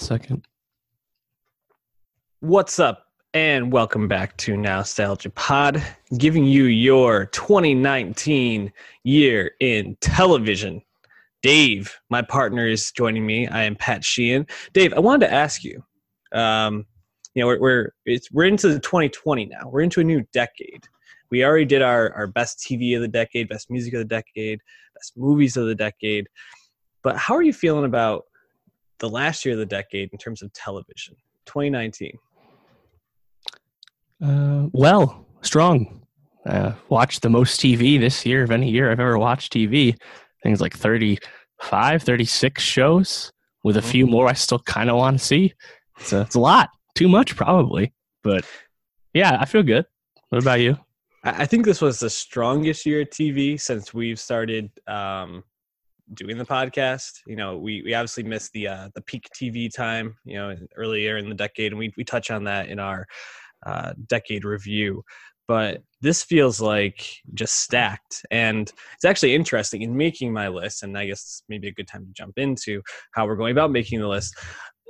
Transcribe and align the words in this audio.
second. 0.00 0.46
What's 2.40 2.78
up, 2.78 3.06
and 3.34 3.70
welcome 3.70 4.08
back 4.08 4.36
to 4.38 4.56
Nostalgia 4.56 5.30
Pod, 5.30 5.82
giving 6.16 6.44
you 6.44 6.64
your 6.64 7.26
2019 7.26 8.72
year 9.04 9.52
in 9.60 9.96
television. 10.00 10.82
Dave, 11.42 12.00
my 12.08 12.22
partner, 12.22 12.66
is 12.66 12.90
joining 12.92 13.26
me. 13.26 13.46
I 13.46 13.64
am 13.64 13.76
Pat 13.76 14.02
Sheehan. 14.02 14.46
Dave, 14.72 14.94
I 14.94 15.00
wanted 15.00 15.26
to 15.26 15.32
ask 15.32 15.62
you. 15.62 15.84
Um, 16.32 16.86
you 17.34 17.42
know, 17.42 17.46
we're 17.46 17.60
we're 17.60 17.92
it's 18.06 18.32
we're 18.32 18.46
into 18.46 18.68
the 18.68 18.80
2020 18.80 19.46
now. 19.46 19.68
We're 19.68 19.82
into 19.82 20.00
a 20.00 20.04
new 20.04 20.22
decade. 20.32 20.84
We 21.30 21.44
already 21.44 21.66
did 21.66 21.82
our 21.82 22.12
our 22.14 22.26
best 22.26 22.58
TV 22.58 22.96
of 22.96 23.02
the 23.02 23.08
decade, 23.08 23.50
best 23.50 23.70
music 23.70 23.92
of 23.92 23.98
the 23.98 24.04
decade, 24.06 24.60
best 24.94 25.12
movies 25.16 25.58
of 25.58 25.66
the 25.66 25.74
decade. 25.74 26.26
But 27.02 27.16
how 27.16 27.34
are 27.34 27.42
you 27.42 27.52
feeling 27.52 27.84
about 27.84 28.24
the 29.00 29.08
last 29.08 29.44
year 29.44 29.54
of 29.54 29.58
the 29.58 29.66
decade 29.66 30.10
in 30.12 30.18
terms 30.18 30.42
of 30.42 30.52
television, 30.52 31.16
2019? 31.46 32.12
Uh, 34.22 34.68
well, 34.72 35.26
strong. 35.42 36.02
Uh, 36.46 36.72
watched 36.88 37.22
the 37.22 37.28
most 37.28 37.60
TV 37.60 37.98
this 38.00 38.24
year 38.24 38.42
of 38.42 38.50
any 38.50 38.70
year 38.70 38.90
I've 38.90 39.00
ever 39.00 39.18
watched 39.18 39.52
TV. 39.52 39.96
Things 40.42 40.60
like 40.60 40.74
35, 40.74 42.02
36 42.02 42.62
shows 42.62 43.32
with 43.62 43.76
a 43.76 43.82
few 43.82 44.06
more 44.06 44.28
I 44.28 44.32
still 44.32 44.58
kind 44.60 44.88
of 44.88 44.96
want 44.96 45.18
to 45.18 45.24
see. 45.24 45.52
It's 45.98 46.12
a, 46.12 46.22
it's 46.22 46.34
a 46.34 46.40
lot. 46.40 46.70
Too 46.94 47.08
much, 47.08 47.36
probably. 47.36 47.92
But 48.22 48.46
yeah, 49.12 49.36
I 49.38 49.44
feel 49.44 49.62
good. 49.62 49.84
What 50.30 50.42
about 50.42 50.60
you? 50.60 50.78
I 51.24 51.42
I 51.42 51.46
think 51.46 51.66
this 51.66 51.82
was 51.82 52.00
the 52.00 52.10
strongest 52.10 52.86
year 52.86 53.02
of 53.02 53.10
TV 53.10 53.60
since 53.60 53.92
we've 53.92 54.18
started 54.18 54.70
um, 54.86 55.44
doing 56.14 56.38
the 56.38 56.44
podcast. 56.44 57.20
You 57.26 57.36
know, 57.36 57.56
we, 57.56 57.82
we 57.82 57.94
obviously 57.94 58.22
missed 58.22 58.52
the 58.52 58.68
uh, 58.68 58.88
the 58.94 59.02
peak 59.02 59.28
TV 59.34 59.72
time, 59.72 60.16
you 60.24 60.36
know, 60.36 60.54
earlier 60.76 61.18
in 61.18 61.28
the 61.28 61.34
decade, 61.34 61.72
and 61.72 61.78
we 61.78 61.92
we 61.96 62.04
touch 62.04 62.30
on 62.30 62.44
that 62.44 62.68
in 62.68 62.78
our 62.78 63.06
uh, 63.66 63.92
decade 64.06 64.44
review. 64.44 65.02
But 65.48 65.82
this 66.00 66.22
feels 66.22 66.60
like 66.60 67.04
just 67.34 67.60
stacked, 67.60 68.24
and 68.30 68.70
it's 68.94 69.04
actually 69.04 69.34
interesting 69.34 69.82
in 69.82 69.96
making 69.96 70.32
my 70.32 70.48
list. 70.48 70.82
And 70.82 70.96
I 70.96 71.06
guess 71.06 71.42
maybe 71.48 71.68
a 71.68 71.72
good 71.72 71.88
time 71.88 72.06
to 72.06 72.12
jump 72.12 72.38
into 72.38 72.82
how 73.12 73.26
we're 73.26 73.36
going 73.36 73.52
about 73.52 73.72
making 73.72 74.00
the 74.00 74.08
list. 74.08 74.36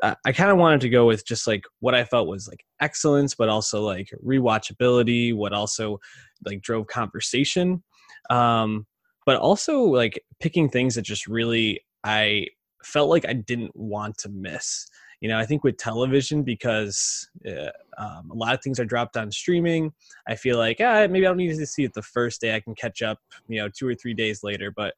I- 0.02 0.16
I 0.24 0.32
kind 0.32 0.50
of 0.50 0.56
wanted 0.56 0.80
to 0.82 0.88
go 0.88 1.06
with 1.06 1.26
just 1.26 1.46
like 1.46 1.64
what 1.80 1.94
I 1.94 2.04
felt 2.04 2.26
was 2.28 2.48
like 2.48 2.64
excellence, 2.80 3.34
but 3.34 3.48
also 3.50 3.82
like 3.82 4.08
rewatchability, 4.24 5.34
what 5.34 5.52
also 5.52 5.98
like 6.46 6.62
drove 6.62 6.86
conversation. 6.86 7.82
Um, 8.30 8.86
but 9.30 9.36
also 9.36 9.82
like 9.82 10.20
picking 10.40 10.68
things 10.68 10.96
that 10.96 11.02
just 11.02 11.28
really 11.28 11.80
I 12.02 12.48
felt 12.82 13.08
like 13.08 13.24
I 13.28 13.32
didn't 13.32 13.70
want 13.76 14.18
to 14.18 14.28
miss. 14.28 14.88
You 15.20 15.28
know, 15.28 15.38
I 15.38 15.46
think 15.46 15.62
with 15.62 15.76
television 15.76 16.42
because 16.42 17.28
uh, 17.48 17.70
um, 17.96 18.28
a 18.32 18.34
lot 18.34 18.54
of 18.54 18.60
things 18.60 18.80
are 18.80 18.84
dropped 18.84 19.16
on 19.16 19.30
streaming. 19.30 19.92
I 20.26 20.34
feel 20.34 20.58
like 20.58 20.78
ah, 20.80 21.06
maybe 21.08 21.24
I 21.24 21.28
don't 21.28 21.36
need 21.36 21.56
to 21.56 21.64
see 21.64 21.84
it 21.84 21.94
the 21.94 22.02
first 22.02 22.40
day. 22.40 22.56
I 22.56 22.58
can 22.58 22.74
catch 22.74 23.02
up, 23.02 23.20
you 23.46 23.60
know, 23.60 23.68
two 23.68 23.86
or 23.86 23.94
three 23.94 24.14
days 24.14 24.42
later. 24.42 24.72
But 24.74 24.94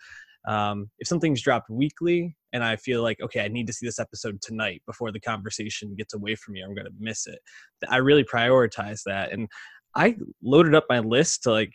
um, 0.48 0.88
if 0.98 1.08
something's 1.08 1.42
dropped 1.42 1.68
weekly 1.68 2.34
and 2.54 2.64
I 2.64 2.76
feel 2.76 3.02
like 3.02 3.20
okay, 3.20 3.44
I 3.44 3.48
need 3.48 3.66
to 3.66 3.74
see 3.74 3.84
this 3.84 3.98
episode 3.98 4.40
tonight 4.40 4.80
before 4.86 5.12
the 5.12 5.20
conversation 5.20 5.94
gets 5.94 6.14
away 6.14 6.36
from 6.36 6.54
me, 6.54 6.62
I'm 6.62 6.74
going 6.74 6.86
to 6.86 6.94
miss 6.98 7.26
it. 7.26 7.40
I 7.86 7.98
really 7.98 8.24
prioritize 8.24 9.02
that, 9.04 9.30
and 9.30 9.46
I 9.94 10.16
loaded 10.42 10.74
up 10.74 10.86
my 10.88 11.00
list 11.00 11.42
to 11.42 11.50
like 11.50 11.74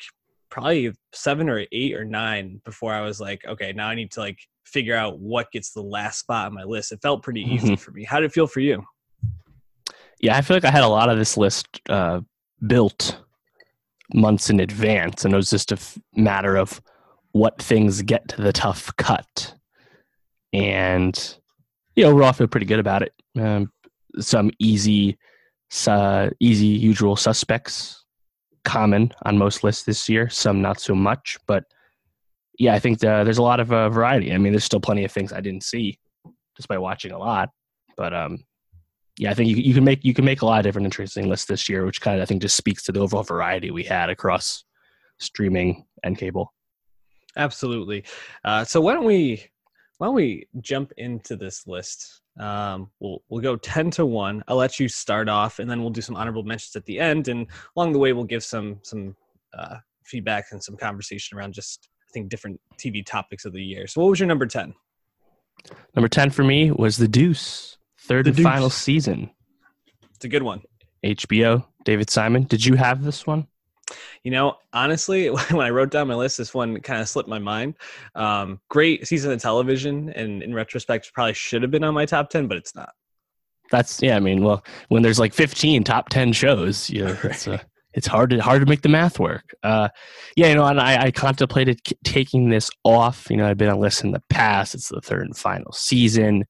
probably 0.49 0.91
seven 1.13 1.49
or 1.49 1.65
eight 1.71 1.95
or 1.95 2.05
nine 2.05 2.61
before 2.65 2.93
I 2.93 3.01
was 3.01 3.19
like, 3.19 3.45
okay, 3.45 3.73
now 3.73 3.87
I 3.87 3.95
need 3.95 4.11
to 4.11 4.19
like 4.19 4.39
figure 4.65 4.95
out 4.95 5.19
what 5.19 5.51
gets 5.51 5.71
the 5.71 5.81
last 5.81 6.19
spot 6.19 6.47
on 6.47 6.53
my 6.53 6.63
list. 6.63 6.91
It 6.91 7.01
felt 7.01 7.23
pretty 7.23 7.41
easy 7.41 7.75
for 7.75 7.91
me. 7.91 8.03
How 8.03 8.19
did 8.19 8.27
it 8.27 8.33
feel 8.33 8.47
for 8.47 8.59
you? 8.59 8.83
Yeah, 10.19 10.35
I 10.35 10.41
feel 10.41 10.57
like 10.57 10.65
I 10.65 10.71
had 10.71 10.83
a 10.83 10.87
lot 10.87 11.09
of 11.09 11.17
this 11.17 11.37
list 11.37 11.67
uh, 11.89 12.21
built 12.65 13.19
months 14.13 14.49
in 14.49 14.59
advance, 14.59 15.25
and 15.25 15.33
it 15.33 15.37
was 15.37 15.49
just 15.49 15.71
a 15.71 15.75
f- 15.75 15.97
matter 16.15 16.55
of 16.55 16.81
what 17.33 17.61
things 17.61 18.01
get 18.01 18.27
to 18.29 18.41
the 18.41 18.53
tough 18.53 18.91
cut. 18.97 19.53
And 20.53 21.37
you 21.95 22.03
know, 22.03 22.11
overall, 22.11 22.29
I 22.29 22.31
feel 22.31 22.47
pretty 22.47 22.65
good 22.65 22.79
about 22.79 23.03
it. 23.03 23.13
Um, 23.39 23.71
some 24.19 24.49
easy, 24.59 25.17
uh, 25.85 26.29
easy 26.39 26.67
usual 26.67 27.15
suspects, 27.15 28.05
common 28.67 29.11
on 29.23 29.37
most 29.37 29.63
lists 29.63 29.83
this 29.83 30.07
year. 30.09 30.29
Some 30.29 30.61
not 30.61 30.79
so 30.79 30.93
much, 30.93 31.37
but 31.47 31.63
yeah, 32.59 32.73
I 32.73 32.79
think 32.79 32.99
the, 32.99 33.23
there's 33.23 33.37
a 33.37 33.43
lot 33.43 33.59
of 33.59 33.71
uh, 33.71 33.89
variety. 33.89 34.33
I 34.33 34.37
mean, 34.37 34.51
there's 34.51 34.65
still 34.65 34.79
plenty 34.79 35.05
of 35.05 35.11
things 35.11 35.31
I 35.31 35.41
didn't 35.41 35.63
see 35.63 35.99
just 36.55 36.67
by 36.67 36.77
watching 36.77 37.11
a 37.11 37.17
lot, 37.17 37.49
but 37.95 38.13
um, 38.13 38.43
yeah, 39.17 39.31
I 39.31 39.33
think 39.33 39.49
you, 39.49 39.55
you 39.55 39.73
can 39.73 39.83
make 39.83 40.03
you 40.03 40.13
can 40.13 40.25
make 40.25 40.41
a 40.41 40.45
lot 40.45 40.59
of 40.59 40.63
different 40.63 40.85
interesting 40.85 41.29
lists 41.29 41.45
this 41.45 41.69
year, 41.69 41.85
which 41.85 42.01
kind 42.01 42.17
of 42.17 42.23
I 42.23 42.25
think 42.25 42.41
just 42.41 42.57
speaks 42.57 42.83
to 42.83 42.91
the 42.91 42.99
overall 42.99 43.23
variety 43.23 43.71
we 43.71 43.83
had 43.83 44.09
across 44.09 44.63
streaming 45.19 45.85
and 46.03 46.17
cable. 46.17 46.53
Absolutely. 47.35 48.03
Uh, 48.43 48.65
so 48.65 48.81
why 48.81 48.93
don't 48.93 49.05
we 49.05 49.43
why 49.97 50.07
don't 50.07 50.15
we 50.15 50.47
jump 50.61 50.91
into 50.97 51.35
this 51.35 51.65
list? 51.67 52.21
Um, 52.39 52.91
we'll 52.99 53.23
we'll 53.29 53.41
go 53.41 53.55
ten 53.55 53.89
to 53.91 54.05
one. 54.05 54.43
I'll 54.47 54.57
let 54.57 54.79
you 54.79 54.87
start 54.87 55.29
off, 55.29 55.59
and 55.59 55.69
then 55.69 55.81
we'll 55.81 55.89
do 55.89 56.01
some 56.01 56.15
honorable 56.15 56.43
mentions 56.43 56.75
at 56.75 56.85
the 56.85 56.99
end, 56.99 57.27
and 57.27 57.47
along 57.75 57.93
the 57.93 57.99
way 57.99 58.13
we'll 58.13 58.23
give 58.23 58.43
some 58.43 58.79
some 58.83 59.15
uh, 59.57 59.77
feedback 60.03 60.47
and 60.51 60.63
some 60.63 60.77
conversation 60.77 61.37
around 61.37 61.53
just 61.53 61.89
I 62.07 62.11
think 62.13 62.29
different 62.29 62.59
TV 62.77 63.05
topics 63.05 63.45
of 63.45 63.53
the 63.53 63.63
year. 63.63 63.87
So 63.87 64.01
what 64.01 64.09
was 64.09 64.19
your 64.19 64.27
number 64.27 64.45
ten? 64.45 64.73
Number 65.95 66.07
ten 66.07 66.29
for 66.29 66.43
me 66.43 66.71
was 66.71 66.97
The 66.97 67.07
Deuce, 67.07 67.77
third 67.99 68.25
The 68.25 68.31
and 68.31 68.43
final 68.43 68.69
season. 68.69 69.31
It's 70.15 70.25
a 70.25 70.29
good 70.29 70.43
one. 70.43 70.61
HBO, 71.03 71.65
David 71.85 72.09
Simon. 72.09 72.43
Did 72.43 72.65
you 72.65 72.75
have 72.75 73.03
this 73.03 73.27
one? 73.27 73.47
You 74.23 74.31
know, 74.31 74.57
honestly, 74.73 75.27
when 75.51 75.65
I 75.65 75.69
wrote 75.69 75.91
down 75.91 76.07
my 76.07 76.15
list, 76.15 76.37
this 76.37 76.53
one 76.53 76.79
kind 76.81 77.01
of 77.01 77.09
slipped 77.09 77.29
my 77.29 77.39
mind. 77.39 77.75
Um, 78.15 78.59
great 78.69 79.07
season 79.07 79.31
of 79.31 79.41
television, 79.41 80.09
and 80.09 80.43
in 80.43 80.53
retrospect, 80.53 81.11
probably 81.13 81.33
should 81.33 81.61
have 81.61 81.71
been 81.71 81.83
on 81.83 81.93
my 81.93 82.05
top 82.05 82.29
ten, 82.29 82.47
but 82.47 82.57
it's 82.57 82.75
not. 82.75 82.93
That's 83.71 84.01
yeah. 84.01 84.15
I 84.15 84.19
mean, 84.19 84.43
well, 84.43 84.63
when 84.89 85.03
there's 85.03 85.19
like 85.19 85.33
15 85.33 85.83
top 85.83 86.09
10 86.09 86.33
shows, 86.33 86.89
you 86.89 87.03
know, 87.03 87.17
it's 87.23 87.47
uh, 87.47 87.59
it's 87.93 88.07
hard 88.07 88.29
to 88.29 88.39
hard 88.39 88.61
to 88.61 88.67
make 88.67 88.81
the 88.81 88.89
math 88.89 89.19
work. 89.19 89.53
Uh, 89.63 89.89
yeah, 90.35 90.49
you 90.49 90.55
know, 90.55 90.65
and 90.65 90.79
I, 90.79 91.05
I 91.05 91.11
contemplated 91.11 91.83
k- 91.83 91.97
taking 92.03 92.49
this 92.49 92.69
off. 92.83 93.27
You 93.29 93.37
know, 93.37 93.47
I've 93.47 93.57
been 93.57 93.69
on 93.69 93.79
lists 93.79 94.03
in 94.03 94.11
the 94.11 94.23
past. 94.29 94.75
It's 94.75 94.89
the 94.89 95.01
third 95.01 95.23
and 95.23 95.35
final 95.35 95.71
season. 95.71 96.45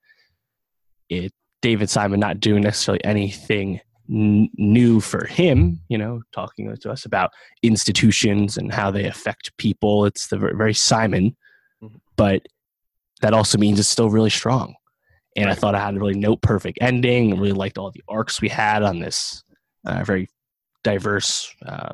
It 1.09 1.33
David 1.61 1.89
Simon 1.89 2.19
not 2.19 2.39
doing 2.39 2.61
necessarily 2.61 3.03
anything 3.03 3.79
n- 4.09 4.49
new 4.57 4.99
for 4.99 5.25
him. 5.25 5.79
You 5.89 5.97
know, 5.97 6.21
talking 6.33 6.75
to 6.75 6.91
us 6.91 7.05
about 7.05 7.31
institutions 7.63 8.57
and 8.57 8.71
how 8.73 8.91
they 8.91 9.05
affect 9.05 9.55
people. 9.57 10.05
It's 10.05 10.27
the 10.27 10.37
ver- 10.37 10.55
very 10.55 10.73
Simon, 10.73 11.35
Mhm. 11.83 11.99
but 12.15 12.45
that 13.21 13.33
also 13.33 13.57
means 13.57 13.79
it's 13.79 13.89
still 13.89 14.09
really 14.09 14.29
strong. 14.29 14.75
And 15.35 15.49
I 15.49 15.53
thought 15.53 15.75
I 15.75 15.79
had 15.85 15.95
a 15.95 15.99
really 15.99 16.17
note 16.17 16.41
perfect 16.41 16.79
ending. 16.81 17.31
I 17.31 17.37
really 17.37 17.51
liked 17.51 17.77
all 17.77 17.91
the 17.91 18.03
arcs 18.07 18.41
we 18.41 18.49
had 18.49 18.81
on 18.83 18.99
this 18.99 19.43
uh, 19.85 20.03
very 20.03 20.27
diverse, 20.83 21.53
uh, 21.65 21.93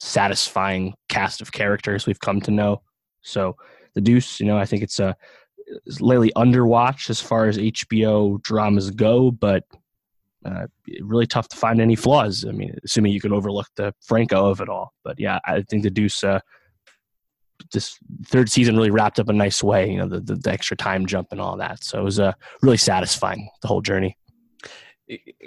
satisfying 0.00 0.94
cast 1.08 1.40
of 1.40 1.52
characters 1.52 2.06
we've 2.06 2.20
come 2.20 2.40
to 2.42 2.50
know. 2.50 2.82
So 3.22 3.56
the 3.94 4.00
Deuce, 4.00 4.40
you 4.40 4.46
know, 4.46 4.58
I 4.58 4.64
think 4.66 4.82
it's 4.82 4.98
a 4.98 5.16
lately 6.00 6.32
underwatched 6.36 7.10
as 7.10 7.20
far 7.20 7.46
as 7.46 7.58
HBO 7.58 8.38
dramas 8.42 8.90
go, 8.90 9.30
but 9.30 9.64
uh, 10.44 10.66
really 11.02 11.26
tough 11.26 11.48
to 11.48 11.56
find 11.56 11.80
any 11.80 11.96
flaws. 11.96 12.44
I 12.48 12.52
mean, 12.52 12.74
assuming 12.84 13.12
you 13.12 13.20
can 13.20 13.32
overlook 13.32 13.68
the 13.76 13.92
Franco 14.02 14.48
of 14.48 14.60
it 14.60 14.68
all. 14.68 14.92
But 15.04 15.18
yeah, 15.18 15.38
I 15.44 15.62
think 15.62 15.82
the 15.82 15.90
Deuce. 15.90 16.22
Uh, 16.24 16.40
this 17.74 17.98
third 18.24 18.48
season 18.48 18.74
really 18.74 18.90
wrapped 18.90 19.20
up 19.20 19.28
a 19.28 19.34
nice 19.34 19.62
way, 19.62 19.90
you 19.90 19.98
know, 19.98 20.08
the, 20.08 20.20
the, 20.20 20.34
the 20.34 20.50
extra 20.50 20.74
time 20.74 21.04
jump 21.04 21.28
and 21.30 21.42
all 21.42 21.58
that. 21.58 21.84
So 21.84 22.00
it 22.00 22.04
was 22.04 22.18
uh, 22.18 22.32
really 22.62 22.78
satisfying, 22.78 23.50
the 23.60 23.68
whole 23.68 23.82
journey. 23.82 24.16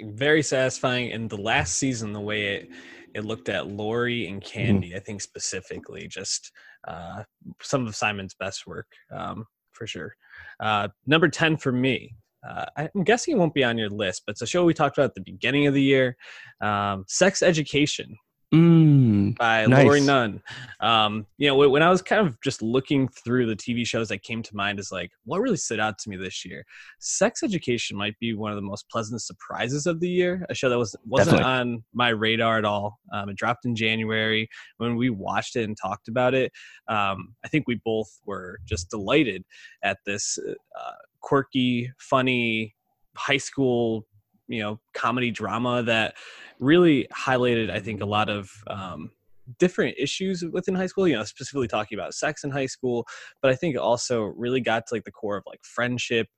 very 0.04 0.42
satisfying 0.42 1.12
and 1.12 1.28
the 1.28 1.36
last 1.36 1.76
season 1.76 2.12
the 2.12 2.20
way 2.20 2.56
it 2.56 2.68
it 3.14 3.24
looked 3.24 3.48
at 3.48 3.68
Lori 3.68 4.26
and 4.26 4.42
Candy 4.42 4.94
I 4.96 4.98
think 4.98 5.20
specifically 5.20 6.08
just 6.08 6.52
uh 6.86 7.22
some 7.62 7.86
of 7.86 7.96
Simon's 7.96 8.34
best 8.34 8.66
work 8.66 8.86
um 9.12 9.46
for 9.72 9.86
sure 9.86 10.14
uh 10.60 10.88
number 11.06 11.28
10 11.28 11.56
for 11.56 11.72
me 11.72 12.14
uh, 12.48 12.64
I'm 12.76 13.04
guessing 13.04 13.34
it 13.34 13.38
won't 13.38 13.54
be 13.54 13.64
on 13.64 13.78
your 13.78 13.88
list, 13.90 14.22
but 14.26 14.32
it's 14.32 14.42
a 14.42 14.46
show 14.46 14.64
we 14.64 14.74
talked 14.74 14.98
about 14.98 15.10
at 15.10 15.14
the 15.14 15.22
beginning 15.22 15.66
of 15.66 15.74
the 15.74 15.82
year. 15.82 16.16
Um, 16.60 17.04
Sex 17.08 17.42
Education 17.42 18.16
Mm, 18.54 19.36
by 19.36 19.66
Nice. 19.66 19.84
Laurie 19.84 20.00
Nunn. 20.00 20.40
Um, 20.78 21.26
you 21.38 21.48
know, 21.48 21.68
when 21.68 21.82
I 21.82 21.90
was 21.90 22.02
kind 22.02 22.24
of 22.24 22.40
just 22.40 22.62
looking 22.62 23.08
through 23.08 23.46
the 23.46 23.56
TV 23.56 23.84
shows 23.84 24.08
that 24.08 24.22
came 24.22 24.44
to 24.44 24.54
mind, 24.56 24.78
is 24.78 24.92
like 24.92 25.10
what 25.24 25.40
really 25.40 25.56
stood 25.56 25.80
out 25.80 25.98
to 25.98 26.08
me 26.10 26.16
this 26.16 26.44
year. 26.44 26.64
Sex 27.00 27.42
Education 27.42 27.96
might 27.96 28.16
be 28.20 28.32
one 28.32 28.52
of 28.52 28.56
the 28.56 28.62
most 28.62 28.88
pleasant 28.88 29.20
surprises 29.22 29.86
of 29.86 29.98
the 29.98 30.08
year. 30.08 30.46
A 30.50 30.54
show 30.54 30.68
that 30.68 30.78
was 30.78 30.94
wasn't 31.04 31.38
Definitely. 31.38 31.52
on 31.52 31.84
my 31.94 32.10
radar 32.10 32.58
at 32.58 32.64
all. 32.64 33.00
Um, 33.12 33.28
it 33.28 33.36
dropped 33.36 33.64
in 33.64 33.74
January. 33.74 34.48
When 34.76 34.94
we 34.94 35.10
watched 35.10 35.56
it 35.56 35.64
and 35.64 35.76
talked 35.76 36.06
about 36.06 36.34
it, 36.34 36.52
um, 36.88 37.34
I 37.44 37.48
think 37.48 37.66
we 37.66 37.80
both 37.84 38.20
were 38.24 38.60
just 38.64 38.88
delighted 38.88 39.44
at 39.82 39.98
this 40.06 40.38
uh, 40.80 40.92
quirky, 41.24 41.90
funny 41.98 42.74
high 43.16 43.38
school, 43.38 44.06
you 44.46 44.60
know, 44.60 44.78
comedy 44.92 45.30
drama 45.30 45.82
that 45.82 46.14
really 46.60 47.08
highlighted, 47.12 47.70
I 47.70 47.80
think, 47.80 48.02
a 48.02 48.06
lot 48.06 48.28
of 48.28 48.50
um, 48.66 49.10
different 49.58 49.96
issues 49.98 50.44
within 50.52 50.74
high 50.74 50.86
school. 50.86 51.08
You 51.08 51.14
know, 51.14 51.24
specifically 51.24 51.66
talking 51.66 51.98
about 51.98 52.12
sex 52.14 52.44
in 52.44 52.50
high 52.50 52.66
school, 52.66 53.06
but 53.40 53.50
I 53.50 53.54
think 53.54 53.74
it 53.74 53.78
also 53.78 54.24
really 54.36 54.60
got 54.60 54.86
to 54.86 54.94
like 54.94 55.04
the 55.04 55.12
core 55.12 55.38
of 55.38 55.44
like 55.46 55.60
friendship 55.62 56.28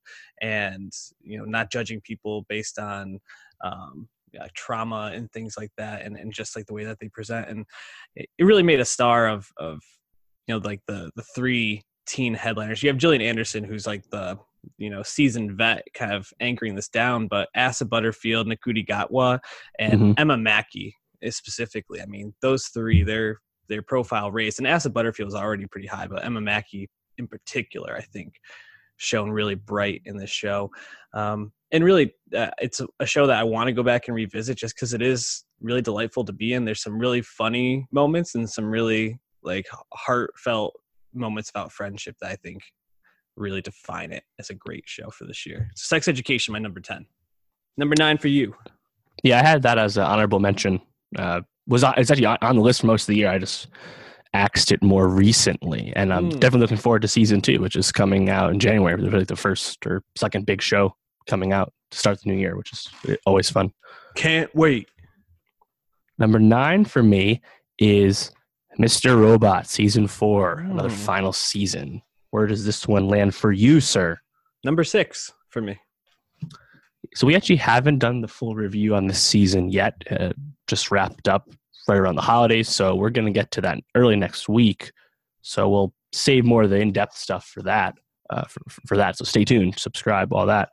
and 0.40 0.92
you 1.20 1.36
know 1.36 1.44
not 1.44 1.72
judging 1.72 2.00
people 2.00 2.46
based 2.48 2.78
on 2.78 3.18
um, 3.64 4.08
trauma 4.54 5.10
and 5.12 5.30
things 5.32 5.56
like 5.58 5.72
that, 5.78 6.02
and, 6.02 6.16
and 6.16 6.32
just 6.32 6.54
like 6.54 6.66
the 6.66 6.74
way 6.74 6.84
that 6.84 7.00
they 7.00 7.08
present, 7.08 7.48
and 7.48 7.66
it, 8.14 8.28
it 8.38 8.44
really 8.44 8.62
made 8.62 8.80
a 8.80 8.84
star 8.84 9.26
of 9.26 9.50
of 9.56 9.80
you 10.46 10.54
know 10.54 10.60
like 10.64 10.80
the 10.86 11.10
the 11.16 11.24
three 11.34 11.82
teen 12.06 12.34
headliners. 12.34 12.84
You 12.84 12.88
have 12.88 12.98
Gillian 12.98 13.22
Anderson, 13.22 13.64
who's 13.64 13.86
like 13.86 14.08
the 14.10 14.38
you 14.78 14.90
know 14.90 15.02
seasoned 15.02 15.56
vet, 15.56 15.84
kind 15.94 16.12
of 16.12 16.28
anchoring 16.40 16.74
this 16.74 16.88
down, 16.88 17.28
but 17.28 17.48
Asa 17.56 17.84
Butterfield, 17.84 18.46
Ncuti 18.46 18.86
Gatwa, 18.86 19.38
and 19.78 20.00
mm-hmm. 20.00 20.12
Emma 20.16 20.36
Mackey 20.36 20.94
specifically. 21.30 22.00
I 22.00 22.06
mean, 22.06 22.34
those 22.42 22.66
three, 22.66 23.02
their 23.02 23.40
their 23.68 23.82
profile 23.82 24.30
raised, 24.30 24.58
and 24.58 24.66
Asa 24.66 24.90
Butterfield 24.90 25.28
is 25.28 25.34
already 25.34 25.66
pretty 25.66 25.88
high, 25.88 26.06
but 26.06 26.24
Emma 26.24 26.40
Mackey 26.40 26.88
in 27.18 27.26
particular, 27.26 27.96
I 27.96 28.02
think, 28.02 28.34
shown 28.96 29.30
really 29.30 29.54
bright 29.54 30.02
in 30.04 30.16
this 30.16 30.30
show. 30.30 30.70
Um, 31.12 31.52
and 31.72 31.84
really, 31.84 32.14
uh, 32.34 32.50
it's 32.60 32.80
a 33.00 33.06
show 33.06 33.26
that 33.26 33.38
I 33.38 33.44
want 33.44 33.68
to 33.68 33.72
go 33.72 33.82
back 33.82 34.06
and 34.06 34.14
revisit 34.14 34.56
just 34.56 34.74
because 34.74 34.94
it 34.94 35.02
is 35.02 35.44
really 35.60 35.82
delightful 35.82 36.24
to 36.24 36.32
be 36.32 36.52
in. 36.52 36.64
There's 36.64 36.82
some 36.82 36.98
really 36.98 37.22
funny 37.22 37.86
moments 37.90 38.34
and 38.34 38.48
some 38.48 38.66
really 38.66 39.18
like 39.42 39.66
heartfelt 39.92 40.74
moments 41.12 41.50
about 41.50 41.72
friendship 41.72 42.16
that 42.20 42.30
I 42.30 42.36
think 42.36 42.62
really 43.36 43.60
define 43.60 44.12
it 44.12 44.24
as 44.38 44.50
a 44.50 44.54
great 44.54 44.84
show 44.86 45.10
for 45.10 45.24
this 45.24 45.46
year. 45.46 45.70
Sex 45.76 46.08
Education, 46.08 46.52
my 46.52 46.58
number 46.58 46.80
10. 46.80 47.06
Number 47.76 47.94
nine 47.98 48.18
for 48.18 48.28
you. 48.28 48.54
Yeah, 49.22 49.40
I 49.40 49.46
had 49.46 49.62
that 49.62 49.78
as 49.78 49.96
an 49.96 50.04
honorable 50.04 50.40
mention. 50.40 50.80
Uh, 51.16 51.42
was 51.66 51.84
on, 51.84 51.94
it's 51.96 52.10
actually 52.10 52.26
on 52.26 52.56
the 52.56 52.62
list 52.62 52.80
for 52.80 52.86
most 52.86 53.02
of 53.02 53.06
the 53.08 53.16
year. 53.16 53.28
I 53.28 53.38
just 53.38 53.68
axed 54.32 54.72
it 54.72 54.82
more 54.82 55.08
recently, 55.08 55.92
and 55.96 56.12
I'm 56.12 56.30
mm. 56.30 56.32
definitely 56.32 56.60
looking 56.60 56.76
forward 56.76 57.02
to 57.02 57.08
season 57.08 57.40
two, 57.40 57.60
which 57.60 57.76
is 57.76 57.92
coming 57.92 58.28
out 58.30 58.52
in 58.52 58.58
January. 58.60 58.94
Really, 58.94 59.24
the 59.24 59.36
first 59.36 59.84
or 59.86 60.02
second 60.16 60.46
big 60.46 60.62
show 60.62 60.94
coming 61.28 61.52
out 61.52 61.72
to 61.90 61.98
start 61.98 62.20
the 62.22 62.30
new 62.30 62.38
year, 62.38 62.56
which 62.56 62.72
is 62.72 62.88
always 63.26 63.50
fun. 63.50 63.72
Can't 64.14 64.54
wait. 64.54 64.88
Number 66.18 66.38
nine 66.38 66.84
for 66.84 67.02
me 67.02 67.42
is 67.78 68.30
Mr. 68.80 69.18
Robot 69.18 69.66
season 69.66 70.06
four, 70.06 70.56
mm. 70.56 70.70
another 70.70 70.90
final 70.90 71.32
season. 71.32 72.02
Where 72.30 72.46
does 72.46 72.64
this 72.64 72.86
one 72.86 73.08
land 73.08 73.34
for 73.34 73.52
you, 73.52 73.80
sir? 73.80 74.18
Number 74.64 74.84
six 74.84 75.32
for 75.48 75.60
me. 75.60 75.78
So 77.14 77.26
we 77.26 77.36
actually 77.36 77.56
haven't 77.56 77.98
done 77.98 78.20
the 78.20 78.28
full 78.28 78.54
review 78.54 78.94
on 78.94 79.06
this 79.06 79.22
season 79.22 79.70
yet. 79.70 79.94
Uh, 80.10 80.32
just 80.66 80.90
wrapped 80.90 81.28
up 81.28 81.48
right 81.88 81.98
around 81.98 82.16
the 82.16 82.22
holidays, 82.22 82.68
so 82.68 82.94
we're 82.94 83.10
going 83.10 83.26
to 83.26 83.32
get 83.32 83.50
to 83.52 83.60
that 83.62 83.78
early 83.94 84.16
next 84.16 84.48
week. 84.48 84.92
So 85.42 85.68
we'll 85.68 85.94
save 86.12 86.44
more 86.44 86.64
of 86.64 86.70
the 86.70 86.76
in-depth 86.76 87.16
stuff 87.16 87.46
for 87.46 87.62
that. 87.62 87.94
Uh, 88.28 88.42
for, 88.42 88.60
for 88.88 88.96
that, 88.96 89.16
so 89.16 89.24
stay 89.24 89.44
tuned, 89.44 89.78
subscribe, 89.78 90.32
all 90.32 90.46
that. 90.46 90.70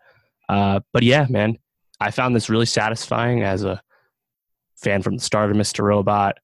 Uh, 0.50 0.80
but 0.92 1.04
yeah, 1.04 1.28
man, 1.30 1.56
I 2.00 2.10
found 2.10 2.36
this 2.36 2.50
really 2.50 2.66
satisfying 2.66 3.44
as 3.44 3.64
a 3.64 3.80
fan 4.76 5.04
from 5.04 5.18
the 5.18 5.24
start 5.24 5.52
of 5.52 5.56
Mr. 5.56 5.84
Robot, 5.84 6.40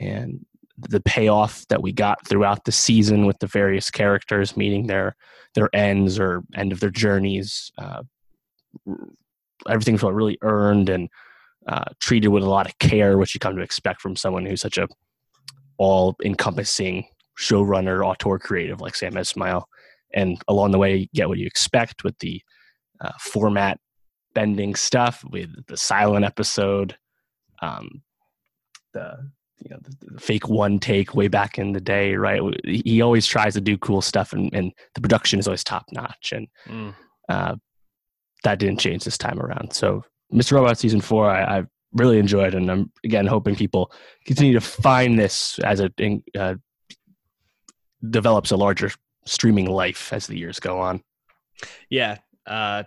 and 0.00 0.46
the 0.78 1.00
payoff 1.00 1.66
that 1.68 1.82
we 1.82 1.92
got 1.92 2.26
throughout 2.26 2.64
the 2.64 2.72
season 2.72 3.26
with 3.26 3.38
the 3.38 3.46
various 3.46 3.90
characters 3.90 4.56
meeting 4.56 4.86
their 4.86 5.16
their 5.54 5.68
ends 5.74 6.18
or 6.18 6.42
end 6.54 6.72
of 6.72 6.80
their 6.80 6.90
journeys. 6.90 7.72
Uh, 7.78 8.02
everything 9.68 9.98
felt 9.98 10.14
really 10.14 10.38
earned 10.42 10.88
and 10.88 11.08
uh, 11.66 11.84
treated 12.00 12.28
with 12.28 12.42
a 12.42 12.48
lot 12.48 12.66
of 12.66 12.78
care, 12.78 13.18
which 13.18 13.34
you 13.34 13.40
come 13.40 13.56
to 13.56 13.62
expect 13.62 14.00
from 14.00 14.16
someone 14.16 14.46
who's 14.46 14.60
such 14.60 14.78
a 14.78 14.88
all 15.78 16.16
encompassing 16.24 17.06
showrunner, 17.38 18.04
auteur 18.04 18.38
creative 18.38 18.80
like 18.80 18.94
Sam 18.94 19.14
Esmail. 19.14 19.64
And 20.14 20.40
along 20.48 20.72
the 20.72 20.78
way, 20.78 20.96
you 20.96 21.06
get 21.14 21.28
what 21.28 21.38
you 21.38 21.46
expect 21.46 22.04
with 22.04 22.18
the 22.18 22.42
uh, 23.00 23.12
format 23.20 23.78
bending 24.34 24.74
stuff, 24.74 25.22
with 25.30 25.50
the 25.66 25.76
silent 25.76 26.24
episode, 26.24 26.96
um, 27.60 28.02
the 28.92 29.30
you 29.60 29.70
know 29.70 29.78
the, 29.82 30.20
fake 30.20 30.48
one 30.48 30.78
take 30.78 31.14
way 31.14 31.28
back 31.28 31.58
in 31.58 31.72
the 31.72 31.80
day, 31.80 32.14
right? 32.14 32.40
He 32.64 33.00
always 33.00 33.26
tries 33.26 33.54
to 33.54 33.60
do 33.60 33.78
cool 33.78 34.02
stuff, 34.02 34.32
and, 34.32 34.52
and 34.54 34.72
the 34.94 35.00
production 35.00 35.38
is 35.38 35.46
always 35.46 35.64
top 35.64 35.86
notch, 35.92 36.32
and 36.32 36.48
mm. 36.66 36.94
uh, 37.28 37.56
that 38.44 38.58
didn't 38.58 38.80
change 38.80 39.04
this 39.04 39.18
time 39.18 39.40
around. 39.40 39.72
So, 39.72 40.04
Mr. 40.32 40.52
Robot 40.52 40.78
season 40.78 41.00
four, 41.00 41.30
I, 41.30 41.58
I 41.58 41.64
really 41.92 42.18
enjoyed, 42.18 42.54
and 42.54 42.70
I'm 42.70 42.92
again 43.04 43.26
hoping 43.26 43.56
people 43.56 43.92
continue 44.24 44.54
to 44.54 44.60
find 44.60 45.18
this 45.18 45.58
as 45.60 45.80
it 45.80 45.92
uh, 46.36 46.54
develops 48.08 48.50
a 48.50 48.56
larger 48.56 48.90
streaming 49.24 49.66
life 49.66 50.12
as 50.12 50.26
the 50.26 50.38
years 50.38 50.60
go 50.60 50.80
on. 50.80 51.02
Yeah, 51.90 52.18
uh, 52.46 52.84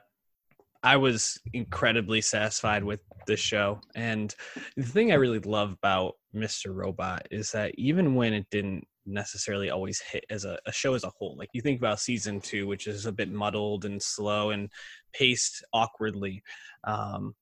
I 0.84 0.98
was 0.98 1.40
incredibly 1.54 2.22
satisfied 2.22 2.84
with 2.84 3.02
this 3.28 3.40
show. 3.40 3.82
And 3.96 4.34
the 4.76 4.84
thing 4.84 5.12
I 5.12 5.16
really 5.16 5.40
love 5.40 5.74
about 5.74 6.16
Mr. 6.36 6.74
Robot 6.74 7.28
is 7.32 7.52
that 7.52 7.74
even 7.78 8.16
when 8.16 8.34
it 8.34 8.46
didn't 8.52 8.86
necessarily 9.06 9.70
always 9.70 10.00
hit 10.00 10.24
as 10.30 10.46
a, 10.46 10.58
a, 10.66 10.72
show 10.72 10.94
as 10.94 11.04
a 11.04 11.12
whole, 11.18 11.36
like 11.38 11.50
you 11.54 11.62
think 11.62 11.80
about 11.80 12.00
season 12.00 12.40
two, 12.40 12.68
which 12.68 12.88
is 12.88 13.06
a 13.06 13.12
bit 13.12 13.32
muddled 13.32 13.86
and 13.86 14.02
slow 14.02 14.52
and 14.52 14.70
paced 15.14 15.64
awkwardly, 15.74 16.42
um, 16.86 17.36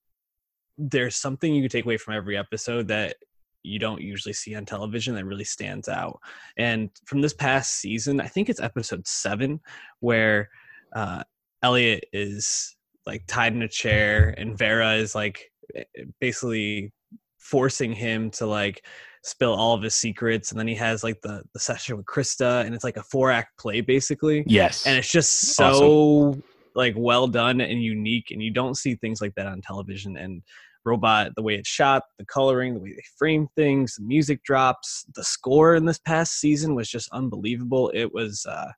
there's 0.77 1.15
something 1.15 1.53
you 1.53 1.62
can 1.62 1.69
take 1.69 1.86
away 1.86 1.97
from 1.97 2.15
every 2.15 2.38
episode 2.38 2.88
that 2.88 3.18
you 3.63 3.77
don't 3.77 4.01
usually 4.01 4.33
see 4.33 4.56
on 4.56 4.65
television 4.65 5.15
that 5.15 5.25
really 5.25 5.44
stands 5.44 5.89
out. 5.89 6.19
And 6.57 6.89
from 7.06 7.21
this 7.21 7.33
past 7.33 7.74
season, 7.74 8.21
I 8.21 8.27
think 8.27 8.50
it's 8.50 8.62
episode 8.62 9.06
seven, 9.06 9.59
where 10.00 10.50
uh, 10.95 11.24
Elliot 11.62 12.06
is 12.13 12.75
like 13.06 13.24
tied 13.27 13.53
in 13.53 13.62
a 13.62 13.68
chair 13.68 14.33
and 14.38 14.57
Vera 14.57 14.94
is 14.94 15.15
like 15.15 15.51
eh, 15.75 15.83
eh, 15.97 16.03
basically 16.21 16.94
forcing 17.39 17.91
him 17.93 18.29
to 18.31 18.45
like 18.45 18.85
spill 19.23 19.53
all 19.53 19.73
of 19.73 19.81
his 19.81 19.95
secrets 19.95 20.51
and 20.51 20.59
then 20.59 20.67
he 20.67 20.75
has 20.75 21.03
like 21.03 21.19
the 21.21 21.43
the 21.53 21.59
session 21.59 21.97
with 21.97 22.05
Krista 22.05 22.65
and 22.65 22.73
it's 22.73 22.83
like 22.83 22.97
a 22.97 23.03
four 23.03 23.31
act 23.31 23.57
play 23.57 23.81
basically. 23.81 24.43
Yes. 24.47 24.85
And 24.85 24.97
it's 24.97 25.11
just 25.11 25.55
so 25.55 25.71
awesome. 26.29 26.43
like 26.75 26.93
well 26.97 27.27
done 27.27 27.59
and 27.61 27.83
unique 27.83 28.31
and 28.31 28.41
you 28.41 28.51
don't 28.51 28.75
see 28.75 28.95
things 28.95 29.21
like 29.21 29.35
that 29.35 29.47
on 29.47 29.61
television 29.61 30.17
and 30.17 30.41
robot 30.85 31.31
the 31.35 31.41
way 31.41 31.55
it's 31.55 31.69
shot 31.69 32.03
the 32.17 32.25
coloring 32.25 32.73
the 32.73 32.79
way 32.79 32.91
they 32.91 33.03
frame 33.17 33.47
things 33.55 33.95
the 33.95 34.03
music 34.03 34.41
drops 34.43 35.05
the 35.15 35.23
score 35.23 35.75
in 35.75 35.85
this 35.85 35.99
past 35.99 36.39
season 36.39 36.73
was 36.73 36.89
just 36.89 37.09
unbelievable 37.11 37.91
it 37.93 38.13
was 38.13 38.45
uh 38.45 38.71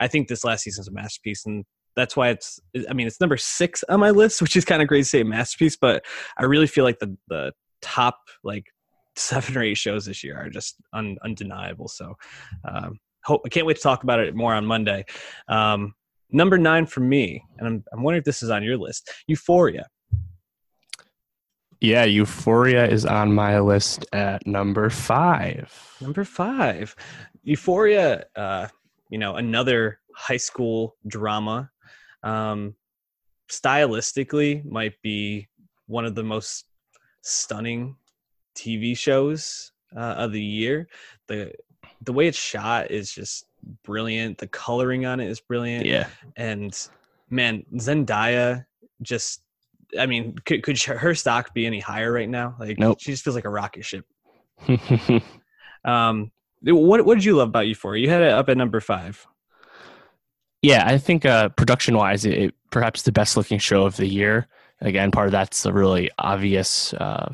i 0.00 0.08
think 0.08 0.28
this 0.28 0.44
last 0.44 0.62
season's 0.62 0.88
a 0.88 0.92
masterpiece 0.92 1.44
and 1.44 1.64
that's 1.94 2.16
why 2.16 2.30
it's 2.30 2.58
i 2.88 2.94
mean 2.94 3.06
it's 3.06 3.20
number 3.20 3.36
six 3.36 3.84
on 3.90 4.00
my 4.00 4.10
list 4.10 4.40
which 4.42 4.56
is 4.56 4.64
kind 4.64 4.80
of 4.80 4.88
great 4.88 5.02
to 5.02 5.08
say 5.08 5.22
masterpiece 5.22 5.76
but 5.76 6.02
i 6.38 6.44
really 6.44 6.66
feel 6.66 6.84
like 6.84 6.98
the 6.98 7.16
the 7.28 7.52
top 7.82 8.18
like 8.42 8.64
seven 9.16 9.56
or 9.56 9.62
eight 9.62 9.76
shows 9.76 10.06
this 10.06 10.24
year 10.24 10.36
are 10.36 10.48
just 10.48 10.76
un, 10.92 11.18
undeniable. 11.22 11.88
So 11.88 12.14
um, 12.64 12.98
hope 13.24 13.42
i 13.46 13.48
can't 13.48 13.66
wait 13.66 13.76
to 13.76 13.82
talk 13.82 14.02
about 14.02 14.20
it 14.20 14.34
more 14.34 14.54
on 14.54 14.66
monday. 14.66 15.04
Um, 15.48 15.94
number 16.30 16.58
nine 16.58 16.86
for 16.86 17.00
me 17.00 17.44
and 17.58 17.68
I'm, 17.68 17.84
I'm 17.92 18.02
wondering 18.02 18.20
if 18.20 18.24
this 18.24 18.42
is 18.42 18.50
on 18.50 18.62
your 18.62 18.76
list 18.76 19.10
euphoria. 19.26 19.86
Yeah 21.80 22.04
euphoria 22.04 22.86
is 22.86 23.04
on 23.04 23.32
my 23.32 23.58
list 23.58 24.06
at 24.12 24.46
number 24.46 24.88
five. 24.90 25.72
Number 26.00 26.24
five. 26.24 26.94
Euphoria 27.42 28.24
uh, 28.36 28.68
you 29.10 29.18
know 29.18 29.36
another 29.36 30.00
high 30.14 30.36
school 30.36 30.96
drama. 31.06 31.70
Um, 32.22 32.76
stylistically 33.50 34.64
might 34.64 34.94
be 35.02 35.48
one 35.86 36.04
of 36.04 36.14
the 36.14 36.22
most 36.22 36.64
stunning 37.22 37.96
TV 38.54 38.96
shows 38.96 39.72
uh, 39.96 40.00
of 40.00 40.32
the 40.32 40.42
year. 40.42 40.88
The 41.28 41.52
the 42.02 42.12
way 42.12 42.26
it's 42.26 42.38
shot 42.38 42.90
is 42.90 43.12
just 43.12 43.46
brilliant. 43.84 44.38
The 44.38 44.48
coloring 44.48 45.06
on 45.06 45.20
it 45.20 45.28
is 45.28 45.40
brilliant. 45.40 45.86
Yeah. 45.86 46.08
And 46.36 46.76
man, 47.30 47.64
Zendaya 47.76 48.66
just 49.00 49.42
I 49.98 50.06
mean, 50.06 50.36
could 50.44 50.62
could 50.62 50.80
her 50.82 51.14
stock 51.14 51.54
be 51.54 51.66
any 51.66 51.80
higher 51.80 52.12
right 52.12 52.28
now? 52.28 52.56
Like 52.58 52.78
nope. 52.78 52.98
she 53.00 53.12
just 53.12 53.24
feels 53.24 53.36
like 53.36 53.44
a 53.44 53.50
rocket 53.50 53.84
ship. 53.84 54.06
um 55.84 56.30
what 56.62 57.04
what 57.04 57.14
did 57.14 57.24
you 57.24 57.36
love 57.36 57.48
about 57.48 57.66
Euphoria? 57.66 58.02
You 58.02 58.10
had 58.10 58.22
it 58.22 58.32
up 58.32 58.48
at 58.48 58.56
number 58.56 58.80
5. 58.80 59.26
Yeah, 60.62 60.84
I 60.86 60.96
think 60.96 61.26
uh, 61.26 61.48
production 61.48 61.96
wise, 61.96 62.24
it, 62.24 62.34
it, 62.34 62.54
perhaps 62.70 63.02
the 63.02 63.10
best 63.10 63.36
looking 63.36 63.58
show 63.58 63.84
of 63.84 63.96
the 63.96 64.06
year. 64.06 64.46
Again, 64.82 65.10
part 65.10 65.26
of 65.26 65.32
that's 65.32 65.62
the 65.62 65.72
really 65.72 66.10
obvious 66.18 66.92
uh, 66.94 67.32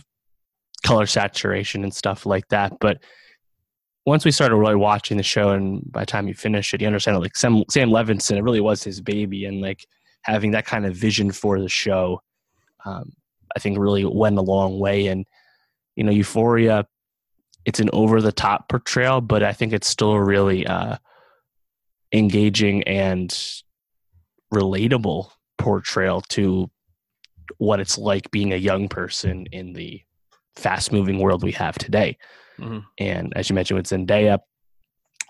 color 0.85 1.07
saturation 1.07 1.83
and 1.83 1.93
stuff 1.93 2.27
like 2.27 2.47
that. 2.49 2.79
But 2.79 3.03
once 4.05 4.25
we 4.25 4.31
started 4.31 4.57
really 4.57 4.77
watching 4.77 5.17
the 5.17 5.23
show, 5.23 5.51
and 5.51 5.83
by 5.91 6.01
the 6.01 6.07
time 6.07 6.29
you 6.29 6.35
finish 6.35 6.73
it, 6.73 6.81
you 6.81 6.87
understand 6.87 7.17
that 7.17 7.21
like 7.21 7.37
Sam, 7.37 7.65
Sam 7.71 7.91
Levinson, 7.91 8.37
it 8.37 8.43
really 8.43 8.61
was 8.61 8.85
his 8.85 9.01
baby, 9.01 9.47
and 9.47 9.61
like 9.61 9.87
having 10.23 10.51
that 10.53 10.67
kind 10.67 10.87
of 10.87 10.95
vision 10.95 11.33
for 11.33 11.61
the 11.61 11.69
show, 11.69 12.21
um, 12.85 13.13
I 13.57 13.61
think 13.61 13.79
really 13.79 14.05
went 14.05 14.39
a 14.39 14.43
long 14.43 14.79
way. 14.79 15.07
And 15.07 15.27
you 15.97 16.05
know, 16.05 16.13
Euphoria, 16.13 16.87
it's 17.65 17.81
an 17.81 17.91
over 17.93 18.21
the 18.21 18.33
top 18.33 18.69
portrayal, 18.69 19.21
but 19.21 19.43
I 19.43 19.53
think 19.53 19.73
it's 19.73 19.89
still 19.89 20.13
a 20.13 20.23
really 20.23 20.67
uh, 20.67 20.97
engaging 22.13 22.83
and 22.85 23.31
relatable 24.53 25.31
portrayal 25.59 26.21
to 26.23 26.71
what 27.59 27.81
it's 27.81 27.99
like 27.99 28.31
being 28.31 28.53
a 28.53 28.57
young 28.57 28.89
person 28.89 29.47
in 29.53 29.73
the 29.73 30.01
fast 30.57 30.93
moving 30.93 31.19
world 31.19 31.43
we 31.43 31.53
have 31.53 31.79
today. 31.79 32.17
Mm-hmm. 32.59 32.79
And 32.99 33.33
as 33.37 33.49
you 33.49 33.55
mentioned 33.55 33.79
with 33.79 33.87
Zendaya, 33.87 34.39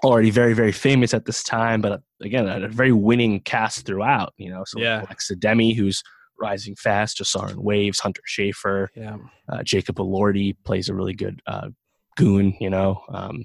already 0.05 0.31
very, 0.31 0.55
very 0.55 0.73
famous 0.73 1.13
at 1.15 1.25
this 1.25 1.43
time, 1.43 1.81
but 1.81 2.03
again, 2.23 2.49
a 2.49 2.69
very 2.69 2.93
winning 2.93 3.41
cast 3.41 3.85
throughout, 3.85 4.33
you 4.37 4.51
know. 4.51 4.65
So 4.67 4.81
yeah. 4.81 5.03
Alexa 5.03 5.37
Demie, 5.37 5.75
who's 5.75 6.03
rising 6.41 6.77
fast, 6.77 7.17
just 7.17 7.33
saw 7.33 7.47
in 7.47 7.61
Waves, 7.63 7.99
Hunter 7.99 8.23
Schafer, 8.29 8.89
yeah. 8.95 9.17
uh, 9.49 9.63
Jacob 9.63 9.97
Elordi 9.97 10.57
plays 10.65 10.89
a 10.89 10.95
really 10.95 11.15
good 11.15 11.43
uh, 11.47 11.69
goon, 12.17 12.55
you 12.61 12.71
know. 12.71 13.03
Um, 13.09 13.45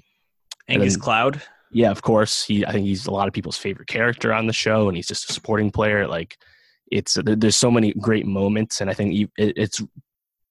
Angus 0.68 0.94
then, 0.94 1.00
Cloud. 1.00 1.42
Yeah, 1.72 1.90
of 1.90 2.02
course. 2.02 2.44
He, 2.44 2.64
I 2.64 2.72
think 2.72 2.86
he's 2.86 3.06
a 3.06 3.10
lot 3.10 3.26
of 3.26 3.34
people's 3.34 3.58
favorite 3.58 3.88
character 3.88 4.32
on 4.32 4.46
the 4.46 4.52
show, 4.52 4.88
and 4.88 4.96
he's 4.96 5.08
just 5.08 5.28
a 5.28 5.32
supporting 5.32 5.72
player. 5.72 6.06
Like, 6.06 6.38
it's 6.94 7.18
there's 7.24 7.56
so 7.56 7.70
many 7.70 7.92
great 7.94 8.26
moments, 8.26 8.80
and 8.80 8.88
I 8.88 8.94
think 8.94 9.30
it's 9.36 9.82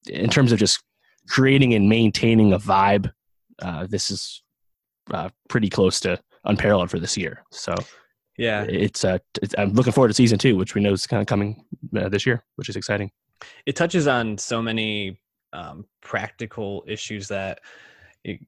in 0.08 0.30
terms 0.30 0.52
of 0.52 0.60
just 0.60 0.84
creating 1.30 1.74
and 1.74 1.88
maintaining 1.88 2.54
a 2.54 2.60
vibe. 2.60 3.12
Uh, 3.62 3.88
this 3.90 4.12
is 4.12 4.44
uh, 5.12 5.30
pretty 5.48 5.70
close 5.70 6.00
to 6.02 6.20
unparalleled 6.44 6.90
for 6.90 7.00
this 7.00 7.16
year. 7.18 7.44
So 7.52 7.74
yeah, 8.38 8.64
it's, 8.64 9.06
uh, 9.06 9.20
it's, 9.42 9.56
I'm 9.58 9.74
looking 9.74 9.94
forward 9.94 10.10
to 10.10 10.14
season 10.14 10.38
two, 10.38 10.58
which 10.58 10.76
we 10.76 10.82
know 10.82 10.92
is 10.92 11.08
kind 11.08 11.22
of 11.22 11.28
coming 11.28 11.64
uh, 11.96 12.10
this 12.10 12.26
year, 12.26 12.44
which 12.58 12.68
is 12.68 12.76
exciting. 12.76 13.12
It 13.66 13.76
touches 13.76 14.08
on 14.08 14.38
so 14.38 14.62
many 14.62 15.22
um, 15.54 15.86
practical 16.02 16.84
issues 16.88 17.28
that 17.30 17.60
it, 18.24 18.40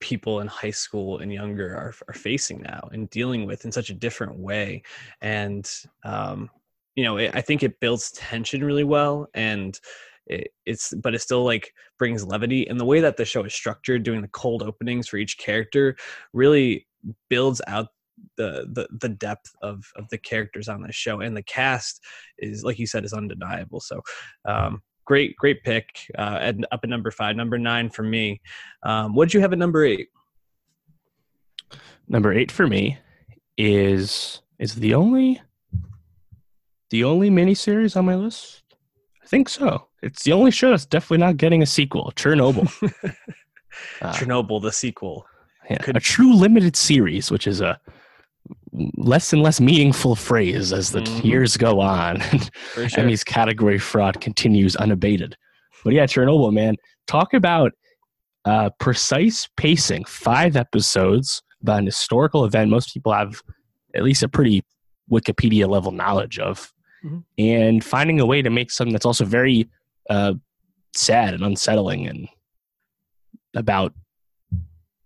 people 0.00 0.40
in 0.40 0.48
high 0.48 0.72
school 0.72 1.20
and 1.20 1.32
younger 1.32 1.68
are, 1.74 1.94
are 2.08 2.14
facing 2.14 2.60
now 2.60 2.88
and 2.92 3.08
dealing 3.08 3.46
with 3.46 3.64
in 3.64 3.72
such 3.72 3.90
a 3.90 3.94
different 3.94 4.36
way. 4.38 4.82
And, 5.22 5.70
um, 6.04 6.50
you 6.96 7.04
know, 7.04 7.18
it, 7.18 7.30
I 7.34 7.40
think 7.40 7.62
it 7.62 7.78
builds 7.78 8.10
tension 8.12 8.64
really 8.64 8.84
well. 8.84 9.28
And 9.34 9.78
it, 10.26 10.48
it's 10.64 10.92
but 10.94 11.14
it 11.14 11.20
still 11.20 11.44
like 11.44 11.72
brings 11.98 12.24
levity 12.24 12.68
and 12.68 12.80
the 12.80 12.84
way 12.84 13.00
that 13.00 13.16
the 13.16 13.24
show 13.24 13.44
is 13.44 13.54
structured 13.54 14.02
doing 14.02 14.20
the 14.20 14.28
cold 14.28 14.62
openings 14.62 15.08
for 15.08 15.18
each 15.18 15.38
character 15.38 15.96
really 16.32 16.86
builds 17.30 17.62
out 17.66 17.88
the 18.36 18.66
the, 18.72 18.88
the 19.00 19.08
depth 19.08 19.52
of 19.62 19.84
of 19.96 20.08
the 20.10 20.18
characters 20.18 20.68
on 20.68 20.82
the 20.82 20.92
show 20.92 21.20
and 21.20 21.36
the 21.36 21.42
cast 21.42 22.02
is 22.38 22.64
like 22.64 22.78
you 22.78 22.86
said 22.86 23.04
is 23.04 23.12
undeniable 23.12 23.80
so 23.80 24.00
um 24.46 24.82
great 25.04 25.36
great 25.36 25.62
pick 25.62 25.86
uh 26.18 26.38
and 26.40 26.66
up 26.72 26.80
at 26.82 26.90
number 26.90 27.10
five 27.10 27.36
number 27.36 27.58
nine 27.58 27.88
for 27.88 28.02
me 28.02 28.40
um 28.82 29.14
what 29.14 29.28
did 29.28 29.34
you 29.34 29.40
have 29.40 29.52
at 29.52 29.58
number 29.58 29.84
eight 29.84 30.08
number 32.08 32.32
eight 32.32 32.50
for 32.50 32.66
me 32.66 32.98
is 33.56 34.42
is 34.58 34.74
the 34.74 34.94
only 34.94 35.40
the 36.90 37.04
only 37.04 37.30
miniseries 37.30 37.96
on 37.96 38.04
my 38.04 38.14
list 38.14 38.62
i 39.22 39.26
think 39.26 39.48
so 39.48 39.86
it's 40.06 40.22
the 40.22 40.32
only 40.32 40.52
show 40.52 40.70
that's 40.70 40.86
definitely 40.86 41.18
not 41.18 41.36
getting 41.36 41.62
a 41.62 41.66
sequel. 41.66 42.12
Chernobyl. 42.14 42.68
uh, 44.00 44.12
Chernobyl, 44.12 44.62
the 44.62 44.70
sequel. 44.70 45.26
Yeah, 45.68 45.78
Could... 45.78 45.96
A 45.96 46.00
true 46.00 46.34
limited 46.34 46.76
series, 46.76 47.30
which 47.30 47.48
is 47.48 47.60
a 47.60 47.80
less 48.96 49.32
and 49.32 49.42
less 49.42 49.60
meaningful 49.60 50.14
phrase 50.14 50.72
as 50.72 50.92
the 50.92 51.00
mm-hmm. 51.00 51.26
years 51.26 51.56
go 51.56 51.80
on. 51.80 52.22
Sure. 52.74 52.88
Emmy's 52.98 53.24
category 53.24 53.78
fraud 53.78 54.20
continues 54.20 54.76
unabated. 54.76 55.34
But 55.82 55.94
yeah, 55.94 56.04
Chernobyl, 56.04 56.52
man, 56.52 56.76
talk 57.06 57.32
about 57.32 57.72
uh, 58.44 58.68
precise 58.78 59.48
pacing. 59.56 60.04
Five 60.04 60.56
episodes 60.56 61.42
about 61.62 61.78
an 61.78 61.86
historical 61.86 62.44
event 62.44 62.70
most 62.70 62.92
people 62.92 63.14
have 63.14 63.40
at 63.94 64.02
least 64.02 64.22
a 64.22 64.28
pretty 64.28 64.62
Wikipedia 65.10 65.66
level 65.66 65.90
knowledge 65.90 66.38
of. 66.38 66.70
Mm-hmm. 67.04 67.18
And 67.38 67.84
finding 67.84 68.20
a 68.20 68.26
way 68.26 68.42
to 68.42 68.50
make 68.50 68.70
something 68.70 68.92
that's 68.92 69.06
also 69.06 69.24
very 69.24 69.68
uh, 70.08 70.34
sad 70.94 71.34
and 71.34 71.44
unsettling 71.44 72.06
and 72.06 72.28
about 73.54 73.92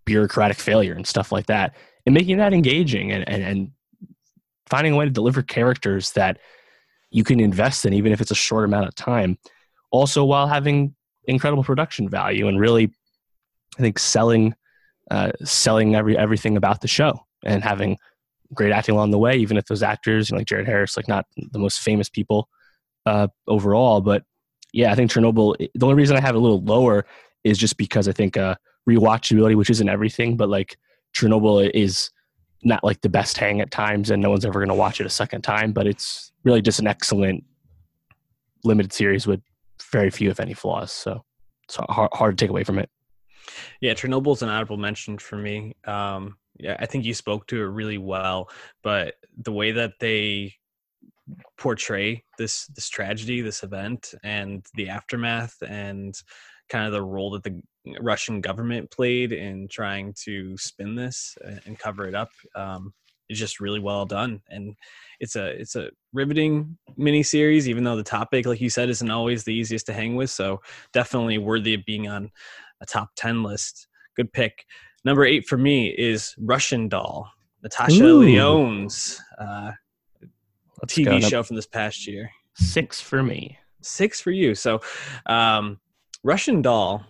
bureaucratic 0.05 0.59
failure 0.59 0.95
and 0.95 1.07
stuff 1.07 1.31
like 1.31 1.47
that 1.47 1.75
and 2.07 2.15
making 2.15 2.39
that 2.39 2.53
engaging 2.53 3.13
and, 3.13 3.29
and, 3.29 3.43
and 3.43 3.71
finding 4.67 4.93
a 4.93 4.97
way 4.97 5.05
to 5.05 5.11
deliver 5.11 5.43
characters 5.43 6.13
that 6.13 6.39
you 7.11 7.25
can 7.25 7.41
invest 7.41 7.85
in 7.85 7.93
even 7.93 8.13
if 8.13 8.21
it's 8.21 8.31
a 8.31 8.37
short 8.37 8.65
amount 8.65 8.89
of 8.89 8.95
time 8.95 9.39
also 9.91 10.25
while 10.25 10.47
having 10.47 10.95
incredible 11.25 11.63
production 11.63 12.09
value 12.09 12.49
and 12.49 12.59
really 12.59 12.91
i 13.79 13.83
think 13.83 13.99
selling 13.99 14.55
uh, 15.11 15.31
selling 15.45 15.97
every 15.97 16.17
everything 16.17 16.57
about 16.57 16.81
the 16.81 16.89
show 16.89 17.27
and 17.45 17.65
having 17.65 17.97
great 18.55 18.73
acting 18.73 18.95
along 18.95 19.11
the 19.11 19.19
way 19.19 19.37
even 19.37 19.57
if 19.57 19.67
those 19.67 19.83
actors 19.83 20.29
you 20.29 20.35
know, 20.35 20.39
like 20.39 20.47
jared 20.47 20.67
harris 20.67 20.97
like 20.97 21.09
not 21.09 21.25
the 21.53 21.59
most 21.59 21.81
famous 21.81 22.09
people 22.09 22.49
uh, 23.07 23.29
overall 23.47 24.01
but 24.01 24.25
yeah, 24.73 24.93
I 24.93 24.95
think 24.95 25.11
Chernobyl. 25.11 25.57
The 25.75 25.87
only 25.87 25.97
reason 25.97 26.17
I 26.17 26.21
have 26.21 26.35
it 26.35 26.39
a 26.39 26.41
little 26.41 26.63
lower 26.63 27.07
is 27.45 27.59
just 27.59 27.77
because 27.77 28.09
I 28.09 28.13
think 28.13 28.37
uh, 28.37 28.55
rewatchability, 28.89 29.57
which 29.57 29.71
isn't 29.71 29.89
everything, 29.89 30.37
but 30.37 30.49
like 30.49 30.77
Chernobyl 31.15 31.71
is 31.75 32.11
not 32.63 32.85
like 32.85 33.01
the 33.01 33.09
best 33.09 33.37
hang 33.39 33.61
at 33.61 33.71
times, 33.71 34.11
and 34.11 34.23
no 34.23 34.31
one's 34.31 34.45
ever 34.45 34.61
going 34.61 34.69
to 34.69 34.75
watch 34.75 35.01
it 35.01 35.07
a 35.07 35.11
second 35.11 35.43
time. 35.43 35.73
But 35.73 35.87
it's 35.87 36.33
really 36.45 36.63
just 36.63 36.79
an 36.79 36.87
excellent 36.87 37.45
limited 38.65 38.93
series 38.93 39.27
with 39.27 39.41
very 39.91 40.11
few, 40.11 40.31
if 40.31 40.41
any, 40.41 40.55
flaws. 40.55 40.93
So 40.93 41.25
it's 41.65 41.77
hard, 41.77 42.11
hard 42.13 42.39
to 42.39 42.45
take 42.45 42.51
away 42.51 42.65
from 42.65 42.79
it. 42.79 42.91
Yeah, 43.81 43.95
Chernobyl's 43.95 44.43
an 44.43 44.49
honorable 44.49 44.77
mention 44.77 45.19
for 45.19 45.37
me. 45.37 45.75
Um, 45.85 46.37
I 46.67 46.87
think 46.87 47.05
you 47.05 47.15
spoke 47.15 47.47
to 47.49 47.61
it 47.61 47.67
really 47.67 47.99
well, 47.99 48.51
but 48.83 49.15
the 49.37 49.53
way 49.53 49.73
that 49.73 49.95
they 50.01 50.55
portray 51.59 52.25
this 52.39 52.67
this 52.67 52.89
tragedy, 52.89 53.41
this 53.41 53.63
event, 53.63 54.15
and 54.23 54.65
the 54.75 54.89
aftermath, 54.89 55.57
and 55.67 56.15
kind 56.69 56.87
of 56.87 56.93
the 56.93 57.03
role 57.03 57.31
that 57.31 57.45
the 57.45 57.61
Russian 58.01 58.41
government 58.41 58.91
played 58.91 59.33
in 59.33 59.69
trying 59.69 60.15
to 60.25 60.57
spin 60.59 60.95
this 60.95 61.37
and 61.67 61.79
cover 61.79 62.07
it 62.07 62.15
up 62.15 62.31
um, 62.55 62.93
is 63.29 63.39
just 63.39 63.61
really 63.61 63.81
well 63.81 64.07
done. 64.07 64.41
And 64.49 64.75
it's 65.19 65.37
a 65.37 65.47
it's 65.49 65.77
a 65.77 65.91
riveting 66.13 66.77
mini 66.97 67.23
series, 67.23 67.69
even 67.69 67.85
though 67.85 67.97
the 67.97 68.03
topic, 68.03 68.47
like 68.47 68.61
you 68.61 68.71
said, 68.71 68.89
isn't 68.91 69.11
always 69.11 69.45
the 69.45 69.55
easiest 69.55 69.87
to 69.87 69.93
hang 69.93 70.17
with. 70.17 70.31
So 70.31 70.61
definitely 70.93 71.39
worthy 71.39 71.75
of 71.75 71.85
being 71.85 72.09
on 72.09 72.31
a 72.81 72.87
top 72.87 73.11
ten 73.17 73.43
list. 73.43 73.89
Good 74.17 74.33
pick. 74.33 74.65
Number 75.05 75.25
eight 75.25 75.47
for 75.47 75.57
me 75.57 75.89
is 75.89 76.35
Russian 76.39 76.89
Doll. 76.89 77.31
Natasha 77.63 78.05
Ooh. 78.05 78.23
Lyonne's 78.23 79.21
uh, 79.39 79.73
TV 80.87 81.23
show 81.29 81.43
from 81.43 81.57
this 81.57 81.67
past 81.67 82.07
year. 82.07 82.31
Six 82.55 83.01
for 83.01 83.23
me. 83.23 83.59
Six 83.83 84.21
for 84.21 84.31
you. 84.31 84.55
So, 84.55 84.81
um, 85.27 85.79
Russian 86.23 86.63
Doll 86.63 87.05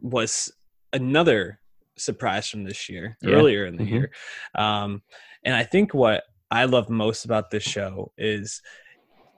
was 0.00 0.52
another 0.92 1.60
surprise 1.96 2.48
from 2.48 2.64
this 2.64 2.88
year, 2.88 3.16
yeah. 3.22 3.30
earlier 3.30 3.66
in 3.66 3.76
the 3.76 3.84
mm-hmm. 3.84 3.94
year. 3.94 4.10
Um, 4.54 5.02
and 5.44 5.54
I 5.54 5.64
think 5.64 5.94
what 5.94 6.24
I 6.50 6.64
love 6.64 6.90
most 6.90 7.24
about 7.24 7.50
this 7.50 7.62
show 7.62 8.12
is 8.18 8.62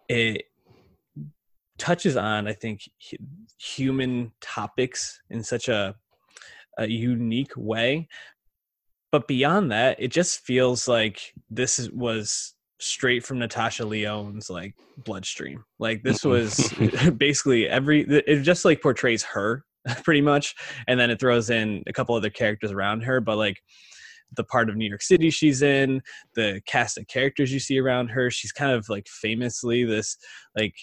it 0.08 0.44
touches 1.78 2.16
on, 2.16 2.46
I 2.46 2.52
think, 2.52 2.82
human 3.58 4.32
topics 4.40 5.20
in 5.30 5.42
such 5.42 5.68
a, 5.68 5.94
a 6.78 6.86
unique 6.86 7.52
way. 7.56 8.08
But 9.10 9.26
beyond 9.26 9.72
that, 9.72 10.00
it 10.00 10.08
just 10.08 10.40
feels 10.40 10.86
like 10.86 11.34
this 11.50 11.88
was 11.90 12.54
straight 12.80 13.24
from 13.24 13.38
Natasha 13.38 13.84
Lyonne's 13.84 14.48
like 14.50 14.74
bloodstream. 14.98 15.64
Like 15.78 16.02
this 16.02 16.24
was 16.24 16.72
basically 17.16 17.68
every 17.68 18.02
it 18.02 18.42
just 18.42 18.64
like 18.64 18.82
portrays 18.82 19.22
her 19.24 19.64
pretty 20.04 20.20
much 20.20 20.54
and 20.86 20.98
then 20.98 21.10
it 21.10 21.18
throws 21.18 21.50
in 21.50 21.82
a 21.86 21.92
couple 21.92 22.14
other 22.14 22.30
characters 22.30 22.70
around 22.70 23.00
her 23.02 23.20
but 23.20 23.36
like 23.36 23.56
the 24.36 24.44
part 24.44 24.68
of 24.68 24.76
New 24.76 24.88
York 24.88 25.02
City 25.02 25.30
she's 25.30 25.62
in, 25.62 26.02
the 26.34 26.60
cast 26.66 26.98
of 26.98 27.06
characters 27.06 27.52
you 27.52 27.60
see 27.60 27.78
around 27.78 28.08
her, 28.08 28.30
she's 28.30 28.52
kind 28.52 28.72
of 28.72 28.88
like 28.88 29.06
famously 29.08 29.84
this 29.84 30.16
like 30.56 30.74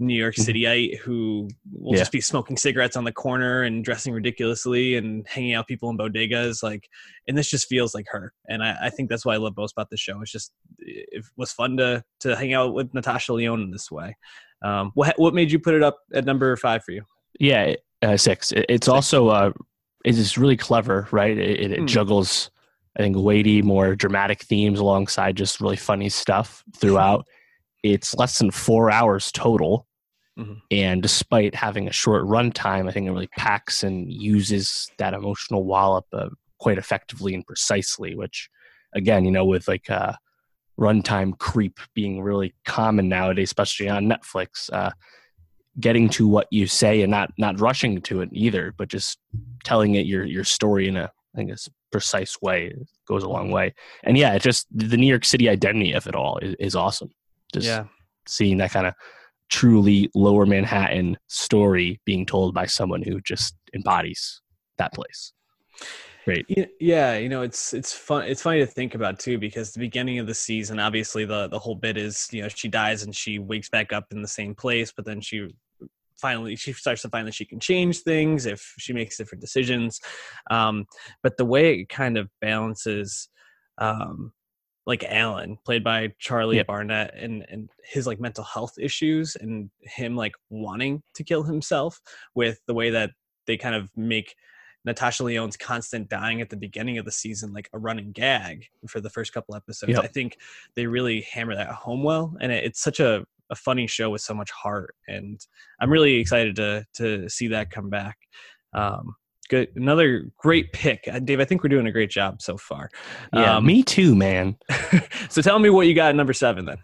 New 0.00 0.14
York 0.14 0.34
mm-hmm. 0.34 0.50
Cityite 0.50 0.98
who 0.98 1.48
will 1.70 1.94
yeah. 1.94 2.00
just 2.00 2.10
be 2.10 2.20
smoking 2.20 2.56
cigarettes 2.56 2.96
on 2.96 3.04
the 3.04 3.12
corner 3.12 3.62
and 3.62 3.84
dressing 3.84 4.12
ridiculously 4.12 4.96
and 4.96 5.26
hanging 5.28 5.54
out 5.54 5.68
people 5.68 5.90
in 5.90 5.98
bodegas. 5.98 6.62
Like, 6.62 6.88
and 7.28 7.36
this 7.36 7.50
just 7.50 7.68
feels 7.68 7.94
like 7.94 8.06
her. 8.08 8.32
And 8.48 8.62
I, 8.62 8.76
I 8.84 8.90
think 8.90 9.10
that's 9.10 9.26
why 9.26 9.34
I 9.34 9.36
love 9.36 9.56
most 9.56 9.72
about 9.72 9.90
the 9.90 9.98
show. 9.98 10.20
It's 10.22 10.32
just, 10.32 10.52
it 10.78 11.24
was 11.36 11.52
fun 11.52 11.76
to, 11.76 12.02
to 12.20 12.34
hang 12.34 12.54
out 12.54 12.72
with 12.74 12.92
Natasha 12.94 13.34
Lyonne 13.34 13.60
in 13.60 13.70
this 13.70 13.90
way. 13.90 14.16
Um, 14.62 14.90
what, 14.94 15.18
what 15.18 15.34
made 15.34 15.52
you 15.52 15.58
put 15.58 15.74
it 15.74 15.82
up 15.82 15.98
at 16.14 16.24
number 16.24 16.56
five 16.56 16.82
for 16.82 16.92
you? 16.92 17.04
Yeah, 17.38 17.74
uh, 18.02 18.16
six. 18.16 18.52
It's 18.52 18.86
six. 18.86 18.88
also, 18.88 19.28
uh, 19.28 19.52
it's 20.04 20.16
just 20.16 20.38
really 20.38 20.56
clever, 20.56 21.08
right? 21.10 21.36
It, 21.36 21.60
it, 21.60 21.72
it 21.72 21.80
mm. 21.80 21.86
juggles, 21.86 22.50
I 22.98 23.02
think, 23.02 23.16
weighty, 23.18 23.60
more 23.60 23.94
dramatic 23.94 24.42
themes 24.42 24.80
alongside 24.80 25.36
just 25.36 25.60
really 25.60 25.76
funny 25.76 26.08
stuff 26.08 26.64
throughout. 26.74 27.26
it's 27.82 28.14
less 28.14 28.38
than 28.38 28.50
four 28.50 28.90
hours 28.90 29.32
total. 29.32 29.86
Mhm. 30.40 30.60
And 30.70 31.02
despite 31.02 31.54
having 31.54 31.88
a 31.88 31.92
short 31.92 32.24
runtime, 32.24 32.88
I 32.88 32.92
think 32.92 33.06
it 33.06 33.12
really 33.12 33.28
packs 33.36 33.82
and 33.82 34.10
uses 34.10 34.90
that 34.98 35.14
emotional 35.14 35.64
wallop 35.64 36.06
uh, 36.12 36.30
quite 36.58 36.78
effectively 36.78 37.34
and 37.34 37.46
precisely. 37.46 38.14
Which, 38.14 38.48
again, 38.94 39.24
you 39.24 39.30
know, 39.30 39.44
with 39.44 39.68
like 39.68 39.90
uh, 39.90 40.14
runtime 40.78 41.36
creep 41.38 41.78
being 41.94 42.22
really 42.22 42.54
common 42.64 43.08
nowadays, 43.08 43.48
especially 43.48 43.88
on 43.88 44.08
Netflix, 44.08 44.72
uh, 44.72 44.90
getting 45.78 46.08
to 46.10 46.26
what 46.26 46.46
you 46.50 46.66
say 46.66 47.02
and 47.02 47.10
not 47.10 47.30
not 47.38 47.60
rushing 47.60 48.00
to 48.02 48.22
it 48.22 48.30
either, 48.32 48.74
but 48.76 48.88
just 48.88 49.18
telling 49.64 49.94
it 49.94 50.06
your 50.06 50.24
your 50.24 50.44
story 50.44 50.88
in 50.88 50.96
a 50.96 51.10
I 51.34 51.38
think 51.38 51.50
a 51.50 51.54
s- 51.54 51.68
precise 51.92 52.40
way 52.40 52.74
goes 53.06 53.22
a 53.22 53.28
long 53.28 53.50
way. 53.50 53.74
And 54.04 54.16
yeah, 54.16 54.34
it 54.34 54.42
just 54.42 54.66
the 54.72 54.96
New 54.96 55.06
York 55.06 55.24
City 55.24 55.48
identity 55.48 55.92
of 55.92 56.06
it 56.06 56.14
all 56.14 56.38
is, 56.38 56.54
is 56.58 56.74
awesome. 56.74 57.10
Just 57.52 57.66
yeah. 57.66 57.84
seeing 58.26 58.58
that 58.58 58.70
kind 58.70 58.86
of 58.86 58.94
truly 59.50 60.10
lower 60.14 60.46
Manhattan 60.46 61.18
story 61.26 62.00
being 62.04 62.24
told 62.24 62.54
by 62.54 62.66
someone 62.66 63.02
who 63.02 63.20
just 63.20 63.54
embodies 63.74 64.40
that 64.78 64.92
place. 64.94 65.32
Great. 66.24 66.46
Yeah, 66.78 67.16
you 67.16 67.28
know, 67.28 67.42
it's 67.42 67.72
it's 67.72 67.92
fun. 67.92 68.24
It's 68.24 68.42
funny 68.42 68.60
to 68.60 68.66
think 68.66 68.94
about 68.94 69.18
too 69.18 69.38
because 69.38 69.72
the 69.72 69.80
beginning 69.80 70.18
of 70.18 70.26
the 70.26 70.34
season, 70.34 70.78
obviously, 70.78 71.24
the 71.24 71.48
the 71.48 71.58
whole 71.58 71.74
bit 71.74 71.96
is 71.96 72.28
you 72.30 72.42
know 72.42 72.48
she 72.48 72.68
dies 72.68 73.02
and 73.02 73.16
she 73.16 73.38
wakes 73.38 73.70
back 73.70 73.92
up 73.92 74.06
in 74.10 74.20
the 74.20 74.28
same 74.28 74.54
place, 74.54 74.92
but 74.94 75.06
then 75.06 75.20
she 75.20 75.48
finally 76.20 76.56
she 76.56 76.72
starts 76.74 77.02
to 77.02 77.08
find 77.08 77.26
that 77.26 77.34
she 77.34 77.46
can 77.46 77.58
change 77.58 78.00
things 78.00 78.44
if 78.44 78.74
she 78.78 78.92
makes 78.92 79.16
different 79.16 79.40
decisions. 79.40 79.98
Um, 80.50 80.84
but 81.22 81.38
the 81.38 81.46
way 81.46 81.80
it 81.80 81.88
kind 81.88 82.18
of 82.18 82.28
balances, 82.40 83.28
um, 83.78 84.32
like 84.90 85.04
Alan, 85.04 85.56
played 85.64 85.84
by 85.84 86.12
Charlie. 86.18 86.60
Barnett, 86.64 87.14
and 87.14 87.46
and 87.48 87.70
his 87.84 88.08
like 88.08 88.18
mental 88.18 88.42
health 88.42 88.74
issues 88.78 89.36
and 89.36 89.70
him 89.82 90.16
like 90.16 90.32
wanting 90.50 91.02
to 91.14 91.22
kill 91.22 91.44
himself 91.44 92.00
with 92.34 92.58
the 92.66 92.74
way 92.74 92.90
that 92.90 93.10
they 93.46 93.56
kind 93.56 93.76
of 93.76 93.88
make 93.96 94.34
Natasha 94.84 95.22
Lyonne's 95.22 95.56
constant 95.56 96.08
dying 96.08 96.40
at 96.40 96.50
the 96.50 96.56
beginning 96.56 96.98
of 96.98 97.04
the 97.04 97.12
season 97.12 97.52
like 97.52 97.70
a 97.72 97.78
running 97.78 98.10
gag 98.10 98.66
for 98.88 99.00
the 99.00 99.10
first 99.10 99.32
couple 99.32 99.54
episodes. 99.54 99.92
Yep. 99.92 100.02
I 100.02 100.08
think 100.08 100.38
they 100.74 100.86
really 100.86 101.20
hammer 101.20 101.54
that 101.54 101.68
home 101.68 102.02
well, 102.02 102.36
and 102.40 102.50
it, 102.50 102.64
it's 102.64 102.82
such 102.82 102.98
a, 102.98 103.24
a 103.48 103.54
funny 103.54 103.86
show 103.86 104.10
with 104.10 104.22
so 104.22 104.34
much 104.34 104.50
heart, 104.50 104.96
and 105.06 105.40
I'm 105.80 105.90
really 105.90 106.16
excited 106.16 106.56
to 106.56 106.84
to 106.94 107.28
see 107.28 107.46
that 107.48 107.70
come 107.70 107.90
back. 107.90 108.18
Um, 108.72 109.14
good, 109.50 109.68
another 109.76 110.30
great 110.38 110.72
pick, 110.72 111.06
uh, 111.12 111.18
Dave. 111.18 111.40
I 111.40 111.44
think 111.44 111.62
we're 111.62 111.68
doing 111.68 111.86
a 111.86 111.92
great 111.92 112.08
job 112.10 112.40
so 112.40 112.56
far. 112.56 112.88
Yeah, 113.34 113.56
Um, 113.56 113.66
me 113.66 113.82
too, 113.82 114.14
man. 114.14 114.56
so 115.28 115.42
tell 115.42 115.58
me 115.58 115.68
what 115.68 115.86
you 115.86 115.94
got 115.94 116.08
at 116.10 116.16
number 116.16 116.32
seven 116.32 116.64
then. 116.64 116.78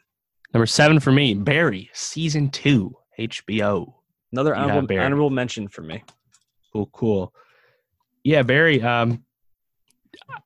Number 0.52 0.66
seven 0.66 1.00
for 1.00 1.12
me, 1.12 1.34
Barry, 1.34 1.88
season 1.94 2.50
two, 2.50 2.94
HBO. 3.18 3.94
Another 4.32 4.54
honorable, 4.54 4.98
honorable 4.98 5.30
mention 5.30 5.68
for 5.68 5.82
me. 5.82 6.02
Cool, 6.72 6.86
cool. 6.92 7.34
Yeah, 8.24 8.42
Barry. 8.42 8.82
Um, 8.82 9.24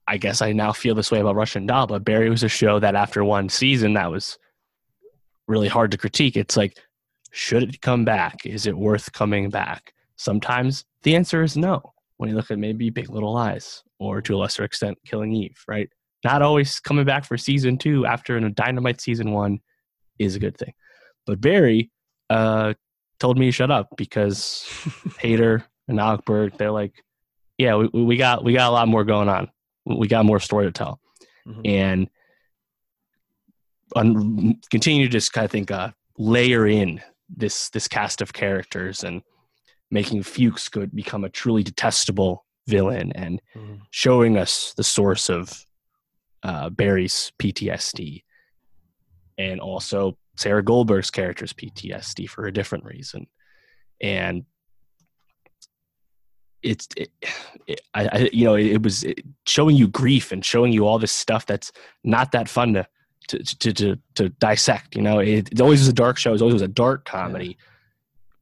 I 0.06 0.18
guess 0.18 0.42
I 0.42 0.52
now 0.52 0.72
feel 0.72 0.94
this 0.94 1.10
way 1.10 1.20
about 1.20 1.36
Russian 1.36 1.66
Doll, 1.66 1.86
but 1.86 2.04
Barry 2.04 2.28
was 2.28 2.42
a 2.42 2.48
show 2.48 2.78
that 2.80 2.94
after 2.94 3.24
one 3.24 3.48
season 3.48 3.94
that 3.94 4.10
was 4.10 4.38
really 5.48 5.68
hard 5.68 5.90
to 5.92 5.98
critique. 5.98 6.36
It's 6.36 6.56
like, 6.56 6.76
should 7.30 7.62
it 7.62 7.80
come 7.80 8.04
back? 8.04 8.44
Is 8.44 8.66
it 8.66 8.76
worth 8.76 9.12
coming 9.12 9.48
back? 9.50 9.94
Sometimes 10.16 10.84
the 11.02 11.16
answer 11.16 11.42
is 11.42 11.56
no. 11.56 11.82
When 12.20 12.28
you 12.28 12.36
look 12.36 12.50
at 12.50 12.58
maybe 12.58 12.90
Big 12.90 13.08
Little 13.08 13.32
Lies 13.32 13.82
or 13.98 14.20
to 14.20 14.34
a 14.34 14.36
lesser 14.36 14.62
extent 14.62 14.98
Killing 15.06 15.32
Eve, 15.32 15.56
right? 15.66 15.88
Not 16.22 16.42
always 16.42 16.78
coming 16.78 17.06
back 17.06 17.24
for 17.24 17.38
season 17.38 17.78
two 17.78 18.04
after 18.04 18.36
a 18.36 18.50
Dynamite 18.50 19.00
season 19.00 19.32
one 19.32 19.60
is 20.18 20.36
a 20.36 20.38
good 20.38 20.58
thing. 20.58 20.74
But 21.24 21.40
Barry 21.40 21.90
uh, 22.28 22.74
told 23.20 23.38
me 23.38 23.46
to 23.46 23.52
shut 23.52 23.70
up 23.70 23.88
because 23.96 24.66
Hader 25.22 25.64
and 25.88 25.98
Alec 25.98 26.26
Berg, 26.26 26.58
they're 26.58 26.70
like, 26.70 26.92
yeah, 27.56 27.76
we, 27.76 27.88
we 28.04 28.16
got 28.18 28.44
we 28.44 28.52
got 28.52 28.68
a 28.68 28.72
lot 28.72 28.86
more 28.86 29.04
going 29.04 29.30
on. 29.30 29.48
We 29.86 30.06
got 30.06 30.26
more 30.26 30.40
story 30.40 30.66
to 30.66 30.72
tell, 30.72 31.00
Mhm. 31.48 31.60
and 31.64 32.10
un, 33.96 34.60
continue 34.70 35.06
to 35.06 35.10
just 35.12 35.32
kind 35.32 35.46
of 35.46 35.50
think 35.50 35.70
uh, 35.70 35.90
layer 36.18 36.66
in 36.66 37.00
this 37.34 37.70
this 37.70 37.88
cast 37.88 38.20
of 38.20 38.34
characters 38.34 39.04
and 39.04 39.22
making 39.90 40.22
Fuches 40.22 40.68
could 40.68 40.94
become 40.94 41.24
a 41.24 41.28
truly 41.28 41.62
detestable 41.62 42.44
villain 42.66 43.12
and 43.14 43.40
Mhm. 43.56 43.80
showing 43.90 44.36
us 44.38 44.72
the 44.76 44.84
source 44.84 45.28
of 45.28 45.66
uh, 46.42 46.70
Barry's 46.70 47.32
PTSD 47.38 48.24
and 49.36 49.60
also 49.60 50.16
Sarah 50.36 50.62
Goldberg's 50.62 51.10
character's 51.10 51.52
PTSD 51.52 52.26
for 52.28 52.46
a 52.46 52.52
different 52.52 52.84
reason. 52.84 53.26
And 54.00 54.44
it's, 56.62 56.86
it, 56.96 57.10
it, 57.66 57.80
I, 57.94 58.08
I, 58.08 58.30
you 58.32 58.44
know, 58.44 58.54
it, 58.54 58.66
it 58.66 58.82
was 58.82 59.02
it, 59.04 59.20
showing 59.46 59.76
you 59.76 59.88
grief 59.88 60.30
and 60.32 60.44
showing 60.44 60.72
you 60.72 60.86
all 60.86 60.98
this 60.98 61.12
stuff 61.12 61.46
that's 61.46 61.72
not 62.04 62.32
that 62.32 62.48
fun 62.48 62.74
to, 62.74 62.86
to, 63.28 63.38
to, 63.44 63.72
to, 63.72 63.98
to 64.16 64.28
dissect. 64.28 64.94
You 64.96 65.02
know, 65.02 65.18
it, 65.20 65.48
it 65.52 65.60
always 65.60 65.80
was 65.80 65.88
a 65.88 65.92
dark 65.92 66.18
show. 66.18 66.34
It 66.34 66.40
always 66.40 66.54
was 66.54 66.62
a 66.62 66.68
dark 66.68 67.04
comedy, 67.04 67.56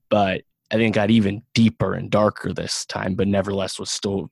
but 0.09 0.43
I 0.71 0.77
think 0.77 0.95
it 0.95 0.99
got 0.99 1.11
even 1.11 1.43
deeper 1.55 1.95
and 1.95 2.11
darker 2.11 2.53
this 2.53 2.85
time, 2.87 3.15
but 3.15 3.29
nevertheless 3.29 3.79
was 3.79 3.91
still 3.91 4.31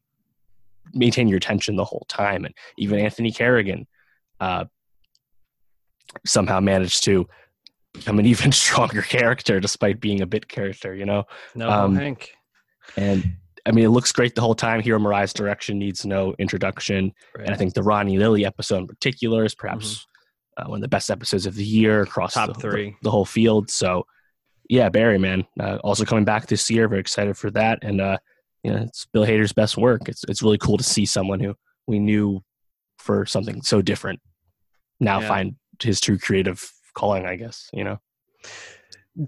maintain 0.92 1.28
your 1.28 1.38
attention 1.38 1.76
the 1.76 1.84
whole 1.84 2.06
time. 2.08 2.44
And 2.44 2.54
even 2.78 2.98
Anthony 3.00 3.32
Carrigan 3.32 3.86
uh, 4.40 4.66
somehow 6.24 6.60
managed 6.60 7.04
to 7.04 7.26
become 7.92 8.18
an 8.18 8.26
even 8.32 8.52
stronger 8.52 9.02
character 9.02 9.60
despite 9.60 10.00
being 10.00 10.20
a 10.20 10.26
bit 10.26 10.48
character, 10.48 10.94
you 10.94 11.06
know? 11.06 11.24
No, 11.54 11.68
Um, 11.68 11.96
Hank. 11.96 12.32
And 12.96 13.36
I 13.64 13.72
mean, 13.72 13.84
it 13.84 13.90
looks 13.90 14.12
great 14.12 14.34
the 14.34 14.40
whole 14.42 14.54
time. 14.54 14.80
Hiro 14.80 14.98
Murai's 14.98 15.32
direction 15.32 15.78
needs 15.78 16.06
no 16.06 16.34
introduction. 16.38 17.12
Right. 17.34 17.46
And 17.46 17.54
I 17.54 17.56
think 17.58 17.74
the 17.74 17.82
Ronnie 17.82 18.18
Lilly 18.18 18.44
episode 18.46 18.78
in 18.78 18.86
particular 18.86 19.44
is 19.44 19.54
perhaps 19.54 20.06
uh, 20.56 20.64
one 20.66 20.78
of 20.78 20.82
the 20.82 20.88
best 20.88 21.10
episodes 21.10 21.46
of 21.46 21.54
the 21.54 21.64
year 21.64 22.02
across 22.02 22.34
Top 22.34 22.48
the, 22.48 22.60
three. 22.60 22.90
The, 22.90 22.96
the 23.04 23.10
whole 23.10 23.24
field. 23.24 23.70
So, 23.70 24.06
yeah, 24.68 24.88
Barry, 24.88 25.18
man, 25.18 25.44
uh, 25.60 25.76
also 25.84 26.04
coming 26.04 26.24
back 26.24 26.46
this 26.46 26.70
year. 26.70 26.88
Very 26.88 27.00
excited 27.00 27.36
for 27.36 27.50
that. 27.52 27.78
And 27.82 28.00
uh, 28.00 28.18
you 28.62 28.72
know, 28.72 28.78
it's 28.82 29.06
Bill 29.12 29.24
Hader's 29.26 29.52
best 29.52 29.76
work. 29.76 30.08
It's 30.08 30.24
it's 30.28 30.42
really 30.42 30.58
cool 30.58 30.76
to 30.76 30.84
see 30.84 31.06
someone 31.06 31.40
who 31.40 31.54
we 31.86 31.98
knew 31.98 32.42
for 32.98 33.24
something 33.26 33.62
so 33.62 33.80
different 33.82 34.20
now 34.98 35.20
Yeah. 35.20 35.28
find 35.28 35.54
his 35.82 36.00
true 36.00 36.18
creative 36.18 36.68
calling. 36.94 37.26
I 37.26 37.36
guess 37.36 37.68
you 37.72 37.84
know. 37.84 37.98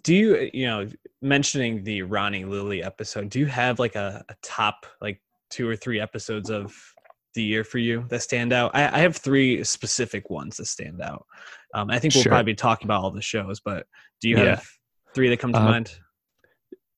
do 0.02 0.14
you 0.14 0.50
you 0.52 0.66
know 0.66 0.86
mentioning 1.22 1.82
the 1.84 2.02
ronnie 2.02 2.44
lilly 2.44 2.82
episode 2.82 3.28
do 3.30 3.38
you 3.38 3.46
have 3.46 3.78
like 3.78 3.94
a, 3.96 4.24
a 4.28 4.34
top 4.42 4.86
like 5.00 5.20
two 5.50 5.68
or 5.68 5.74
three 5.76 5.98
episodes 6.00 6.50
of 6.50 6.74
the 7.34 7.42
year 7.42 7.64
for 7.64 7.78
you 7.78 8.04
that 8.08 8.20
stand 8.22 8.52
out 8.52 8.70
i, 8.74 8.84
I 8.86 8.98
have 9.00 9.16
three 9.16 9.64
specific 9.64 10.28
ones 10.30 10.56
that 10.58 10.66
stand 10.66 11.00
out 11.00 11.24
um, 11.74 11.90
i 11.90 11.98
think 11.98 12.14
we'll 12.14 12.22
Sure. 12.22 12.30
probably 12.32 12.52
be 12.52 12.56
talking 12.56 12.86
about 12.86 13.02
all 13.02 13.10
the 13.10 13.22
shows 13.22 13.60
but 13.60 13.86
do 14.20 14.28
you 14.28 14.36
Yeah. 14.38 14.44
have 14.56 14.68
three 15.18 15.28
that 15.30 15.40
come 15.40 15.52
to 15.52 15.58
Uh, 15.58 15.64
mind 15.64 15.98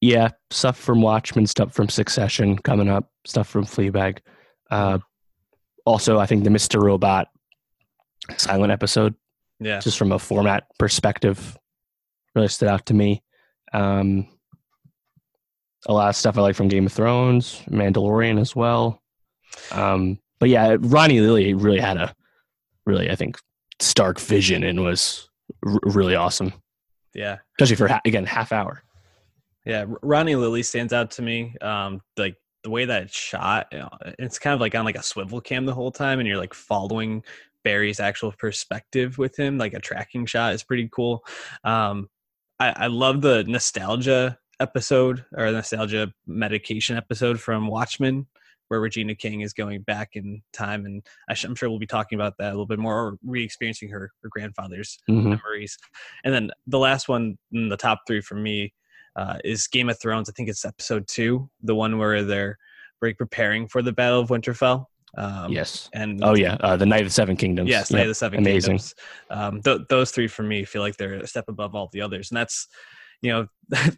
Yeah, 0.03 0.29
stuff 0.51 0.77
from 0.79 1.01
Watchmen, 1.01 1.47
stuff 1.47 1.73
from 1.73 1.89
Succession 1.89 2.59
coming 2.59 2.89
up, 2.91 3.11
stuff 3.27 3.49
from 3.49 3.65
Fleabag. 3.65 4.19
Uh, 4.71 4.99
also, 5.87 6.19
I 6.19 6.27
think 6.27 6.45
the 6.45 6.51
Mr. 6.51 6.83
Robot 6.83 7.29
silent 8.37 8.71
episode, 8.73 9.15
yeah 9.59 9.79
just 9.81 9.97
from 9.99 10.13
a 10.13 10.19
format 10.19 10.65
perspective, 10.79 11.57
really 12.35 12.49
stood 12.49 12.69
out 12.69 12.85
to 12.87 12.95
me. 12.95 13.23
Um, 13.73 14.27
a 15.87 15.93
lot 15.95 16.11
of 16.11 16.17
stuff 16.17 16.37
I 16.37 16.43
like 16.43 16.57
from 16.57 16.69
Game 16.69 16.85
of 16.87 16.93
Thrones, 16.93 17.63
Mandalorian 17.71 18.39
as 18.39 18.55
well. 18.55 19.03
Um, 19.73 20.19
but 20.39 20.51
yeah, 20.51 20.77
Ronnie 20.79 21.21
Lilly 21.21 21.55
really 21.55 21.81
had 21.81 21.97
a 21.97 22.15
really, 22.85 23.11
I 23.11 23.17
think, 23.17 23.39
stark 23.81 24.21
vision 24.21 24.63
and 24.63 24.83
was 24.85 25.29
r- 25.67 25.79
really 25.85 26.15
awesome, 26.15 26.53
yeah 27.15 27.39
especially 27.59 27.77
for 27.77 28.01
again 28.05 28.25
half 28.25 28.53
hour. 28.53 28.83
Yeah, 29.65 29.85
Ronnie 30.03 30.37
Lilly 30.37 30.63
stands 30.63 30.93
out 30.93 31.11
to 31.13 31.23
me. 31.23 31.55
Um, 31.61 32.01
like 32.17 32.37
the 32.63 32.71
way 32.71 32.85
that 32.87 33.05
it's 33.05 33.17
shot, 33.17 33.69
you 33.73 33.79
know, 33.79 33.91
it's 34.19 34.39
kind 34.39 34.55
of 34.55 34.61
like 34.61 34.75
on 34.75 34.85
like 34.85 34.97
a 34.97 35.03
swivel 35.03 35.41
cam 35.41 35.67
the 35.67 35.75
whole 35.75 35.93
time, 35.93 36.19
and 36.19 36.27
you're 36.27 36.39
like 36.39 36.55
following 36.55 37.23
Barry's 37.63 38.01
actual 38.01 38.33
perspective 38.33 39.19
with 39.19 39.39
him. 39.39 39.59
Like 39.59 39.75
a 39.75 39.81
tracking 39.81 40.27
shot 40.27 40.55
is 40.55 40.63
pretty 40.63 40.89
cool. 40.93 41.25
Um, 41.65 42.09
I, 42.59 42.71
I 42.71 42.87
love 42.87 43.21
the 43.21 43.45
nostalgia 43.45 44.39
episode 44.61 45.25
or 45.37 45.51
nostalgia 45.51 46.13
medication 46.27 46.97
episode 46.97 47.41
from 47.41 47.67
Watchmen, 47.67 48.27
where 48.71 48.79
Regina 48.81 49.17
King 49.17 49.41
is 49.41 49.53
going 49.53 49.83
back 49.83 50.11
in 50.15 50.41
time, 50.53 50.87
and 50.87 51.03
I 51.29 51.35
I'm 51.45 51.57
sure 51.57 51.69
we'll 51.69 51.81
be 51.81 51.87
talking 51.87 52.17
about 52.17 52.35
that 52.39 52.47
a 52.49 52.55
little 52.55 52.67
bit 52.67 52.79
more, 52.79 52.95
or 53.09 53.19
re-experiencing 53.25 53.89
her 53.91 54.13
her 54.23 54.29
grandfather's 54.31 54.99
Mhm. 55.11 55.25
memories. 55.25 55.77
And 56.25 56.33
then 56.33 56.51
the 56.69 56.79
last 56.79 57.09
one 57.09 57.37
in 57.53 57.69
the 57.69 57.77
top 57.77 58.03
three 58.07 58.21
for 58.21 58.37
me 58.37 58.73
uh, 59.17 59.39
is 59.45 59.67
Game 59.67 59.91
of 59.91 60.01
Thrones. 60.01 60.29
I 60.31 60.33
think 60.33 60.49
it's 60.49 60.65
episode 60.65 61.09
two, 61.09 61.51
the 61.63 61.75
one 61.75 61.99
where 61.99 62.23
they're 62.23 62.57
like 63.03 63.19
preparing 63.19 63.67
for 63.67 63.83
the 63.83 63.93
Battle 63.93 64.21
of 64.21 64.29
Winterfell. 64.29 64.87
Um, 65.19 65.51
yes. 65.51 65.91
And 65.93 66.23
Oh 66.23 66.37
yeah, 66.37 66.57
uh, 66.61 66.77
the 66.77 66.87
Night 66.87 67.01
of 67.01 67.09
the 67.09 67.13
Seven 67.13 67.35
Kingdoms. 67.37 67.69
Yes, 67.69 67.91
Yep. 67.91 67.97
Night 67.97 68.03
of 68.03 68.09
the 68.11 68.15
Seven 68.15 68.39
amazing. 68.39 68.79
Kingdoms. 68.79 68.95
Um, 69.31 69.61
th- 69.63 69.81
those 69.89 70.13
three 70.13 70.29
for 70.29 70.45
me 70.45 70.65
feel 70.65 70.83
like 70.83 70.97
they're 70.97 71.15
a 71.15 71.27
step 71.27 71.49
above 71.49 71.75
all 71.75 71.91
the 71.93 72.01
others, 72.03 72.31
and 72.31 72.37
that's 72.37 72.69
you 73.21 73.33
know 73.33 73.47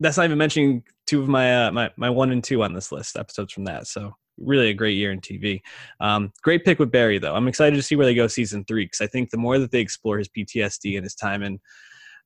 that's 0.00 0.16
not 0.18 0.24
even 0.26 0.36
mentioning 0.38 0.84
two 1.08 1.20
of 1.22 1.28
my 1.28 1.66
uh, 1.66 1.72
my 1.72 1.90
my 1.96 2.10
one 2.10 2.30
and 2.30 2.44
two 2.44 2.62
on 2.62 2.74
this 2.74 2.92
list 2.92 3.16
episodes 3.16 3.52
from 3.52 3.64
that. 3.64 3.86
So 3.86 4.14
really 4.36 4.68
a 4.68 4.74
great 4.74 4.96
year 4.96 5.10
in 5.10 5.20
TV. 5.20 5.60
Um, 6.00 6.32
great 6.42 6.64
pick 6.64 6.78
with 6.78 6.92
Barry 6.92 7.18
though. 7.18 7.34
I'm 7.34 7.48
excited 7.48 7.74
to 7.76 7.82
see 7.82 7.96
where 7.96 8.06
they 8.06 8.14
go 8.14 8.26
season 8.28 8.64
three 8.66 8.84
because 8.84 9.00
I 9.00 9.06
think 9.08 9.30
the 9.30 9.36
more 9.38 9.58
that 9.58 9.72
they 9.72 9.80
explore 9.80 10.18
his 10.18 10.28
PTSD 10.28 10.96
and 10.96 11.04
his 11.04 11.14
time 11.16 11.42
in 11.42 11.58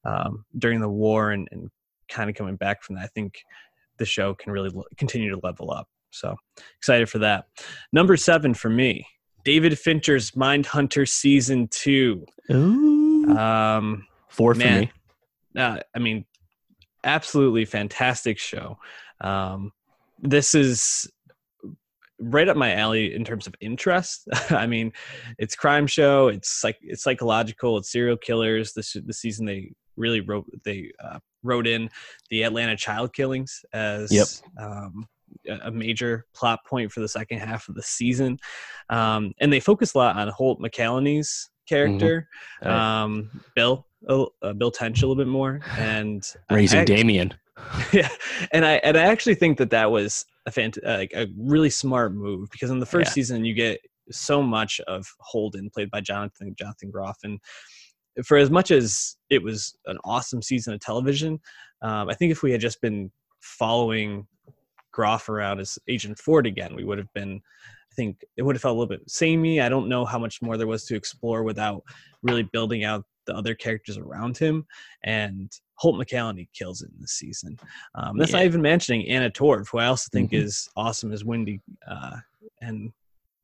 um, 0.05 0.45
during 0.59 0.81
the 0.81 0.88
war 0.88 1.31
and, 1.31 1.49
and 1.53 1.71
kind 2.11 2.29
of 2.29 2.37
coming 2.37 2.57
back 2.57 2.83
from 2.83 2.97
that, 2.97 3.05
I 3.05 3.09
think 3.14 3.40
the 3.99 4.05
show 4.05 4.35
can 4.35 4.53
really 4.53 4.71
l- 4.75 4.85
continue 4.99 5.31
to 5.31 5.40
level 5.42 5.71
up. 5.71 5.88
So 6.11 6.37
excited 6.77 7.09
for 7.09 7.21
that. 7.21 7.47
Number 7.92 8.16
seven 8.18 8.53
for 8.53 8.68
me, 8.68 9.07
David 9.45 9.79
Fincher's 9.79 10.33
Mindhunter 10.33 11.09
season 11.09 11.68
two. 11.68 12.27
Ooh. 12.51 13.25
Um, 13.38 14.07
Four 14.29 14.55
for 14.55 14.59
man. 14.59 14.81
me. 14.81 14.92
uh, 15.62 15.79
I 15.95 15.99
mean, 15.99 16.27
absolutely 17.05 17.65
fantastic 17.65 18.38
show. 18.38 18.79
Um, 19.21 19.73
this 20.21 20.55
is 20.55 21.11
right 22.19 22.49
up 22.49 22.57
my 22.57 22.75
alley 22.75 23.15
in 23.15 23.25
terms 23.25 23.47
of 23.47 23.55
interest. 23.61 24.29
I 24.51 24.67
mean, 24.67 24.93
it's 25.38 25.55
crime 25.55 25.87
show. 25.87 26.29
It's 26.29 26.62
like 26.62 26.79
it's 26.83 27.03
psychological. 27.03 27.77
It's 27.79 27.91
serial 27.91 28.17
killers. 28.17 28.73
This 28.75 28.97
the 29.05 29.12
season 29.12 29.47
they 29.47 29.73
really 29.97 30.21
wrote 30.21 30.47
they 30.65 30.91
uh, 31.03 31.19
wrote 31.43 31.67
in 31.67 31.91
the 32.31 32.43
Atlanta 32.45 32.77
child 32.77 33.12
killings 33.12 33.61
as 33.73 34.12
Yep. 34.12 34.27
um, 34.61 35.07
a 35.62 35.71
major 35.71 36.27
plot 36.35 36.61
point 36.67 36.93
for 36.93 37.01
the 37.01 37.09
second 37.09 37.38
half 37.38 37.69
of 37.69 37.75
the 37.75 37.83
season, 37.83 38.38
um, 38.91 39.33
and 39.41 39.53
they 39.53 39.61
focus 39.61 39.95
a 39.95 39.99
lot 39.99 40.17
on 40.17 40.29
Holt 40.29 40.61
McCallany's 40.61 41.51
character, 41.69 42.29
Uh, 42.65 42.71
um, 42.71 43.43
Bill. 43.55 43.87
Uh, 44.09 44.53
Bill 44.55 44.71
Tench 44.71 45.03
a 45.03 45.07
little 45.07 45.17
bit 45.23 45.29
more, 45.31 45.61
and 45.79 46.27
raising 46.51 46.81
I, 46.81 46.85
Damien. 46.85 47.35
yeah, 47.93 48.09
and 48.53 48.65
I 48.65 48.75
and 48.75 48.97
I 48.97 49.03
actually 49.03 49.35
think 49.35 49.59
that 49.59 49.71
that 49.71 49.91
was 49.91 50.25
a 50.47 50.51
fant- 50.51 50.85
uh, 50.85 50.97
like 50.99 51.12
a 51.15 51.27
really 51.38 51.71
smart 51.71 52.15
move 52.15 52.49
because 52.51 52.71
in 52.71 52.81
the 52.81 52.87
first 52.87 53.11
Yeah. 53.11 53.15
season 53.15 53.45
you 53.45 53.55
get 53.55 53.81
so 54.11 54.43
much 54.43 54.81
of 54.88 55.07
Holden 55.21 55.71
played 55.71 55.91
by 55.91 56.01
Jonathan 56.01 56.55
Jonathan 56.59 56.91
Groff, 56.91 57.19
and 57.23 57.38
for 58.25 58.37
as 58.37 58.51
much 58.51 58.71
as 58.71 59.17
it 59.31 59.43
was 59.43 59.77
an 59.87 59.99
awesome 60.05 60.43
season 60.43 60.75
of 60.75 60.81
television, 60.81 61.38
um, 61.83 62.09
I 62.09 62.15
think 62.15 62.33
if 62.33 62.43
we 62.43 62.51
had 62.53 62.61
just 62.61 62.81
been 62.81 63.11
following 63.41 64.27
Groff 64.93 65.29
around 65.29 65.61
as 65.61 65.79
Agent 65.88 66.19
Ford 66.19 66.47
again, 66.47 66.75
we 66.75 66.85
would 66.85 66.99
have 66.99 67.12
been. 67.15 67.41
I 67.91 67.95
think 67.95 68.25
it 68.38 68.43
would 68.43 68.57
have 68.57 68.62
felt 68.62 68.75
a 68.75 68.79
little 68.79 68.88
bit 68.97 69.09
samey. 69.11 69.61
I 69.61 69.69
don't 69.69 69.87
know 69.87 70.07
how 70.07 70.19
much 70.19 70.41
more 70.41 70.57
there 70.57 70.67
was 70.67 70.87
to 70.87 70.97
explore 70.97 71.43
without 71.43 71.83
really 72.23 72.43
building 72.43 72.85
out 72.85 73.05
the 73.27 73.35
other 73.35 73.55
characters 73.55 73.97
around 73.99 74.37
him. 74.39 74.67
And 75.05 75.51
Holt 75.75 75.97
McCallany 75.97 76.49
kills 76.53 76.83
it 76.83 76.91
in 76.95 77.01
this 77.01 77.13
season. 77.13 77.59
Um, 77.95 78.17
that's 78.19 78.33
not 78.33 78.45
even 78.45 78.63
mentioning 78.63 79.07
Anna 79.09 79.31
Torv, 79.31 79.67
who 79.71 79.79
I 79.79 79.87
also 79.87 80.09
think 80.13 80.31
Mhm. 80.33 80.43
is 80.43 80.69
awesome 80.77 81.13
as 81.13 81.25
Wendy. 81.25 81.61
Uh, 81.89 82.17
and 82.61 82.93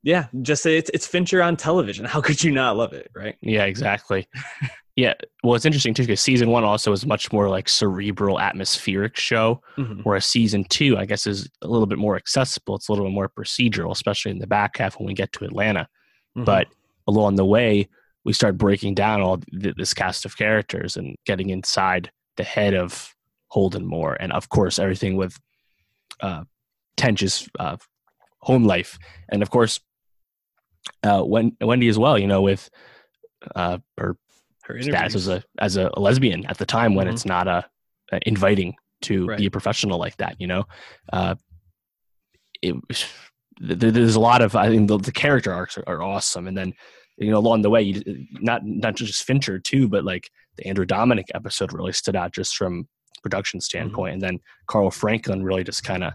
yeah, 0.05 0.29
just 0.43 0.65
it's 0.67 0.91
it's 0.95 1.07
Fincher 1.07 1.43
on 1.43 1.57
television. 1.57 2.05
How 2.07 2.21
could 2.21 2.43
you 2.43 2.53
not 2.53 2.77
love 2.77 2.93
it, 2.93 3.11
right? 3.15 3.37
Yeah, 3.41 3.65
exactly. 3.65 4.29
yeah. 4.97 5.15
Well, 5.43 5.55
it's 5.57 5.65
interesting 5.67 5.95
too 5.95 6.05
because 6.05 6.21
season 6.21 6.51
one 6.51 6.63
also 6.63 6.93
is 6.93 7.05
much 7.05 7.33
more 7.33 7.49
like 7.49 7.69
cerebral, 7.69 8.39
atmospheric 8.39 9.17
show, 9.17 9.61
Mhm. 9.77 10.03
whereas 10.05 10.25
season 10.25 10.65
two, 10.65 10.97
I 10.97 11.05
guess, 11.05 11.27
is 11.27 11.49
a 11.63 11.67
little 11.67 11.87
bit 11.87 11.99
more 11.99 12.15
accessible. 12.17 12.77
It's 12.77 12.89
a 12.89 12.93
little 12.93 13.07
bit 13.07 13.13
more 13.15 13.29
procedural, 13.29 13.91
especially 13.91 14.31
in 14.31 14.39
the 14.39 14.47
back 14.47 14.77
half 14.77 14.99
when 14.99 15.07
we 15.07 15.15
get 15.15 15.33
to 15.33 15.45
Atlanta. 15.45 15.89
Mhm. 16.37 16.45
But 16.45 16.69
along 17.09 17.35
the 17.35 17.45
way, 17.45 17.89
we 18.29 18.35
start 18.35 18.59
breaking 18.59 18.93
down 18.95 19.23
all 19.23 19.39
th- 19.39 19.75
this 19.79 19.95
cast 19.95 20.27
of 20.27 20.37
characters 20.37 20.99
and 20.99 21.17
getting 21.25 21.49
inside 21.49 22.11
the 22.37 22.45
head 22.45 22.75
of 22.75 23.15
Holden 23.49 23.87
Moore, 23.87 24.19
and 24.21 24.33
of 24.35 24.51
course, 24.51 24.79
everything 24.79 25.17
with 25.17 25.35
uh, 26.21 26.43
Tench's 26.99 27.49
uh, 27.59 27.79
home 28.41 28.65
life, 28.65 28.99
and 29.31 29.41
of 29.43 29.49
course, 29.49 29.81
uh, 31.03 31.23
Wen- 31.25 31.57
Wendy 31.63 31.89
as 31.89 31.99
well. 31.99 32.19
You 32.19 32.27
know, 32.27 32.43
with 32.43 32.69
uh, 33.57 33.79
her 33.97 34.19
her 34.65 34.83
status 34.83 35.15
as 35.15 35.29
a 35.29 35.43
as 35.59 35.77
a 35.79 35.91
lesbian 35.99 36.45
at 36.47 36.59
the 36.59 36.67
time 36.67 36.95
when 36.95 37.07
Mhm. 37.07 37.13
it's 37.15 37.25
not 37.25 37.49
a, 37.49 37.65
a 38.13 38.21
inviting 38.27 38.75
to 39.03 39.27
Right. 39.27 39.39
be 39.39 39.47
a 39.47 39.51
professional 39.51 39.99
like 39.99 40.19
that. 40.19 40.37
You 40.39 40.49
know, 40.49 40.65
uh, 41.15 41.35
it, 42.61 42.75
th- 43.67 43.95
there's 43.95 44.17
a 44.17 44.21
lot 44.21 44.43
of 44.43 44.55
I 44.55 44.69
think 44.69 44.89
the, 44.89 44.99
the 44.99 45.13
character 45.13 45.51
arcs 45.55 45.79
are, 45.79 45.85
are 45.87 46.03
awesome, 46.03 46.47
and 46.47 46.59
then 46.59 46.75
you 47.19 47.31
know 47.31 47.39
along 47.39 47.63
the 47.63 47.71
way, 47.71 47.83
you, 47.83 48.27
not 48.33 48.65
not 48.65 48.97
just 48.97 49.25
Fincher 49.25 49.59
too, 49.59 49.89
but 49.89 50.05
like 50.05 50.31
the 50.57 50.67
Andrew 50.67 50.87
Dominik 50.87 51.29
episode 51.35 51.73
really 51.73 51.93
stood 51.93 52.17
out 52.17 52.33
just 52.33 52.57
from 52.57 52.89
production 53.23 53.61
standpoint, 53.61 54.15
and 54.15 54.23
then 54.23 54.39
Carl 54.67 54.91
Franklin 54.91 55.43
really 55.43 55.65
just 55.65 55.85
kind 55.85 56.05
of 56.05 56.13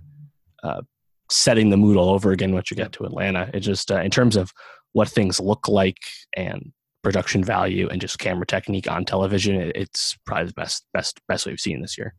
uh, 0.63 0.81
setting 1.29 1.69
the 1.69 1.77
mood 1.77 1.97
all 1.97 2.09
over 2.09 2.31
again 2.31 2.53
once 2.53 2.71
you 2.71 2.77
get 2.77 2.91
to 2.93 3.05
Atlanta. 3.05 3.49
It 3.53 3.61
just 3.61 3.91
uh, 3.91 4.01
in 4.01 4.11
terms 4.11 4.35
of 4.35 4.51
what 4.93 5.09
things 5.09 5.39
look 5.39 5.67
like 5.67 5.97
and 6.35 6.71
production 7.03 7.43
value 7.43 7.89
and 7.89 7.99
just 7.99 8.19
camera 8.19 8.45
technique 8.45 8.89
on 8.89 9.03
television, 9.05 9.55
it, 9.55 9.75
it's 9.75 10.17
probably 10.25 10.47
the 10.47 10.53
best 10.53 10.85
best 10.93 11.19
best 11.27 11.45
we've 11.45 11.59
seen 11.59 11.81
this 11.81 11.97
year. 11.97 12.15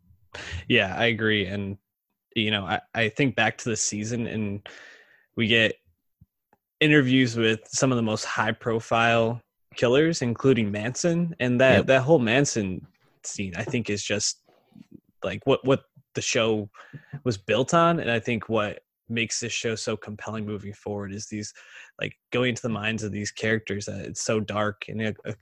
Yeah, 0.69 0.95
I 0.97 1.07
agree. 1.07 1.47
And 1.47 1.79
you 2.35 2.51
know, 2.51 2.65
I, 2.65 2.81
I 2.95 3.09
think 3.09 3.37
back 3.37 3.59
to 3.59 3.69
the 3.69 3.77
season 3.77 4.27
and 4.27 4.67
we 5.37 5.47
get 5.47 5.77
interviews 6.81 7.37
with 7.37 7.61
some 7.69 7.93
of 7.93 7.97
the 7.97 8.03
most 8.03 8.25
high 8.25 8.53
profile 8.53 9.41
killers, 9.77 10.23
including 10.23 10.71
Manson. 10.71 11.35
And 11.41 11.61
that 11.61 11.77
Yep. 11.77 11.87
that 11.87 12.03
whole 12.03 12.19
Manson 12.19 12.87
scene 13.23 13.55
I 13.57 13.65
think 13.65 13.91
is 13.91 14.03
just 14.03 14.43
like 15.23 15.41
what 15.47 15.65
what 15.65 15.85
the 16.15 16.23
show 16.23 16.71
was 17.25 17.37
built 17.37 17.75
on. 17.75 18.01
And 18.01 18.11
I 18.11 18.21
think 18.21 18.49
what 18.49 18.81
makes 19.09 19.41
this 19.41 19.53
show 19.53 19.75
so 19.75 19.97
compelling 19.97 20.47
moving 20.47 20.73
forward 20.73 21.13
is 21.13 21.27
these 21.27 21.53
like 22.01 22.15
going 22.33 22.51
into 22.51 22.63
the 22.63 22.69
minds 22.69 23.03
of 23.03 23.13
these 23.13 23.31
characters 23.31 23.87
that 23.87 24.05
it's 24.05 24.23
so 24.23 24.41
dark 24.41 24.85
and 24.89 25.03
uh, 25.03 25.33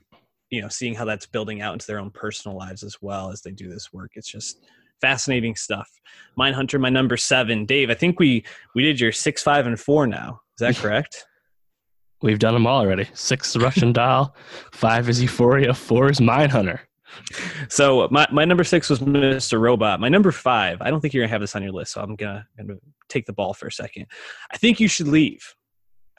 you 0.49 0.61
know 0.61 0.67
seeing 0.67 0.93
how 0.93 1.05
that's 1.05 1.25
building 1.25 1.61
out 1.61 1.73
into 1.73 1.87
their 1.87 1.99
own 1.99 2.11
personal 2.11 2.57
lives 2.57 2.83
as 2.83 2.97
well 3.01 3.31
as 3.31 3.41
they 3.41 3.51
do 3.51 3.69
this 3.69 3.93
work 3.93 4.11
it's 4.15 4.29
just 4.29 4.65
fascinating 5.01 5.55
stuff 5.55 5.89
mindhunter 6.37 6.79
my 6.79 6.89
number 6.89 7.15
seven 7.15 7.65
dave 7.65 7.89
i 7.89 7.93
think 7.93 8.19
we 8.19 8.43
we 8.75 8.83
did 8.83 8.99
your 8.99 9.11
six 9.11 9.41
five 9.41 9.65
and 9.65 9.79
four 9.79 10.05
now 10.05 10.39
is 10.57 10.59
that 10.59 10.75
correct? 10.75 11.25
We've 12.21 12.39
done 12.39 12.53
them 12.53 12.65
all 12.65 12.79
already. 12.79 13.07
Six 13.13 13.49
is 13.55 13.61
Russian 13.61 13.91
Doll, 13.99 14.35
five 14.71 15.09
is 15.09 15.21
Euphoria, 15.21 15.73
four 15.73 16.09
is 16.09 16.19
Mindhunter. 16.19 16.79
so 17.69 18.07
my, 18.11 18.25
my 18.31 18.43
number 18.43 18.63
six 18.63 18.89
was 18.89 18.99
mr 18.99 19.59
robot. 19.59 19.99
My 19.99 20.09
number 20.09 20.31
five 20.31 20.81
i 20.81 20.89
don't 20.89 20.99
think 20.99 21.13
you're 21.13 21.21
gonna 21.23 21.29
have 21.29 21.41
this 21.41 21.55
on 21.55 21.61
your 21.61 21.71
list 21.71 21.91
so 21.93 22.01
i'm 22.01 22.15
gonna, 22.15 22.43
gonna 22.57 22.73
take 23.07 23.27
the 23.27 23.33
ball 23.33 23.53
for 23.53 23.67
a 23.67 23.71
second. 23.71 24.07
I 24.51 24.57
think 24.57 24.79
you 24.79 24.87
should 24.87 25.07
leave 25.07 25.41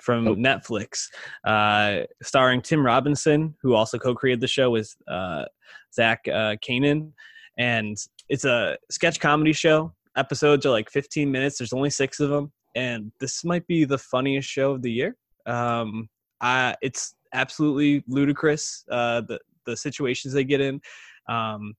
from 0.01 0.29
Oh. 0.29 0.37
netflix 0.37 1.07
uh, 1.45 2.01
starring 2.23 2.61
tim 2.63 2.85
robinson 2.87 3.57
who 3.63 3.75
also 3.75 3.99
co-created 3.99 4.41
the 4.41 4.47
show 4.47 4.71
with 4.71 4.95
uh, 5.09 5.45
zach 5.93 6.21
uh, 6.29 6.55
kanin. 6.65 7.11
And 7.59 7.97
it's 8.29 8.45
a 8.45 8.77
sketch 8.91 9.19
comedy 9.21 9.53
show. 9.53 9.93
Episodes 10.17 10.65
are 10.67 10.71
like 10.71 10.91
15 10.91 11.31
minutes. 11.31 11.59
There's 11.59 11.73
only 11.73 11.91
six 11.91 12.21
of 12.21 12.31
them 12.31 12.53
and 12.75 13.13
this 13.21 13.45
might 13.45 13.67
be 13.67 13.85
the 13.85 13.99
funniest 13.99 14.49
show 14.49 14.73
of 14.73 14.83
the 14.83 14.91
year 14.91 15.17
um, 15.47 16.09
I, 16.41 16.77
it's 16.83 17.15
absolutely 17.33 18.05
ludicrous 18.09 18.85
uh, 18.91 19.23
the, 19.23 19.39
the 19.67 19.77
situations 19.77 20.35
they 20.35 20.45
get 20.45 20.61
in 20.61 20.81
um, 21.29 21.75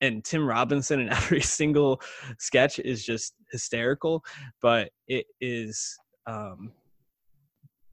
and 0.00 0.24
tim 0.24 0.46
robinson 0.46 1.00
in 1.00 1.08
every 1.12 1.40
single 1.40 2.00
sketch 2.38 2.78
is 2.78 3.04
just 3.04 3.34
hysterical 3.50 4.24
but 4.60 4.90
it 5.08 5.26
is 5.40 5.96
um, 6.26 6.72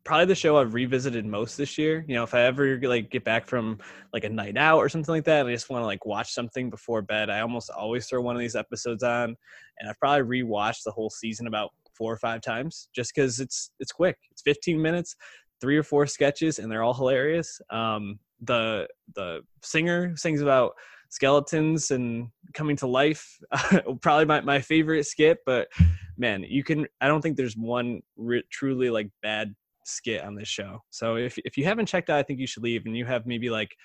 probably 0.06 0.26
the 0.26 0.36
show 0.36 0.58
I've 0.58 0.74
revisited 0.74 1.26
most 1.26 1.58
this 1.58 1.78
year. 1.78 2.06
You 2.08 2.16
know, 2.16 2.24
if 2.24 2.34
I 2.34 2.44
ever 2.44 2.80
like 2.82 3.10
get 3.10 3.26
back 3.26 3.48
from 3.48 3.80
like 4.14 4.24
a 4.24 4.30
night 4.30 4.56
out 4.56 4.78
or 4.78 4.88
something 4.88 5.14
like 5.14 5.26
that, 5.26 5.42
and 5.42 5.50
I 5.50 5.52
just 5.52 5.70
want 5.70 5.82
to 5.82 5.86
like 5.86 6.06
watch 6.06 6.32
something 6.32 6.70
before 6.70 7.02
bed, 7.02 7.30
I 7.30 7.42
almost 7.42 7.72
always 7.72 8.06
throw 8.06 8.22
one 8.22 8.36
of 8.36 8.40
these 8.40 8.56
episodes 8.56 9.04
on, 9.04 9.36
and 9.80 9.90
I've 9.90 10.00
probably 10.00 10.44
rewatched 10.44 10.84
the 10.86 10.92
whole 10.92 11.10
season 11.10 11.48
about 11.48 11.72
four 11.98 12.12
or 12.12 12.18
five 12.18 12.42
times 12.42 12.90
just 12.96 13.14
because 13.14 13.40
it's 13.40 13.72
it's 13.80 13.92
quick. 13.92 14.18
It's 14.32 14.42
15 14.42 14.82
minutes, 14.82 15.16
three 15.62 15.78
or 15.78 15.84
four 15.84 16.08
sketches, 16.08 16.60
and 16.60 16.72
they're 16.72 16.84
all 16.84 16.94
hilarious. 16.94 17.60
Um, 17.70 18.20
the 18.42 18.88
the 19.16 19.42
singer 19.64 20.16
sings 20.18 20.42
about 20.42 20.74
skeletons 21.10 21.92
and 21.92 22.28
coming 22.54 22.76
to 22.76 22.88
life 22.88 23.38
probably 24.02 24.26
my, 24.26 24.42
my 24.42 24.60
favorite 24.60 25.06
skit 25.06 25.38
but 25.46 25.70
man 26.18 26.44
you 26.46 26.64
can 26.64 26.86
i 27.00 27.08
don't 27.08 27.22
think 27.22 27.38
there's 27.38 27.56
one 27.56 28.02
re- 28.18 28.44
truly 28.52 28.90
like 28.90 29.10
bad 29.22 29.56
skit 29.88 30.24
on 30.24 30.36
this 30.36 30.48
show. 30.48 30.84
So 30.90 31.16
if 31.16 31.38
if 31.40 31.58
you 31.58 31.64
haven't 31.64 31.86
checked 31.86 32.10
out, 32.10 32.20
I 32.20 32.24
think 32.24 32.40
you 32.40 32.48
should 32.48 32.64
leave. 32.64 32.86
And 32.86 32.98
you 32.98 33.06
have 33.06 33.26
maybe 33.26 33.50
like 33.50 33.76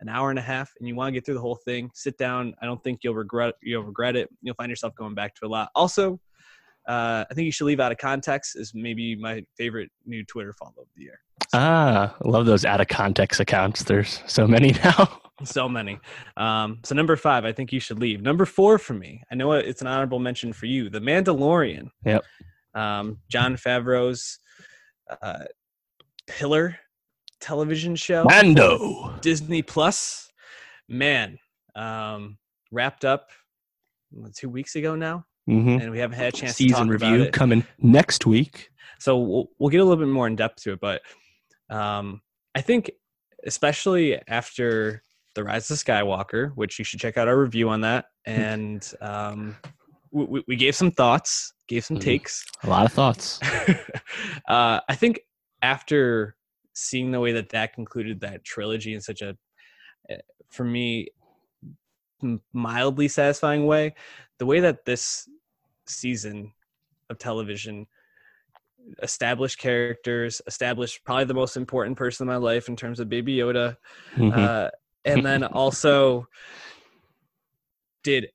an 0.00 0.08
hour 0.08 0.30
and 0.30 0.38
a 0.38 0.42
half, 0.42 0.72
and 0.78 0.88
you 0.88 0.94
want 0.94 1.08
to 1.08 1.12
get 1.12 1.24
through 1.24 1.34
the 1.34 1.40
whole 1.40 1.58
thing. 1.64 1.90
Sit 1.94 2.18
down. 2.18 2.54
I 2.60 2.66
don't 2.66 2.82
think 2.82 3.00
you'll 3.02 3.14
regret 3.14 3.54
you'll 3.62 3.84
regret 3.84 4.16
it. 4.16 4.28
You'll 4.42 4.54
find 4.54 4.70
yourself 4.70 4.94
going 4.96 5.14
back 5.14 5.34
to 5.36 5.46
a 5.46 5.48
lot. 5.48 5.70
Also, 5.74 6.20
uh, 6.86 7.24
I 7.30 7.34
think 7.34 7.46
you 7.46 7.52
should 7.52 7.66
leave 7.66 7.80
out 7.80 7.92
of 7.92 7.98
context 7.98 8.56
is 8.56 8.72
maybe 8.74 9.16
my 9.16 9.44
favorite 9.56 9.90
new 10.04 10.24
Twitter 10.24 10.52
follow 10.52 10.72
of 10.78 10.86
the 10.96 11.02
year. 11.02 11.18
Ah, 11.52 12.14
love 12.24 12.46
those 12.46 12.64
out 12.64 12.80
of 12.80 12.88
context 12.88 13.40
accounts. 13.40 13.84
There's 13.84 14.22
so 14.26 14.46
many 14.46 14.72
now. 14.84 15.20
so 15.44 15.68
many. 15.68 15.98
Um, 16.36 16.80
so 16.84 16.94
number 16.94 17.16
five, 17.16 17.44
I 17.44 17.52
think 17.52 17.72
you 17.72 17.80
should 17.80 17.98
leave. 17.98 18.22
Number 18.22 18.44
four 18.44 18.78
for 18.78 18.94
me, 18.94 19.22
I 19.30 19.34
know 19.34 19.52
it's 19.52 19.80
an 19.80 19.86
honorable 19.86 20.18
mention 20.18 20.52
for 20.52 20.66
you, 20.66 20.90
The 20.90 21.00
Mandalorian. 21.00 21.88
Yep. 22.04 22.24
Um, 22.74 23.18
Jon 23.28 23.56
Favreau's 23.56 24.38
uh, 25.22 25.44
pillar 26.26 26.76
television 27.40 27.94
show. 27.94 28.24
Mando. 28.24 29.14
Disney 29.20 29.62
Plus. 29.62 30.30
Man, 30.88 31.38
um, 31.76 32.36
wrapped 32.70 33.04
up 33.06 33.28
two 34.36 34.50
weeks 34.50 34.76
ago 34.76 34.94
now, 34.94 35.24
Mm-hmm. 35.48 35.80
and 35.80 35.90
we 35.90 35.98
haven't 35.98 36.16
had 36.16 36.28
a 36.28 36.32
chance 36.32 36.56
to 36.56 36.62
Season 36.64 36.88
review 36.88 37.16
about 37.16 37.26
it. 37.28 37.32
coming 37.32 37.66
next 37.78 38.24
week. 38.26 38.70
So 38.98 39.18
we'll, 39.18 39.48
we'll 39.58 39.68
get 39.70 39.80
a 39.80 39.84
little 39.84 40.02
bit 40.02 40.10
more 40.10 40.26
in 40.26 40.36
depth 40.36 40.62
to 40.62 40.72
it, 40.72 40.80
but 40.80 41.02
um, 41.70 42.22
I 42.54 42.60
think 42.62 42.90
especially 43.46 44.18
after 44.28 45.02
the 45.34 45.44
Rise 45.44 45.70
of 45.70 45.76
Skywalker, 45.76 46.52
which 46.54 46.78
you 46.78 46.84
should 46.84 47.00
check 47.00 47.18
out 47.18 47.28
our 47.28 47.38
review 47.38 47.68
on 47.68 47.82
that, 47.82 48.06
and 48.24 48.90
um, 49.02 49.56
we, 50.12 50.42
we 50.48 50.56
gave 50.56 50.74
some 50.74 50.90
thoughts, 50.92 51.52
gave 51.68 51.84
some 51.84 51.98
Mhm. 51.98 52.02
takes. 52.02 52.44
A 52.62 52.68
lot 52.70 52.86
of 52.86 52.92
thoughts. 52.92 53.38
uh, 54.48 54.80
I 54.88 54.94
think 54.94 55.20
after 55.60 56.36
seeing 56.74 57.10
the 57.10 57.20
way 57.20 57.32
that 57.32 57.50
that 57.50 57.74
concluded 57.74 58.20
that 58.20 58.44
trilogy 58.44 58.94
in 58.94 59.00
such 59.00 59.20
a, 59.22 59.36
eh, 60.08 60.16
for 60.50 60.64
me, 60.64 61.08
mildly 62.52 63.08
satisfying 63.08 63.66
way, 63.66 63.94
the 64.38 64.46
way 64.46 64.60
that 64.60 64.84
this 64.84 65.28
season 65.86 66.52
of 67.10 67.18
television 67.18 67.86
established 69.02 69.58
characters, 69.58 70.42
established 70.46 71.04
probably 71.04 71.24
the 71.24 71.34
most 71.34 71.56
important 71.56 71.96
person 71.96 72.24
in 72.24 72.28
my 72.28 72.36
life 72.36 72.68
in 72.68 72.76
terms 72.76 73.00
of 73.00 73.08
Baby 73.08 73.36
Yoda, 73.36 73.76
Mhm. 74.16 74.36
uh, 74.36 74.70
and 75.04 75.24
then 75.24 75.44
also 75.62 76.28
did 78.02 78.30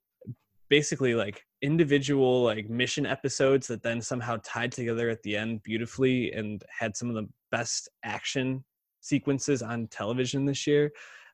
basically 0.69 1.15
like 1.15 1.45
individual 1.61 2.43
like 2.43 2.69
mission 2.69 3.05
episodes 3.05 3.67
that 3.67 3.83
then 3.83 4.01
somehow 4.01 4.37
tied 4.43 4.71
together 4.71 5.09
at 5.09 5.21
the 5.23 5.35
end 5.35 5.61
beautifully 5.63 6.31
and 6.31 6.63
had 6.69 6.95
some 6.95 7.09
of 7.09 7.15
the 7.15 7.27
best 7.51 7.89
action 8.03 8.63
sequences 9.01 9.61
on 9.61 9.87
television 9.87 10.45
this 10.45 10.65
year 10.65 10.91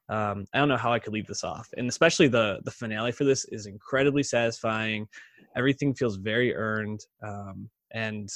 um, 0.10 0.46
i 0.54 0.60
don't 0.60 0.70
know 0.70 0.78
how 0.78 0.94
i 0.94 1.00
could 1.00 1.13
leave 1.13 1.28
this 1.28 1.44
off 1.44 1.68
and 1.78 1.88
especially 1.88 2.28
the 2.28 2.60
the 2.63 2.72
finale 2.72 3.12
for 3.12 3.24
this 3.24 3.46
is 3.46 3.65
incredibly 3.65 4.24
satisfying 4.24 5.08
everything 5.56 5.94
feels 5.94 6.18
very 6.18 6.56
earned 6.56 7.06
um, 7.24 7.70
and 7.91 8.30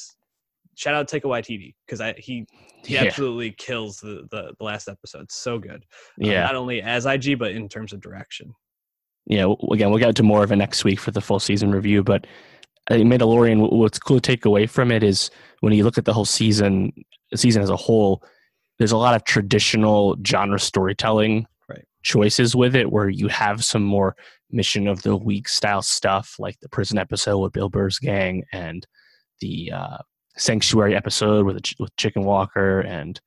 shout 0.75 0.95
out 0.95 1.09
Taika 1.09 1.23
Waititi 1.23 1.75
because 1.85 1.99
I 1.99 2.13
he 2.17 2.45
he 2.85 2.93
yeah. 2.93 3.03
absolutely 3.03 3.51
kills 3.51 3.97
the, 3.97 4.27
the 4.31 4.53
the 4.57 4.63
last 4.63 4.87
episode 4.87 5.29
so 5.29 5.59
good 5.59 5.83
um, 5.83 5.83
yeah. 6.17 6.43
not 6.43 6.55
only 6.55 6.81
as 6.81 7.05
IG 7.05 7.37
but 7.37 7.51
in 7.51 7.67
terms 7.67 7.91
of 7.91 7.99
direction. 8.01 8.53
yeah, 9.27 9.45
again, 9.71 9.89
we'll 9.89 9.99
get 9.99 10.15
to 10.15 10.23
more 10.23 10.43
of 10.43 10.51
it 10.51 10.55
next 10.55 10.83
week 10.83 10.99
for 10.99 11.11
the 11.11 11.21
full 11.21 11.39
season 11.39 11.71
review. 11.71 12.03
But 12.03 12.25
I 12.89 12.95
think 12.95 13.11
Mandalorian, 13.11 13.59
wh- 13.59 13.73
what's 13.73 13.99
cool 13.99 14.17
to 14.17 14.21
take 14.21 14.45
away 14.45 14.65
from 14.65 14.91
it 14.91 15.03
is 15.03 15.29
when 15.59 15.73
you 15.73 15.83
look 15.83 15.97
at 15.97 16.05
the 16.05 16.13
whole 16.13 16.25
season, 16.25 16.91
season 17.35 17.61
as 17.61 17.69
a 17.69 17.75
whole, 17.75 18.23
there's 18.79 18.91
a 18.91 18.97
lot 18.97 19.15
of 19.15 19.23
traditional 19.25 20.17
genre 20.25 20.59
storytelling. 20.59 21.45
Choices 22.13 22.55
with 22.55 22.75
it, 22.75 22.91
where 22.91 23.09
you 23.09 23.27
have 23.27 23.63
some 23.63 23.83
more 23.83 24.15
mission 24.51 24.87
of 24.87 25.01
the 25.03 25.15
week 25.15 25.47
style 25.47 25.81
stuff, 25.81 26.35
like 26.39 26.57
the 26.61 26.69
prison 26.69 26.97
episode 26.97 27.37
with 27.39 27.53
Bill 27.53 27.69
Burr's 27.69 27.99
gang 27.99 28.43
and 28.51 28.85
the 29.41 29.71
uh, 29.71 29.97
sanctuary 30.37 30.95
episode 30.95 31.45
with 31.45 31.61
Ch- 31.63 31.75
with 31.79 31.95
Chicken 31.97 32.23
Walker 32.23 32.79
and 32.81 33.19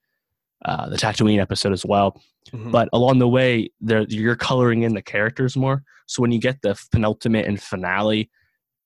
uh, 0.65 0.89
the 0.89 0.97
Tatooine 0.97 1.41
episode 1.41 1.73
as 1.73 1.85
well 1.85 2.21
Mhm. 2.53 2.73
but 2.73 2.89
along 2.93 3.19
the 3.21 3.29
way 3.29 3.71
you're 4.09 4.35
coloring 4.37 4.83
in 4.83 4.95
the 4.95 5.03
characters 5.03 5.57
more 5.57 5.83
so 6.09 6.21
when 6.23 6.33
you 6.33 6.41
get 6.41 6.61
the 6.63 6.75
penultimate 6.91 7.47
and 7.47 7.61
finale 7.63 8.29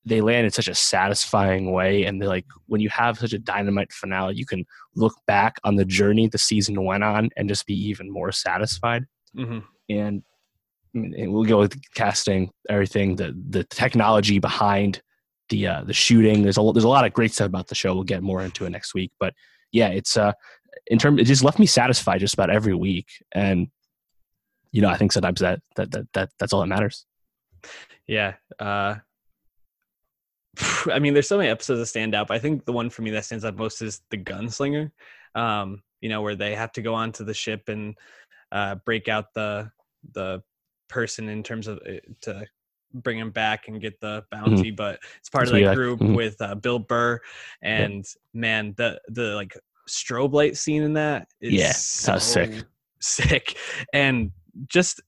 they 0.05 0.21
land 0.21 0.45
in 0.45 0.51
such 0.51 0.69
a 0.69 0.75
satisfying 0.75 1.73
way 1.73 2.05
and 2.05 2.21
they're 2.21 2.29
like 2.29 2.45
when 2.67 2.83
you 2.83 2.91
have 2.91 3.19
such 3.19 3.33
a 3.33 3.39
dynamite 3.39 3.91
finale 3.95 4.35
you 4.37 4.45
can 4.45 4.63
look 4.95 5.15
back 5.27 5.55
on 5.65 5.77
the 5.77 5.87
journey 5.87 6.29
the 6.29 6.37
season 6.39 6.85
went 6.85 7.03
on 7.03 7.31
and 7.37 7.49
just 7.49 7.65
be 7.67 7.75
even 7.91 8.11
more 8.13 8.31
satisfied 8.31 9.05
Mhm. 9.35 9.63
And, 9.89 10.23
we'll 10.95 11.45
go 11.45 11.59
with 11.59 11.79
casting 11.95 12.51
everything 12.71 13.17
the 13.17 13.39
the 13.51 13.63
technology 13.65 14.39
behind 14.39 15.03
the 15.51 15.67
uh, 15.67 15.85
the 15.85 15.93
shooting 15.93 16.41
there's 16.43 16.57
a 16.57 16.73
there's 16.73 16.85
a 16.85 16.89
lot 16.89 17.05
of 17.05 17.13
great 17.13 17.35
stuff 17.35 17.49
about 17.49 17.67
the 17.67 17.75
show 17.75 17.93
we'll 17.93 18.03
get 18.03 18.23
more 18.23 18.41
into 18.41 18.65
it 18.65 18.71
next 18.71 18.95
week 18.95 19.13
but 19.21 19.35
yeah 19.73 19.89
it's 19.89 20.17
uh 20.17 20.33
in 20.87 20.99
terms 20.99 21.21
it 21.21 21.25
just 21.25 21.45
left 21.45 21.59
me 21.59 21.67
satisfied 21.67 22.19
just 22.19 22.33
about 22.33 22.49
every 22.49 22.73
week 22.73 23.09
and 23.35 23.69
you 24.73 24.81
know 24.81 24.89
i 24.89 24.97
think 24.97 25.13
sometimes 25.13 25.39
that 25.39 25.61
that 25.77 25.91
that, 25.91 26.07
that 26.15 26.31
that's 26.39 26.55
all 26.55 26.61
that 26.61 26.67
matters 26.67 27.05
Yeah. 28.07 28.35
Uh, 28.59 28.97
I 30.93 30.99
mean, 30.99 31.15
there's 31.15 31.29
so 31.29 31.39
many 31.39 31.49
episodes 31.49 31.81
that 31.81 31.87
stand 31.87 32.15
out, 32.15 32.29
but 32.29 32.35
I 32.35 32.39
think 32.39 32.65
the 32.65 32.73
one 32.73 32.91
for 32.91 33.03
me 33.03 33.11
that 33.11 33.25
stands 33.25 33.45
out 33.45 33.57
most 33.57 33.83
is 33.83 34.01
the 34.11 34.19
gunslinger. 34.19 34.91
Um, 35.35 35.83
you 36.01 36.09
know, 36.09 36.23
where 36.23 36.37
they 36.37 36.55
have 36.55 36.73
to 36.73 36.83
go 36.83 36.95
onto 36.95 37.25
the 37.25 37.35
ship 37.35 37.69
and 37.69 37.95
uh, 38.53 38.77
break 38.87 39.09
out 39.09 39.35
the 39.35 39.71
the 40.13 40.43
person 40.89 41.29
in 41.29 41.43
terms 41.43 41.67
of 41.67 41.79
uh, 41.89 41.93
to 42.23 42.45
bring 42.95 43.19
him 43.19 43.31
back 43.31 43.69
and 43.69 43.81
get 43.81 44.01
the 44.01 44.25
bounty. 44.31 44.71
But 44.71 44.99
it's 45.19 45.29
part 45.29 45.49
of 45.49 45.55
Mm-hmm. 45.55 45.63
That 45.63 45.69
like- 45.71 45.77
group 45.77 46.01
mhm. 46.01 46.17
with 46.17 46.41
uh, 46.41 46.55
Bill 46.55 46.79
Burr 46.79 47.21
and 47.63 48.05
man, 48.35 48.75
the 48.77 49.01
the 49.09 49.35
like 49.35 49.57
strobe 49.89 50.33
light 50.33 50.57
scene 50.57 50.83
in 50.83 50.95
that 50.95 51.29
is 51.41 51.53
Yeah, 51.53 51.73
so 51.73 52.19
sick. 52.19 52.65
sick, 53.01 53.57
and 53.93 54.31
just 54.67 55.01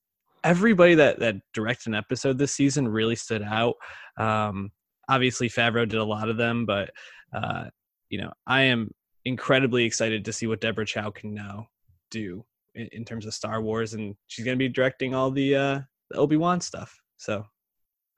everybody 0.45 0.95
that 0.95 1.19
that 1.21 1.37
directed 1.53 1.89
an 1.89 1.95
episode 1.95 2.39
this 2.39 2.53
season 2.53 2.87
really 2.87 3.17
stood 3.17 3.43
out. 3.43 3.75
Um, 4.17 4.71
obviously, 5.09 5.49
Favreau 5.49 5.89
did 5.89 5.99
a 5.99 6.05
lot 6.05 6.29
of 6.29 6.37
them, 6.37 6.67
but 6.67 6.91
uh, 7.33 7.65
you 8.11 8.21
know, 8.21 8.33
I 8.47 8.63
am 8.63 8.91
incredibly 9.25 9.85
excited 9.85 10.25
to 10.25 10.33
see 10.33 10.47
what 10.47 10.61
Deborah 10.61 10.87
Chow 10.87 11.11
can 11.11 11.35
now 11.35 11.69
do 12.11 12.45
in, 12.79 12.88
in 12.93 13.05
terms 13.05 13.27
of 13.27 13.35
Star 13.35 13.61
Wars, 13.61 13.95
and 13.95 14.14
she's 14.27 14.45
going 14.45 14.57
to 14.57 14.59
be 14.59 14.69
directing 14.69 15.14
all 15.14 15.31
the, 15.31 15.57
uh, 15.57 15.81
the 16.11 16.17
Obi 16.17 16.37
Wan 16.37 16.61
stuff. 16.61 16.99
So, 17.17 17.45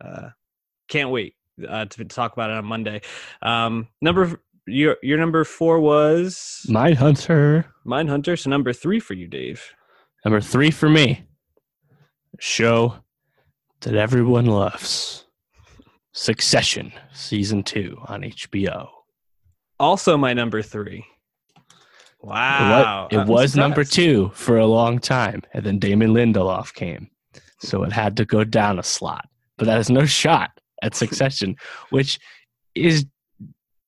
uh, 0.05 0.31
can't 0.89 1.11
wait 1.11 1.35
uh, 1.67 1.87
to 1.87 2.05
talk 2.05 2.33
about 2.33 2.51
it 2.51 2.57
on 2.57 2.65
Monday. 2.65 3.01
Um, 3.43 3.89
number 4.01 4.41
your 4.67 4.97
your 5.03 5.19
number 5.19 5.45
four 5.45 5.81
was 5.81 6.67
Mindhunter 6.69 7.65
Mine 7.85 8.09
Hunter. 8.09 8.37
So 8.37 8.51
number 8.51 8.73
three 8.73 9.01
for 9.01 9.15
you, 9.15 9.27
Dave. 9.27 9.73
number 10.25 10.41
three 10.41 10.71
for 10.71 10.89
me 10.89 11.25
show 12.39 12.95
that 13.81 13.95
everyone 13.95 14.47
loves 14.47 15.27
succession 16.13 16.93
season 17.13 17.63
two 17.63 17.97
on 18.07 18.23
hbo 18.23 18.89
Also, 19.79 20.17
my 20.17 20.33
number 20.33 20.63
three. 20.63 21.05
Wow, 22.23 23.09
It, 23.11 23.17
wa- 23.17 23.23
it 23.23 23.27
was 23.27 23.57
number 23.57 23.83
two 23.85 24.31
for 24.35 24.59
a 24.59 24.67
long 24.67 24.99
time, 24.99 25.43
and 25.55 25.65
then 25.65 25.79
Damon 25.79 26.11
Lindelof 26.13 26.75
came, 26.75 27.09
so 27.61 27.83
it 27.83 27.93
had 27.93 28.17
to 28.19 28.25
go 28.25 28.45
down 28.45 28.79
a 28.79 28.83
slot. 28.83 29.27
But 29.57 29.67
that 29.67 29.79
is 29.79 29.89
no 29.91 30.05
shot 30.23 30.51
at 30.83 30.95
Succession, 30.95 31.57
which 31.91 32.19
is, 32.75 33.07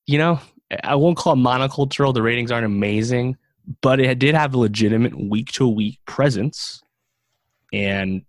you 0.07 0.19
know, 0.19 0.41
I 0.83 0.95
won't 0.95 1.17
call 1.19 1.35
it 1.35 1.37
monocultural. 1.37 2.15
The 2.15 2.23
ratings 2.23 2.51
aren't 2.51 2.65
amazing, 2.67 3.37
but 3.83 4.01
it 4.01 4.19
did 4.19 4.35
have 4.35 4.55
a 4.55 4.59
legitimate 4.59 5.15
week 5.19 5.53
to 5.53 5.69
week 5.69 5.99
presence, 6.07 6.83
and 7.73 8.23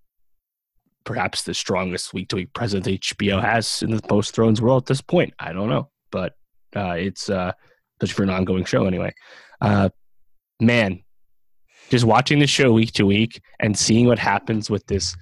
perhaps 1.06 1.44
the 1.44 1.54
strongest 1.54 2.14
week 2.14 2.30
to 2.30 2.36
week 2.38 2.54
presence 2.54 2.88
HBO 2.88 3.42
has 3.42 3.82
in 3.84 3.92
the 3.92 4.02
post 4.02 4.36
Thrones 4.36 4.62
world 4.62 4.84
at 4.84 4.88
this 4.88 5.02
point. 5.02 5.34
I 5.40 5.54
don't 5.54 5.70
know, 5.70 5.90
but 6.12 6.36
uh, 6.76 6.92
it's 6.98 7.30
uh, 7.30 7.54
especially 8.02 8.16
for 8.16 8.24
an 8.24 8.30
ongoing 8.30 8.66
show 8.66 8.86
anyway. 8.86 9.14
Uh, 9.64 9.90
man, 10.60 11.02
just 11.90 12.06
watching 12.06 12.40
the 12.40 12.48
show 12.48 12.72
week 12.74 12.92
to 12.94 13.06
week 13.06 13.42
and 13.60 13.78
seeing 13.78 14.08
what 14.08 14.20
happens 14.20 14.70
with 14.70 14.86
this 14.88 15.16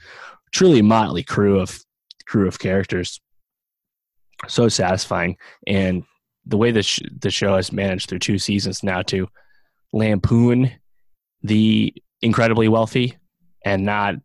truly 0.51 0.81
motley 0.81 1.23
crew 1.23 1.59
of 1.59 1.79
crew 2.25 2.47
of 2.47 2.59
characters, 2.59 3.21
so 4.47 4.67
satisfying. 4.67 5.37
And 5.67 6.03
the 6.45 6.57
way 6.57 6.71
the 6.71 6.83
sh- 6.83 6.99
the 7.19 7.29
show 7.29 7.55
has 7.55 7.71
managed 7.71 8.09
through 8.09 8.19
two 8.19 8.39
seasons 8.39 8.83
now 8.83 9.01
to 9.03 9.27
lampoon 9.93 10.71
the 11.43 11.93
incredibly 12.21 12.67
wealthy 12.67 13.15
and 13.63 13.85
not 13.85 14.15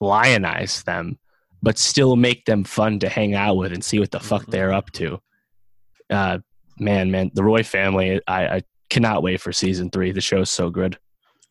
lionize 0.00 0.84
them, 0.84 1.18
but 1.62 1.78
still 1.78 2.14
make 2.16 2.44
them 2.44 2.62
fun 2.64 3.00
to 3.00 3.08
hang 3.08 3.34
out 3.34 3.56
with 3.56 3.72
and 3.72 3.84
see 3.84 3.98
what 3.98 4.10
the 4.12 4.20
fuck 4.20 4.42
Mhm. 4.46 4.50
they're 4.52 4.72
up 4.72 4.90
to. 4.92 5.20
Uh, 6.10 6.38
man, 6.78 7.10
man, 7.10 7.30
the 7.34 7.42
Roy 7.42 7.62
family, 7.62 8.20
I, 8.28 8.46
I 8.56 8.62
cannot 8.90 9.22
wait 9.22 9.40
for 9.40 9.52
season 9.52 9.90
three. 9.90 10.12
The 10.12 10.20
show's 10.20 10.50
so 10.50 10.70
good. 10.70 10.98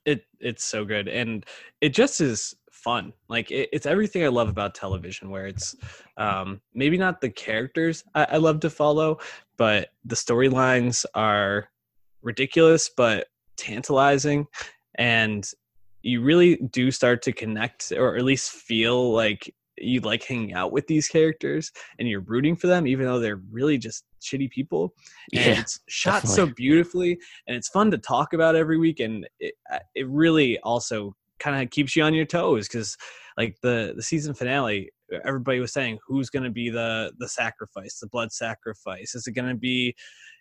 it 0.06 0.24
it's 0.40 0.64
so 0.64 0.86
good 0.86 1.08
and 1.08 1.46
it 1.82 1.90
just 1.90 2.22
is 2.22 2.56
fun 2.72 3.12
like 3.28 3.52
it, 3.52 3.68
it's 3.74 3.86
everything 3.86 4.24
i 4.24 4.28
love 4.28 4.48
about 4.48 4.74
television 4.74 5.30
where 5.30 5.48
it's 5.48 5.76
um 6.16 6.62
maybe 6.74 6.98
not 6.98 7.20
the 7.20 7.30
characters 7.30 8.04
I, 8.16 8.24
I 8.32 8.38
love 8.38 8.60
to 8.62 8.70
follow 8.70 9.18
but 9.58 9.90
the 10.06 10.16
storylines 10.16 11.06
are 11.14 11.70
ridiculous 12.22 12.90
but 12.96 13.28
tantalizing 13.58 14.48
and 14.96 15.50
you 16.04 16.22
really 16.22 16.56
do 16.72 16.90
start 16.92 17.22
to 17.24 17.34
connect 17.34 17.92
or 17.92 18.16
at 18.16 18.24
least 18.24 18.52
feel 18.52 19.12
like 19.12 19.54
you 19.78 20.02
like 20.02 20.24
hanging 20.24 20.54
out 20.54 20.72
with 20.72 20.88
these 20.88 21.08
characters 21.08 21.72
and 22.00 22.08
you're 22.08 22.22
rooting 22.22 22.56
for 22.56 22.68
them 22.68 22.88
even 22.88 23.06
though 23.06 23.20
they're 23.20 23.42
really 23.52 23.78
just 23.78 24.06
shitty 24.22 24.50
people 24.50 24.94
and 25.34 25.46
Yeah, 25.46 25.60
it's 25.62 25.80
shot 25.88 26.28
so 26.28 26.48
beautifully 26.48 27.20
and 27.48 27.56
it's 27.56 27.70
fun 27.70 27.92
to 27.92 27.98
talk 27.98 28.34
about 28.34 28.56
every 28.56 28.78
week 28.78 29.00
and 29.00 29.28
it, 29.40 29.54
it 29.96 30.08
really 30.10 30.60
also 30.60 31.16
kind 31.40 31.62
of 31.62 31.70
keeps 31.70 31.96
you 31.96 32.04
on 32.04 32.14
your 32.14 32.26
toes 32.26 32.68
because 32.68 32.98
like 33.38 33.56
the 33.62 33.94
the 33.96 34.02
season 34.02 34.34
finale 34.34 34.90
everybody 35.24 35.60
was 35.60 35.72
saying 35.72 35.98
who's 36.06 36.30
going 36.30 36.44
to 36.44 36.50
be 36.50 36.70
the 36.70 37.12
the 37.20 37.28
sacrifice 37.28 38.00
the 38.00 38.08
blood 38.08 38.32
sacrifice? 38.32 39.16
Is 39.16 39.28
it 39.28 39.34
going 39.34 39.50
to 39.50 39.56
be 39.56 39.96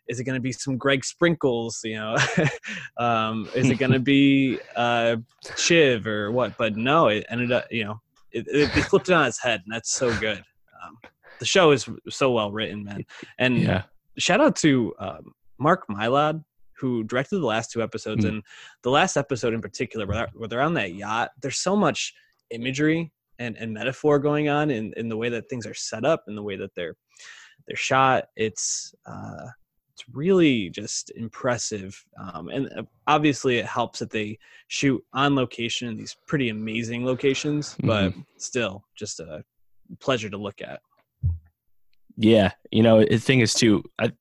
is 0.08 0.20
it 0.20 0.24
going 0.24 0.36
to 0.36 0.40
be 0.40 0.52
some 0.52 0.76
greg 0.76 1.04
sprinkles 1.04 1.80
you 1.84 1.96
know? 1.96 2.16
Um 2.98 3.48
is 3.54 3.68
it 3.68 3.76
going 3.76 3.92
to 4.00 4.00
be 4.00 4.58
uh 4.74 5.16
shiv 5.56 6.06
or 6.06 6.32
what? 6.32 6.56
But 6.56 6.76
no 6.76 7.08
it 7.08 7.26
ended 7.28 7.52
up 7.52 7.66
you 7.70 7.84
know 7.84 8.00
it, 8.32 8.46
it, 8.48 8.72
they 8.74 8.82
flipped 8.82 9.08
it 9.08 9.12
on 9.14 9.26
its 9.26 9.40
head 9.40 9.62
and 9.64 9.74
that's 9.74 9.92
so 9.92 10.16
good 10.18 10.42
um, 10.84 10.98
the 11.38 11.46
show 11.46 11.70
is 11.70 11.88
so 12.08 12.32
well 12.32 12.50
written 12.52 12.84
man 12.84 13.04
and 13.38 13.58
Yeah. 13.58 13.82
shout 14.18 14.40
out 14.40 14.56
to 14.56 14.94
um, 14.98 15.32
Mark 15.58 15.86
Mylod, 15.88 16.44
who 16.78 17.04
directed 17.04 17.38
the 17.38 17.46
last 17.46 17.70
two 17.70 17.82
episodes. 17.82 18.24
Mm. 18.24 18.28
And 18.28 18.42
the 18.82 18.90
last 18.90 19.16
episode 19.16 19.54
in 19.54 19.62
particular, 19.62 20.06
where 20.06 20.16
they're, 20.16 20.28
where 20.34 20.48
they're 20.48 20.60
on 20.60 20.74
that 20.74 20.94
yacht, 20.94 21.30
there's 21.40 21.56
so 21.58 21.74
much 21.74 22.12
imagery 22.50 23.10
and, 23.38 23.56
and 23.56 23.72
metaphor 23.72 24.18
going 24.18 24.48
on 24.48 24.70
in, 24.70 24.92
in 24.96 25.08
the 25.08 25.16
way 25.16 25.28
that 25.30 25.48
things 25.48 25.66
are 25.66 25.74
set 25.74 26.04
up 26.04 26.24
and 26.26 26.36
the 26.36 26.42
way 26.42 26.56
that 26.56 26.74
they're 26.74 26.94
they're 27.66 27.76
shot. 27.76 28.24
It's 28.36 28.94
uh, 29.06 29.46
it's 29.96 30.04
really 30.14 30.68
just 30.68 31.10
impressive. 31.16 32.04
Um, 32.20 32.48
and 32.48 32.70
uh, 32.76 32.82
obviously, 33.06 33.56
it 33.56 33.64
helps 33.64 34.00
that 34.00 34.10
they 34.10 34.38
shoot 34.68 35.02
on 35.14 35.34
location 35.34 35.88
in 35.88 35.96
these 35.96 36.16
pretty 36.26 36.50
amazing 36.50 37.06
locations, 37.06 37.76
but 37.82 38.12
still, 38.36 38.84
just 38.94 39.20
a 39.20 39.42
pleasure 39.98 40.28
to 40.28 40.36
look 40.36 40.60
at. 40.60 40.80
Yeah, 42.18 42.52
you 42.70 42.82
know, 42.82 43.02
the 43.04 43.16
thing 43.16 43.40
is 43.40 43.54
too, 43.54 43.84
I, 43.98 44.12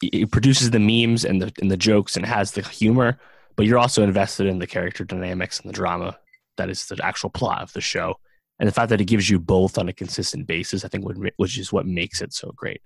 it 0.00 0.30
produces 0.30 0.70
the 0.70 0.78
memes 0.78 1.24
and 1.24 1.42
the 1.42 1.52
and 1.60 1.70
the 1.70 1.76
jokes 1.76 2.16
and 2.16 2.24
has 2.24 2.52
the 2.52 2.62
humor, 2.62 3.18
but 3.56 3.66
you're 3.66 3.78
also 3.78 4.04
invested 4.04 4.46
in 4.46 4.60
the 4.60 4.66
character 4.66 5.04
dynamics 5.04 5.58
and 5.58 5.68
the 5.68 5.74
drama 5.74 6.16
that 6.56 6.70
is 6.70 6.86
the 6.86 7.00
actual 7.02 7.30
plot 7.30 7.62
of 7.62 7.72
the 7.72 7.80
show, 7.80 8.14
and 8.60 8.68
the 8.68 8.72
fact 8.72 8.90
that 8.90 9.00
it 9.00 9.06
gives 9.06 9.28
you 9.28 9.40
both 9.40 9.76
on 9.76 9.88
a 9.88 9.92
consistent 9.92 10.46
basis, 10.46 10.84
I 10.84 10.88
think, 10.88 11.04
would, 11.04 11.32
which 11.36 11.58
is 11.58 11.72
what 11.72 11.84
makes 11.84 12.22
it 12.22 12.32
so 12.32 12.52
great. 12.54 12.80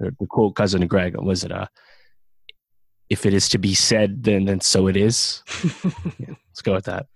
The, 0.00 0.12
quote 0.28 0.54
cousin 0.54 0.86
Greg 0.86 1.16
was 1.16 1.44
it, 1.44 1.52
uh, 1.52 1.66
"If 3.08 3.26
it 3.26 3.34
is 3.34 3.48
to 3.50 3.58
be 3.58 3.74
said, 3.74 4.22
then 4.22 4.44
then 4.44 4.60
so 4.60 4.86
it 4.86 4.96
is." 4.96 5.42
Yeah, 6.18 6.34
let's 6.48 6.62
go 6.62 6.74
with 6.74 6.84
that. 6.84 7.06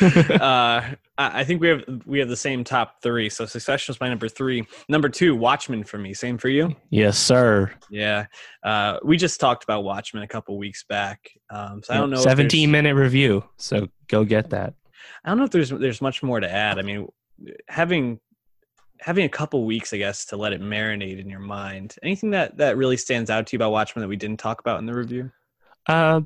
uh, 0.40 0.94
I 1.18 1.44
think 1.44 1.60
we 1.60 1.68
have 1.68 1.84
we 2.06 2.18
have 2.18 2.28
the 2.28 2.36
same 2.36 2.64
top 2.64 3.02
three. 3.02 3.28
So 3.28 3.44
Succession 3.44 3.94
is 3.94 4.00
my 4.00 4.08
number 4.08 4.28
three. 4.28 4.66
Number 4.88 5.10
two, 5.10 5.36
Watchmen 5.36 5.84
for 5.84 5.98
me. 5.98 6.14
Same 6.14 6.38
for 6.38 6.48
you. 6.48 6.74
yes, 6.90 7.18
sir. 7.18 7.70
Yeah, 7.90 8.26
uh, 8.62 8.98
we 9.04 9.18
just 9.18 9.38
talked 9.38 9.64
about 9.64 9.84
Watchmen 9.84 10.22
a 10.22 10.28
couple 10.28 10.56
weeks 10.56 10.84
back. 10.88 11.30
Um, 11.50 11.82
so 11.82 11.92
I 11.92 11.98
don't 11.98 12.10
know. 12.10 12.16
Seventeen 12.16 12.70
minute 12.70 12.94
review, 12.94 13.44
so 13.58 13.88
go 14.08 14.24
get 14.24 14.50
that. 14.50 14.74
I 15.24 15.28
don't 15.30 15.38
know 15.38 15.44
if 15.44 15.50
there's 15.50 15.70
there's 15.70 16.00
much 16.00 16.22
more 16.22 16.40
to 16.40 16.50
add. 16.50 16.78
I 16.78 16.82
mean, 16.82 17.08
having 17.68 18.18
having 19.00 19.24
a 19.24 19.28
couple 19.28 19.64
weeks, 19.64 19.92
I 19.92 19.98
guess, 19.98 20.24
to 20.26 20.36
let 20.36 20.52
it 20.52 20.60
marinate 20.60 21.20
in 21.20 21.28
your 21.28 21.40
mind. 21.40 21.96
Anything 22.02 22.30
that 22.30 22.56
that 22.58 22.76
really 22.76 22.96
stands 22.96 23.30
out 23.30 23.46
to 23.46 23.52
you 23.54 23.58
about 23.58 23.72
Watchmen 23.72 24.00
that 24.02 24.08
we 24.08 24.16
didn't 24.16 24.38
talk 24.38 24.60
about 24.60 24.78
in 24.78 24.86
the 24.86 24.94
review? 24.94 25.30
Uh, 25.86 26.22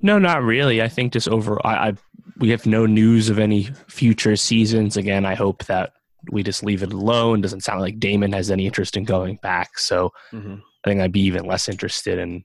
no, 0.00 0.18
not 0.18 0.42
really. 0.42 0.82
I 0.82 0.88
think 0.88 1.12
just 1.12 1.28
overall, 1.28 1.60
I, 1.64 1.88
I 1.88 1.94
we 2.38 2.50
have 2.50 2.66
no 2.66 2.86
news 2.86 3.28
of 3.28 3.38
any 3.38 3.64
future 3.88 4.36
seasons. 4.36 4.96
Again, 4.96 5.24
I 5.24 5.34
hope 5.34 5.64
that 5.66 5.92
we 6.30 6.42
just 6.42 6.64
leave 6.64 6.82
it 6.82 6.92
alone. 6.92 7.40
Doesn't 7.42 7.62
sound 7.62 7.80
like 7.80 8.00
Damon 8.00 8.32
has 8.32 8.50
any 8.50 8.66
interest 8.66 8.96
in 8.96 9.04
going 9.04 9.36
back, 9.42 9.78
so 9.78 10.12
Mhm. 10.32 10.60
I 10.84 10.88
think 10.90 11.00
I'd 11.00 11.12
be 11.12 11.20
even 11.22 11.44
less 11.46 11.68
interested 11.68 12.18
in 12.18 12.44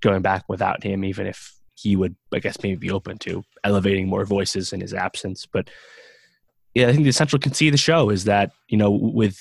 going 0.00 0.22
back 0.22 0.44
without 0.48 0.82
him, 0.82 1.04
even 1.04 1.26
if 1.26 1.54
he 1.74 1.96
would, 1.96 2.16
I 2.32 2.38
guess, 2.38 2.62
maybe 2.62 2.76
be 2.76 2.90
open 2.90 3.18
to 3.18 3.44
elevating 3.64 4.08
more 4.08 4.24
voices 4.24 4.72
in 4.72 4.80
his 4.80 4.94
absence. 4.94 5.46
But 5.46 5.70
yeah, 6.74 6.88
I 6.88 6.92
think 6.92 7.04
the 7.04 7.12
central 7.12 7.38
conceit 7.40 7.68
of 7.68 7.72
the 7.72 7.78
show 7.78 8.10
is 8.10 8.24
that 8.24 8.52
you 8.68 8.76
know, 8.76 8.90
with 8.90 9.38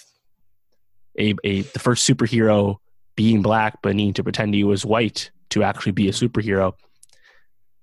a, 1.20 1.34
a 1.44 1.62
the 1.62 1.80
first 1.80 2.08
superhero 2.08 2.78
being 3.16 3.42
black 3.42 3.80
but 3.84 3.96
needing 3.96 4.14
to 4.14 4.24
pretend 4.24 4.54
he 4.54 4.64
was 4.64 4.86
white 4.86 5.30
to 5.50 5.64
actually 5.64 5.92
be 5.92 6.08
a 6.10 6.12
superhero 6.12 6.74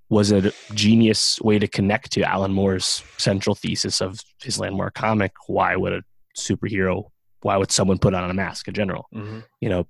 was 0.08 0.32
a 0.32 0.52
genius 0.74 1.40
way 1.40 1.56
to 1.58 1.68
connect 1.68 2.10
to 2.10 2.22
Alan 2.22 2.52
Moore's 2.52 3.04
central 3.16 3.54
thesis 3.54 4.00
of 4.00 4.18
his 4.42 4.58
landmark 4.58 4.94
comic. 4.94 5.32
Why 5.46 5.76
would 5.76 5.92
a 5.92 6.02
superhero? 6.36 7.10
Why 7.42 7.56
would 7.56 7.70
someone 7.70 7.98
put 7.98 8.12
on 8.14 8.28
a 8.28 8.34
mask 8.34 8.66
in 8.66 8.74
general? 8.74 9.06
Mhm. 9.14 9.44
you 9.60 9.68
know, 9.68 9.86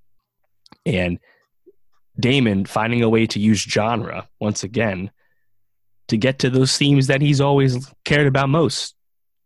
and 0.84 1.18
Damon 2.18 2.66
finding 2.66 3.02
a 3.02 3.08
way 3.08 3.26
to 3.28 3.40
use 3.40 3.62
genre 3.62 4.28
once 4.40 4.62
again 4.62 5.10
to 6.08 6.18
get 6.18 6.38
to 6.40 6.50
those 6.50 6.76
themes 6.76 7.06
that 7.06 7.22
he's 7.22 7.40
always 7.40 7.90
cared 8.04 8.26
about 8.26 8.50
most 8.50 8.94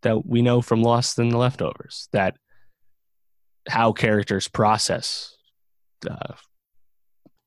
that 0.05 0.25
we 0.25 0.41
know 0.41 0.63
from 0.63 0.83
Lost 0.83 1.19
and 1.19 1.33
the 1.33 1.39
Leftovers 1.39 2.09
that 2.13 2.37
how 3.69 3.93
characters 3.93 4.49
process 4.49 5.37
uh, 6.09 6.35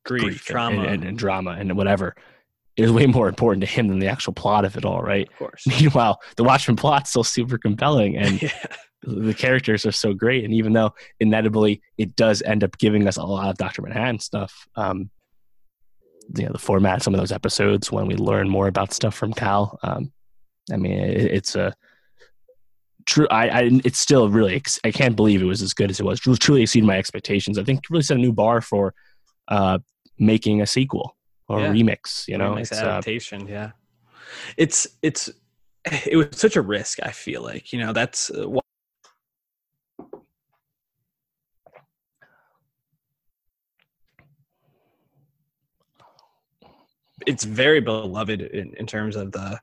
Grief, 0.05 0.23
grief 0.23 0.35
and- 0.35 0.41
trauma, 0.41 0.81
and, 0.81 0.89
and, 0.89 1.03
and 1.03 1.17
drama 1.17 1.51
and 1.51 1.75
whatever 1.77 2.15
is 2.75 2.91
way 2.91 3.07
more 3.07 3.27
important 3.27 3.61
to 3.61 3.67
him 3.67 3.87
than 3.87 3.99
the 3.99 4.07
actual 4.07 4.33
plot 4.33 4.63
of 4.63 4.77
it 4.77 4.85
all, 4.85 5.01
right? 5.01 5.27
of 5.27 5.37
course. 5.37 5.65
Meanwhile, 5.67 6.21
the 6.35 6.43
Watchmen 6.43 6.75
plot's 6.77 7.09
still 7.09 7.23
super 7.23 7.57
compelling 7.57 8.15
and 8.15 8.41
yeah. 8.41 8.65
the 9.03 9.33
characters 9.33 9.85
are 9.85 9.91
so 9.91 10.13
great 10.13 10.43
and 10.43 10.53
even 10.53 10.73
though 10.73 10.93
inevitably 11.19 11.81
it 11.97 12.15
does 12.15 12.41
end 12.43 12.63
up 12.63 12.77
giving 12.77 13.07
us 13.07 13.17
a 13.17 13.23
lot 13.23 13.49
of 13.49 13.57
dr 13.57 13.79
manhattan 13.79 14.19
stuff 14.19 14.67
um 14.75 15.09
you 16.35 16.43
know 16.43 16.51
the 16.51 16.57
format 16.57 17.03
some 17.03 17.13
of 17.13 17.19
those 17.19 17.31
episodes 17.31 17.91
when 17.91 18.07
we 18.07 18.15
learn 18.15 18.49
more 18.49 18.67
about 18.67 18.91
stuff 18.91 19.13
from 19.13 19.31
cal 19.31 19.79
um 19.83 20.11
i 20.73 20.75
mean 20.75 20.99
it, 20.99 21.25
it's 21.25 21.55
a 21.55 21.71
true 23.07 23.27
I, 23.31 23.47
I 23.49 23.61
it's 23.85 23.99
still 23.99 24.29
really 24.29 24.55
ex- 24.55 24.79
i 24.83 24.91
can't 24.91 25.15
believe 25.15 25.41
it 25.41 25.45
was 25.45 25.61
as 25.61 25.73
good 25.73 25.89
as 25.89 25.99
it 25.99 26.03
was 26.03 26.19
It 26.25 26.39
truly 26.39 26.61
exceeded 26.61 26.85
my 26.85 26.97
expectations 26.97 27.57
i 27.57 27.63
think 27.63 27.79
it 27.79 27.89
really 27.89 28.03
set 28.03 28.17
a 28.17 28.19
new 28.19 28.33
bar 28.33 28.61
for 28.61 28.93
uh 29.47 29.79
making 30.19 30.61
a 30.61 30.67
sequel 30.67 31.15
or 31.47 31.59
Yeah. 31.61 31.71
a 31.71 31.73
remix 31.73 32.27
you 32.27 32.37
know 32.37 32.51
Remix 32.55 32.61
it's 32.71 32.83
uh, 32.83 32.85
adaptation 32.85 33.47
yeah 33.47 33.71
it's 34.57 34.87
it's 35.01 35.29
it 36.11 36.17
was 36.17 36.27
such 36.31 36.55
a 36.57 36.61
risk 36.61 36.99
i 37.01 37.11
feel 37.11 37.41
like 37.41 37.71
you 37.73 37.79
know 37.79 37.93
that's 37.93 38.29
uh, 38.29 38.45
wh- 38.47 38.59
it's 47.25 47.43
very 47.43 47.81
beloved 47.81 48.41
in, 48.41 48.73
in 48.77 48.85
terms 48.85 49.15
of 49.15 49.31
the, 49.31 49.59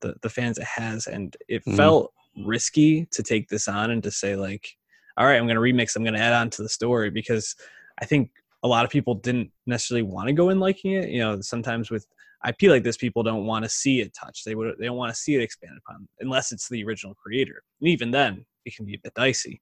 the 0.00 0.14
the 0.22 0.28
fans 0.30 0.58
it 0.58 0.64
has 0.64 1.06
and 1.06 1.36
it 1.48 1.64
Mhm. 1.66 1.76
felt 1.76 2.12
risky 2.44 3.06
to 3.06 3.22
take 3.22 3.48
this 3.48 3.68
on 3.68 3.90
and 3.90 4.02
to 4.02 4.10
say 4.10 4.36
like 4.36 4.76
all 5.16 5.26
right 5.26 5.36
i'm 5.36 5.46
going 5.46 5.56
to 5.56 5.60
remix 5.60 5.96
i'm 5.96 6.04
going 6.04 6.14
to 6.14 6.20
add 6.20 6.32
on 6.32 6.50
to 6.50 6.62
the 6.62 6.68
story 6.68 7.10
because 7.10 7.54
i 8.00 8.04
think 8.04 8.30
a 8.62 8.68
lot 8.68 8.84
of 8.84 8.90
people 8.90 9.14
didn't 9.14 9.50
necessarily 9.66 10.02
want 10.02 10.26
to 10.26 10.32
go 10.32 10.50
in 10.50 10.58
liking 10.58 10.92
it. 10.92 11.08
You 11.10 11.20
know 11.20 11.40
sometimes 11.40 11.90
with 11.90 12.06
ip 12.46 12.62
like 12.62 12.84
this 12.84 12.96
people 12.96 13.22
don't 13.22 13.46
want 13.46 13.64
to 13.64 13.68
see 13.68 14.00
it 14.00 14.14
touched 14.14 14.44
they 14.44 14.54
would 14.54 14.76
they 14.78 14.86
don't 14.86 14.96
want 14.96 15.12
to 15.12 15.20
see 15.20 15.34
it 15.34 15.42
expanded 15.42 15.78
upon 15.86 16.08
unless 16.20 16.52
it's 16.52 16.68
the 16.68 16.84
original 16.84 17.14
creator. 17.14 17.62
And 17.80 17.88
even 17.88 18.10
then 18.10 18.44
it 18.64 18.76
can 18.76 18.84
be 18.84 18.94
a 18.94 19.00
bit 19.02 19.14
dicey. 19.14 19.60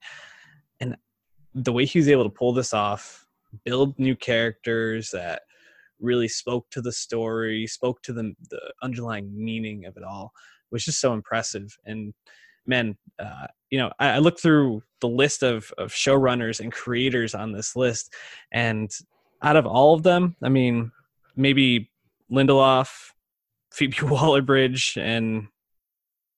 And 0.81 0.97
the 1.55 1.72
way 1.72 1.85
he 1.85 1.99
was 1.99 2.09
able 2.09 2.24
to 2.24 2.31
pull 2.31 2.53
this 2.53 2.74
off 2.74 3.27
build 3.64 3.99
new 3.99 4.14
characters 4.14 5.11
that 5.11 5.43
really 6.01 6.29
spoke 6.29 6.68
to 6.70 6.83
the 6.83 6.93
story 6.93 7.66
spoke 7.66 8.03
to 8.03 8.12
the, 8.12 8.35
the 8.51 8.61
underlying 8.83 9.33
meaning 9.35 9.87
of 9.87 9.97
it 9.97 10.03
all 10.03 10.33
was 10.70 10.85
just 10.85 11.01
so 11.01 11.14
impressive. 11.14 11.74
And 11.87 12.12
man 12.67 12.97
uh, 13.19 13.47
you 13.71 13.79
know 13.79 13.91
I, 13.99 14.11
I 14.11 14.19
looked 14.19 14.41
through 14.41 14.83
the 15.01 15.09
list 15.09 15.43
of, 15.43 15.73
of 15.79 15.93
showrunners 15.93 16.61
and 16.61 16.73
creators 16.73 17.35
on 17.35 17.53
this 17.53 17.77
list 17.77 18.14
and 18.53 18.91
out 19.43 19.57
of 19.57 19.67
all 19.67 19.95
of 19.95 20.03
them 20.03 20.37
i 20.43 20.49
mean 20.49 20.91
maybe 21.37 21.91
lindelof 22.31 22.89
phoebe 23.73 23.97
waller-bridge 24.03 24.97
and 25.01 25.49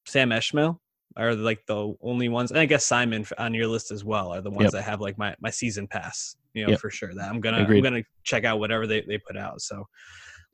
sam 0.06 0.30
esmail 0.30 0.78
are 1.16 1.34
like 1.34 1.64
the 1.66 1.94
only 2.02 2.28
ones 2.28 2.50
and 2.50 2.60
i 2.60 2.66
guess 2.66 2.84
simon 2.86 3.24
on 3.38 3.54
your 3.54 3.66
list 3.66 3.90
as 3.90 4.04
well 4.04 4.32
are 4.32 4.40
the 4.40 4.50
ones 4.50 4.64
Yep. 4.64 4.72
that 4.72 4.82
have 4.82 5.00
like 5.00 5.18
my, 5.18 5.34
my 5.40 5.50
season 5.50 5.86
pass 5.86 6.36
you 6.54 6.64
know 6.64 6.70
Yep. 6.70 6.80
for 6.80 6.90
sure 6.90 7.14
that 7.14 7.28
i'm 7.28 7.40
gonna 7.40 7.62
Agreed. 7.62 7.78
i'm 7.78 7.92
gonna 7.92 8.04
check 8.24 8.44
out 8.44 8.58
whatever 8.58 8.86
they, 8.86 9.02
they 9.02 9.18
put 9.18 9.36
out 9.36 9.60
so 9.60 9.84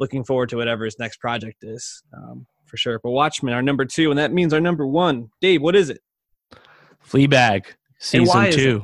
looking 0.00 0.24
forward 0.24 0.48
to 0.48 0.56
whatever 0.56 0.84
his 0.84 0.98
next 0.98 1.18
project 1.18 1.58
is 1.62 2.02
um, 2.16 2.46
for 2.74 2.78
sure 2.78 2.98
but 3.04 3.10
watchmen 3.10 3.54
our 3.54 3.62
number 3.62 3.84
two 3.84 4.10
and 4.10 4.18
that 4.18 4.32
means 4.32 4.52
our 4.52 4.60
number 4.60 4.84
one 4.84 5.30
dave 5.40 5.62
what 5.62 5.76
is 5.76 5.90
it 5.90 6.00
fleabag 7.08 7.66
season 8.00 8.26
why 8.26 8.50
two 8.50 8.82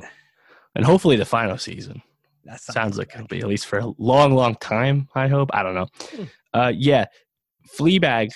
and 0.77 0.85
hopefully 0.85 1.17
the 1.17 1.25
final 1.25 1.59
season 1.59 2.01
That 2.45 2.61
sounds 2.61 2.99
like 2.99 3.11
it'll 3.15 3.27
be 3.27 3.41
at 3.41 3.49
least 3.49 3.67
for 3.67 3.81
a 3.81 3.93
long, 3.99 4.35
long 4.35 4.55
time. 4.57 5.09
I 5.15 5.29
hope. 5.29 5.51
I 5.53 5.63
don't 5.63 5.75
know. 5.75 5.89
Hmm. 6.15 6.25
Uh, 6.55 6.73
yeah, 6.75 7.07
Fleabag 7.77 8.31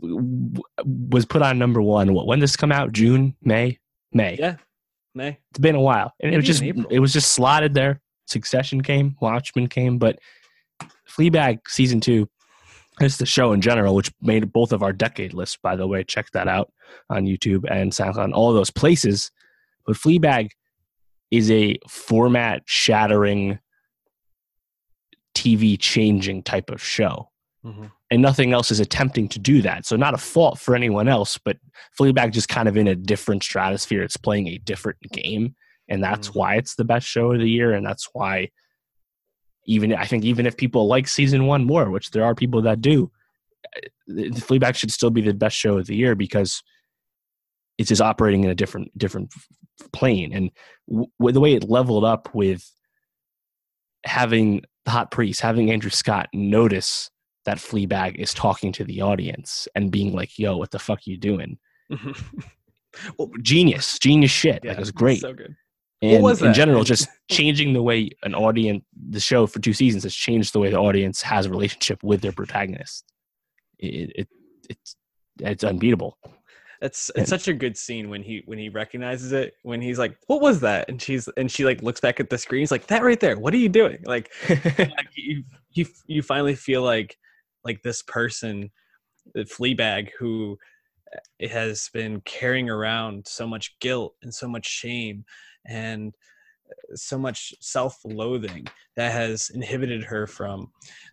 w- 0.00 0.54
was 1.10 1.24
put 1.24 1.42
on 1.42 1.58
number 1.58 1.80
one. 1.80 2.12
What? 2.14 2.26
When 2.26 2.40
did 2.40 2.44
this 2.44 2.56
come 2.56 2.72
out? 2.72 2.92
June, 2.92 3.34
May, 3.42 3.78
May. 4.12 4.36
Yeah, 4.38 4.56
May. 5.14 5.38
It's 5.50 5.58
been 5.58 5.76
a 5.76 5.80
while, 5.80 6.12
and 6.20 6.32
it 6.32 6.36
was 6.36 6.46
just 6.46 6.62
it 6.62 6.98
was 7.00 7.12
just 7.12 7.32
slotted 7.32 7.74
there. 7.74 8.00
Succession 8.26 8.82
came, 8.82 9.16
Watchmen 9.20 9.68
came, 9.68 9.98
but 9.98 10.18
Fleabag 11.08 11.60
season 11.68 12.00
two 12.00 12.28
is 13.00 13.18
the 13.18 13.26
show 13.26 13.52
in 13.52 13.60
general, 13.60 13.94
which 13.94 14.12
made 14.20 14.52
both 14.52 14.72
of 14.72 14.82
our 14.82 14.92
decade 14.92 15.34
lists. 15.34 15.58
By 15.62 15.76
the 15.76 15.86
way, 15.86 16.04
check 16.04 16.30
that 16.32 16.48
out 16.48 16.72
on 17.10 17.24
YouTube 17.26 17.64
and 17.70 17.92
SoundCloud, 17.92 18.32
all 18.32 18.52
those 18.52 18.70
places. 18.70 19.30
But 19.86 19.96
Fleabag 19.96 20.50
is 21.30 21.50
a 21.50 21.78
format 21.88 22.62
shattering, 22.66 23.58
TV 25.34 25.78
changing 25.78 26.42
type 26.42 26.70
of 26.70 26.82
show 26.82 27.30
Mhm. 27.64 27.90
and 28.10 28.22
nothing 28.22 28.52
else 28.52 28.70
is 28.70 28.80
attempting 28.80 29.28
to 29.28 29.38
do 29.38 29.62
that. 29.62 29.84
So 29.86 29.96
not 29.96 30.14
a 30.14 30.18
fault 30.18 30.58
for 30.58 30.74
anyone 30.74 31.08
else, 31.08 31.38
but 31.38 31.58
Fleabag 31.98 32.32
just 32.32 32.48
kind 32.48 32.68
of 32.68 32.76
in 32.76 32.88
a 32.88 32.94
different 32.94 33.42
stratosphere. 33.42 34.02
It's 34.02 34.16
playing 34.16 34.48
a 34.48 34.58
different 34.58 34.98
game, 35.12 35.54
and 35.88 36.02
that's 36.02 36.30
Mhm. 36.30 36.34
why 36.34 36.54
it's 36.56 36.74
the 36.74 36.84
best 36.84 37.06
show 37.06 37.32
of 37.32 37.40
the 37.40 37.48
year, 37.50 37.72
and 37.72 37.84
that's 37.86 38.08
why 38.12 38.48
even 39.68 39.94
I 39.94 40.06
think 40.06 40.24
even 40.24 40.46
if 40.46 40.56
people 40.56 40.88
like 40.88 41.06
season 41.06 41.46
one 41.46 41.64
more, 41.64 41.90
which 41.90 42.10
there 42.10 42.24
are 42.24 42.34
people 42.34 42.62
that 42.62 42.80
do, 42.80 43.12
Fleabag 44.10 44.74
should 44.74 44.90
still 44.90 45.10
be 45.10 45.20
the 45.20 45.34
best 45.34 45.56
show 45.56 45.78
of 45.78 45.86
the 45.86 45.94
year 45.94 46.14
because 46.14 46.62
it's 47.76 47.90
just 47.90 48.00
operating 48.00 48.42
in 48.44 48.50
a 48.50 48.54
different 48.54 48.96
different 48.98 49.30
plane, 49.92 50.32
and 50.32 50.50
w- 50.88 51.32
the 51.32 51.38
way 51.40 51.54
it 51.54 51.68
leveled 51.68 52.04
up 52.04 52.34
with 52.34 52.64
having 54.04 54.62
the 54.86 54.90
hot 54.90 55.10
priest, 55.10 55.42
having 55.42 55.70
Andrew 55.70 55.90
Scott 55.90 56.28
notice 56.32 57.10
that 57.44 57.58
Fleabag 57.58 58.16
is 58.16 58.32
talking 58.32 58.72
to 58.72 58.84
the 58.84 59.02
audience 59.02 59.68
and 59.74 59.92
being 59.92 60.14
like, 60.14 60.38
"Yo, 60.38 60.56
what 60.56 60.70
the 60.70 60.78
fuck 60.78 61.00
are 61.00 61.10
you 61.10 61.18
doing?" 61.18 61.58
well, 63.18 63.30
Genius, 63.42 63.98
genius 63.98 64.30
shit. 64.30 64.60
yeah, 64.64 64.70
like 64.70 64.78
it 64.78 64.80
was 64.80 64.92
great. 64.92 65.20
So 65.20 65.34
good. 65.34 65.54
And 66.00 66.40
in 66.42 66.54
general, 66.54 66.84
just 66.84 67.08
changing 67.30 67.72
the 67.72 67.82
way 67.82 68.10
an 68.22 68.34
audience, 68.34 68.84
the 69.10 69.20
show 69.20 69.46
for 69.46 69.58
two 69.58 69.72
seasons 69.72 70.04
has 70.04 70.14
changed 70.14 70.52
the 70.52 70.60
way 70.60 70.70
the 70.70 70.78
audience 70.78 71.22
has 71.22 71.46
a 71.46 71.50
relationship 71.50 72.02
with 72.02 72.20
their 72.20 72.32
protagonist. 72.32 73.04
It, 73.78 74.12
it 74.14 74.28
it's 74.70 74.96
it's 75.40 75.64
unbeatable. 75.64 76.18
It's 76.80 77.10
And- 77.10 77.22
it's 77.22 77.30
such 77.30 77.48
a 77.48 77.52
good 77.52 77.76
scene 77.76 78.08
when 78.10 78.22
he 78.22 78.42
when 78.46 78.58
he 78.58 78.68
recognizes 78.68 79.32
it 79.32 79.54
when 79.62 79.80
he's 79.80 79.98
like, 79.98 80.16
"What 80.28 80.40
was 80.40 80.60
that?" 80.60 80.88
and 80.88 81.02
she's 81.02 81.26
and 81.36 81.50
she 81.50 81.64
like 81.64 81.82
looks 81.82 82.00
back 82.00 82.20
at 82.20 82.30
the 82.30 82.38
screen. 82.38 82.60
He's 82.60 82.70
like, 82.70 82.86
"That 82.86 83.02
right 83.02 83.18
there. 83.18 83.36
What 83.36 83.52
are 83.54 83.58
you 83.58 83.68
doing?" 83.68 83.98
Like, 84.04 84.30
like 84.48 85.08
you 85.16 85.42
you 85.72 85.86
you 86.06 86.22
finally 86.22 86.54
feel 86.54 86.82
like 86.82 87.16
like 87.64 87.82
this 87.82 88.02
person, 88.02 88.70
the 89.34 89.42
Fleabag, 89.42 90.10
who 90.16 90.56
uh, 91.12 91.48
has 91.48 91.90
been 91.92 92.20
carrying 92.20 92.70
around 92.70 93.26
so 93.26 93.48
much 93.48 93.76
guilt 93.80 94.14
and 94.22 94.32
so 94.32 94.46
much 94.46 94.66
shame 94.66 95.24
and 95.68 96.14
uh, 96.70 96.96
so 96.96 97.18
much 97.18 97.54
self-loathing 97.60 98.66
that 98.96 99.12
has 99.12 99.50
inhibited 99.50 100.02
her 100.02 100.26
from 100.26 100.70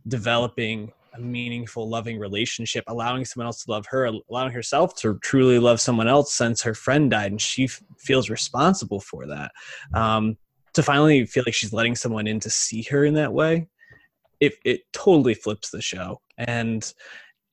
developing 0.07 0.91
a 1.13 1.19
meaningful 1.19 1.87
loving 1.87 2.19
relationship 2.19 2.83
allowing 2.87 3.23
someone 3.23 3.45
else 3.45 3.63
to 3.63 3.71
love 3.71 3.85
her 3.87 4.09
allowing 4.29 4.51
herself 4.51 4.95
to 4.95 5.17
truly 5.19 5.59
love 5.59 5.79
someone 5.79 6.07
else 6.07 6.33
since 6.33 6.61
her 6.61 6.73
friend 6.73 7.11
died 7.11 7.31
and 7.31 7.41
she 7.41 7.65
f- 7.65 7.81
feels 7.97 8.29
responsible 8.29 8.99
for 8.99 9.25
that. 9.27 9.51
Um, 9.93 10.37
to 10.73 10.83
finally 10.83 11.25
feel 11.25 11.43
like 11.45 11.53
she's 11.53 11.71
letting 11.71 11.95
someone 11.95 12.27
in 12.27 12.41
to 12.41 12.49
see 12.49 12.81
her 12.83 13.05
in 13.05 13.13
that 13.13 13.31
way 13.31 13.67
it, 14.39 14.55
it 14.65 14.81
totally 14.93 15.33
flips 15.33 15.69
the 15.69 15.81
show 15.81 16.19
and 16.37 16.93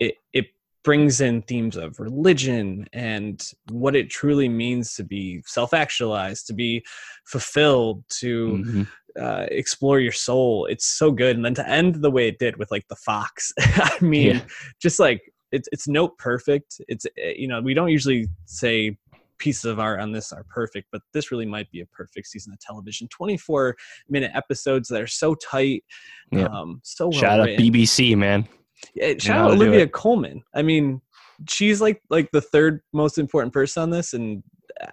it, 0.00 0.14
it 0.32 0.46
brings 0.84 1.20
in 1.20 1.42
themes 1.42 1.76
of 1.76 1.98
religion 2.00 2.86
and 2.92 3.50
what 3.70 3.94
it 3.94 4.10
truly 4.10 4.48
means 4.48 4.94
to 4.94 5.04
be 5.04 5.40
self-actualized 5.46 6.46
to 6.46 6.52
be 6.54 6.84
fulfilled 7.26 8.02
to 8.08 8.62
Mhm. 8.64 8.88
uh, 9.20 9.46
explore 9.50 10.00
your 10.00 10.12
soul. 10.12 10.66
It's 10.66 10.86
so 10.86 11.12
good, 11.12 11.36
and 11.36 11.44
then 11.44 11.54
to 11.54 11.68
end 11.68 11.96
the 11.96 12.10
way 12.10 12.28
it 12.28 12.38
did 12.38 12.56
with 12.56 12.70
like 12.70 12.88
the 12.88 12.96
fox. 12.96 13.52
I 13.58 13.96
mean, 14.00 14.36
Yeah. 14.36 14.44
just 14.80 14.98
like 14.98 15.20
it's 15.52 15.68
it's 15.70 15.86
note 15.86 16.16
perfect. 16.18 16.80
It's 16.88 17.04
uh, 17.06 17.28
you 17.36 17.46
know 17.46 17.60
we 17.60 17.74
don't 17.74 17.90
usually 17.90 18.26
say 18.46 18.96
pieces 19.38 19.64
of 19.64 19.78
art 19.80 20.00
on 20.00 20.12
this 20.12 20.32
are 20.32 20.44
perfect, 20.48 20.86
but 20.92 21.02
this 21.12 21.30
really 21.30 21.44
might 21.46 21.70
be 21.70 21.80
a 21.80 21.86
perfect 21.86 22.28
season 22.28 22.52
of 22.54 22.58
television. 22.60 23.06
Twenty 23.08 23.36
four 23.36 23.76
minute 24.08 24.30
episodes 24.34 24.88
that 24.88 25.00
are 25.02 25.06
so 25.06 25.34
tight, 25.34 25.84
Yeah. 26.30 26.44
um, 26.46 26.80
so 26.82 27.08
well 27.08 27.20
Shout 27.20 27.40
out. 27.40 27.48
BBC, 27.48 28.16
man. 28.16 28.48
Yeah, 28.94 29.14
shout 29.18 29.36
how 29.36 29.44
out 29.46 29.50
Olivia. 29.52 29.88
Colman. 29.88 30.42
I 30.54 30.62
mean, 30.62 31.00
she's 31.48 31.80
like 31.80 32.02
like 32.10 32.30
the 32.32 32.40
third 32.40 32.80
most 32.92 33.18
important 33.18 33.52
person 33.52 33.82
on 33.82 33.90
this, 33.90 34.12
and 34.12 34.42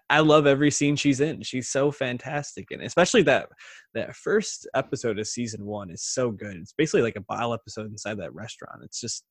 I 0.09 0.19
love 0.19 0.45
every 0.47 0.71
scene 0.71 0.95
she's 0.95 1.19
in. 1.19 1.41
She's 1.41 1.69
so 1.69 1.91
fantastic, 1.91 2.67
and 2.71 2.81
especially 2.81 3.23
that 3.23 3.49
that 3.93 4.15
first 4.15 4.67
episode 4.75 5.19
of 5.19 5.27
season 5.27 5.65
one 5.65 5.89
is 5.89 6.03
so 6.03 6.31
good. 6.31 6.55
It's 6.57 6.73
basically 6.73 7.01
like 7.01 7.15
a 7.15 7.21
bile 7.21 7.53
episode 7.53 7.89
inside 7.89 8.19
that 8.19 8.33
restaurant. 8.33 8.83
It's 8.83 9.01
just, 9.01 9.23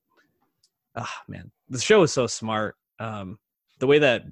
ah, 0.96 1.22
man, 1.28 1.50
the 1.68 1.78
show 1.78 2.02
is 2.02 2.12
so 2.12 2.26
smart. 2.26 2.74
Um, 2.98 3.38
the 3.78 3.86
way 3.86 3.98
that 4.00 4.22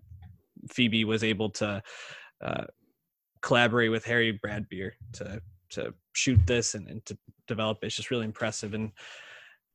Phoebe 0.70 1.04
was 1.04 1.22
able 1.22 1.50
to 1.50 1.82
uh, 2.44 2.64
collaborate 3.42 3.90
with 3.90 4.04
Harry 4.04 4.38
Bradbeer 4.44 4.92
to 5.14 5.40
to 5.68 5.92
shoot 6.12 6.40
this 6.46 6.74
and, 6.74 6.88
and 6.88 7.04
to 7.06 7.16
develop 7.46 7.78
it 7.82 7.88
is 7.88 7.96
just 7.96 8.10
really 8.10 8.24
impressive. 8.24 8.74
And 8.74 8.92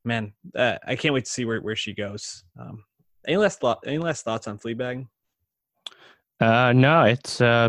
man, 0.04 0.32
uh, 0.56 0.78
I 0.86 0.96
can't 0.96 1.14
wait 1.14 1.24
to 1.26 1.30
see 1.30 1.44
where, 1.44 1.60
where 1.60 1.76
she 1.76 1.94
goes. 1.94 2.44
Um, 2.58 2.84
any 3.26 3.36
last 3.36 3.60
thought? 3.60 3.80
Any 3.86 3.98
last 3.98 4.24
thoughts 4.24 4.46
on 4.48 4.58
Fleabag? 4.58 5.06
Uh, 6.40 6.72
no, 6.72 7.02
it's 7.04 7.40
uh, 7.40 7.68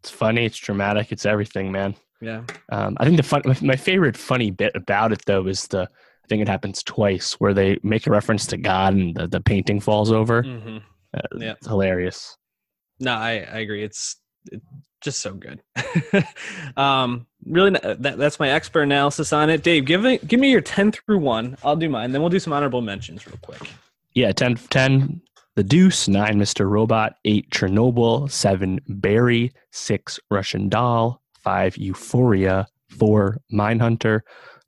it's 0.00 0.10
funny, 0.10 0.44
it's 0.44 0.58
dramatic, 0.58 1.12
it's 1.12 1.26
everything, 1.26 1.72
man. 1.72 1.94
Yeah, 2.20 2.42
Um, 2.70 2.96
I 2.98 3.04
think 3.04 3.16
the 3.18 3.22
fun, 3.22 3.42
my- 3.62 3.76
favorite 3.76 4.16
funny 4.16 4.50
bit 4.50 4.72
about 4.74 5.12
it 5.12 5.22
though 5.26 5.46
is 5.46 5.66
the 5.66 5.82
I 5.82 6.26
think 6.28 6.40
it 6.40 6.48
happens 6.48 6.82
twice 6.82 7.34
where 7.34 7.52
they 7.52 7.78
make 7.82 8.06
a 8.06 8.10
reference 8.10 8.46
to 8.46 8.56
God 8.56 8.94
and 8.94 9.14
the, 9.14 9.26
the 9.26 9.40
painting 9.42 9.78
falls 9.80 10.10
over. 10.10 10.42
hmm 10.42 10.78
Uh, 11.12 11.20
Yeah. 11.38 11.52
It's 11.52 11.66
hilarious. 11.66 12.36
no, 13.00 13.12
I, 13.12 13.32
I 13.40 13.58
agree. 13.58 13.82
It's 13.84 14.16
it, 14.50 14.62
just 15.04 15.20
so 15.20 15.34
good. 15.34 15.62
um, 16.76 17.26
really, 17.46 17.70
that, 17.70 18.18
that's 18.18 18.40
my 18.40 18.50
expert 18.50 18.82
analysis 18.82 19.32
on 19.32 19.50
it. 19.50 19.62
Dave, 19.62 19.84
give 19.84 20.02
me 20.02 20.18
give 20.18 20.40
me 20.40 20.50
your 20.50 20.60
ten 20.60 20.90
through 20.90 21.18
one. 21.18 21.56
I'll 21.62 21.76
do 21.76 21.88
mine. 21.88 22.12
Then 22.12 22.22
we'll 22.22 22.30
do 22.30 22.40
some 22.40 22.52
honorable 22.52 22.80
mentions 22.80 23.26
real 23.26 23.38
quick. 23.42 23.70
Yeah, 24.14 24.30
10, 24.30 24.56
10 24.70 25.20
The 25.56 25.64
Deuce, 25.64 26.06
9 26.06 26.38
Mr. 26.38 26.68
Robot, 26.70 27.16
8 27.24 27.50
Chernobyl, 27.50 28.30
7 28.30 28.80
Barry, 28.88 29.52
6 29.72 30.20
Russian 30.30 30.68
Doll, 30.68 31.20
5 31.42 31.76
Euphoria, 31.76 32.68
4 32.90 33.38
Mindhunter, 33.52 34.20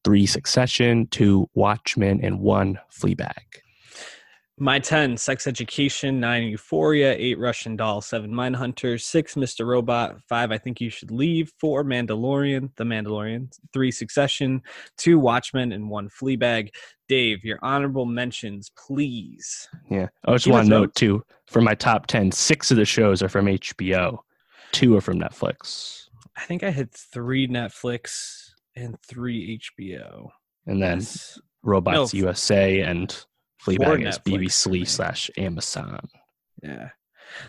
3 0.05 0.27
Succession, 0.27 1.07
2 1.09 1.49
Watchmen, 1.55 2.21
and 2.25 2.41
1 2.41 2.79
Fleabag. 2.93 3.35
My 4.59 4.79
10, 4.79 5.19
Sex 5.19 5.47
Education, 5.47 6.19
9, 6.19 6.45
Euphoria, 6.45 7.15
8, 7.19 7.39
Russian 7.39 7.77
Doll, 7.77 8.01
7, 8.01 8.31
Mindhunter, 8.31 8.99
6, 8.99 9.35
Mr. 9.35 9.67
Robot, 9.67 10.19
5, 10.23 10.51
I 10.51 10.57
Think 10.57 10.81
You 10.81 10.89
Should 10.89 11.11
Leave, 11.11 11.53
4, 11.61 11.85
Mandalorian, 11.85 12.75
The 12.77 12.85
Mandalorian, 12.85 13.53
3, 13.75 13.91
Succession, 13.91 14.63
2, 14.97 15.19
Watchmen, 15.19 15.73
and 15.73 15.91
1, 15.91 16.09
Fleabag. 16.09 16.71
Dave, 17.07 17.45
your 17.45 17.59
honorable 17.61 18.07
mentions, 18.07 18.71
please. 18.71 19.69
Yeah. 19.91 20.09
I 20.25 20.33
just 20.33 20.47
Keep 20.47 20.55
want 20.55 20.65
to 20.65 20.71
note, 20.71 20.95
too, 20.95 21.23
for 21.47 21.61
my 21.61 21.75
top 21.75 22.07
10, 22.07 22.33
6 22.33 22.71
of 22.71 22.79
the 22.79 22.87
shows 22.87 23.23
are 23.23 23.29
from 23.29 23.47
HBO, 23.47 24.21
2 24.73 24.97
are 24.97 25.03
from 25.03 25.21
Netflix. 25.21 26.09
I 26.35 26.45
think 26.45 26.65
I 26.65 26.71
had 26.71 26.91
3 26.93 27.47
Netflix 27.49 28.53
and 28.75 28.99
3 29.03 29.61
HBO. 29.79 30.31
And 30.65 30.83
then 30.83 31.01
Yes. 31.01 31.39
Robots 31.63 32.15
No, 32.15 32.19
USA 32.21 32.81
and 32.81 33.13
Four 33.13 33.27
Fleabag 33.65 34.07
is. 34.07 34.19
BBC 34.19 34.87
slash 34.87 35.31
Amazon. 35.37 36.09
Yeah. 36.63 36.91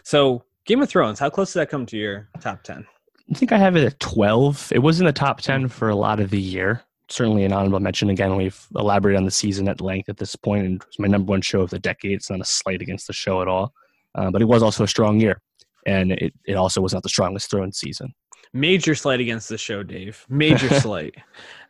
So, 0.03 0.43
Game 0.65 0.81
of 0.81 0.89
Thrones, 0.89 1.19
how 1.19 1.29
close 1.29 1.53
did 1.53 1.59
that 1.59 1.69
come 1.69 1.85
to 1.87 1.97
your 1.97 2.29
top 2.41 2.63
10? 2.63 2.85
I 3.29 3.33
think 3.33 3.51
I 3.51 3.57
have 3.57 3.75
it 3.75 3.85
at 3.85 3.99
12. 3.99 4.71
It 4.73 4.79
was 4.79 4.99
in 4.99 5.05
the 5.05 5.13
top 5.13 5.41
10 5.41 5.67
for 5.67 5.89
a 5.89 5.95
lot 5.95 6.19
of 6.19 6.29
the 6.29 6.39
year. 6.39 6.81
Certainly 7.09 7.45
an 7.45 7.53
honorable 7.53 7.79
mention. 7.79 8.09
Again, 8.09 8.35
we've 8.35 8.67
elaborated 8.75 9.17
on 9.17 9.25
the 9.25 9.31
season 9.31 9.67
at 9.69 9.81
length 9.81 10.09
at 10.09 10.17
this 10.17 10.35
point, 10.35 10.65
and 10.65 10.75
it 10.81 10.87
was 10.87 10.99
my 10.99 11.07
number 11.07 11.29
one 11.29 11.41
show 11.41 11.61
of 11.61 11.69
the 11.69 11.79
decade. 11.79 12.13
It's 12.13 12.29
not 12.29 12.41
a 12.41 12.45
slight 12.45 12.81
against 12.81 13.07
the 13.07 13.13
show 13.13 13.41
at 13.41 13.47
all. 13.47 13.73
Uh, 14.15 14.31
but 14.31 14.41
it 14.41 14.45
was 14.45 14.63
also 14.63 14.83
a 14.83 14.87
strong 14.87 15.19
year. 15.19 15.41
And 15.85 16.11
it, 16.11 16.33
it 16.45 16.55
also 16.55 16.81
was 16.81 16.93
not 16.93 17.03
the 17.03 17.09
strongest 17.09 17.49
Thrones 17.49 17.77
season. 17.77 18.13
Major 18.53 18.95
slight 18.95 19.19
against 19.19 19.49
the 19.49 19.57
show, 19.57 19.83
Dave. 19.83 20.25
Major 20.29 20.69
slight. 20.79 21.15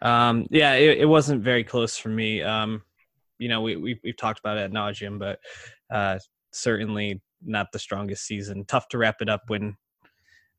Um, 0.01 0.47
yeah, 0.49 0.73
it, 0.73 0.99
it 0.99 1.05
wasn't 1.05 1.43
very 1.43 1.63
close 1.63 1.97
for 1.97 2.09
me. 2.09 2.41
Um, 2.41 2.81
you 3.39 3.49
know, 3.49 3.61
we, 3.61 3.75
we, 3.75 3.99
we've 4.03 4.17
talked 4.17 4.39
about 4.39 4.57
it 4.57 4.61
ad 4.61 4.71
nauseum, 4.71 5.19
but 5.19 5.39
uh, 5.93 6.19
certainly 6.51 7.21
not 7.43 7.67
the 7.71 7.79
strongest 7.79 8.25
season. 8.25 8.65
Tough 8.65 8.87
to 8.89 8.97
wrap 8.97 9.21
it 9.21 9.29
up 9.29 9.43
when 9.47 9.75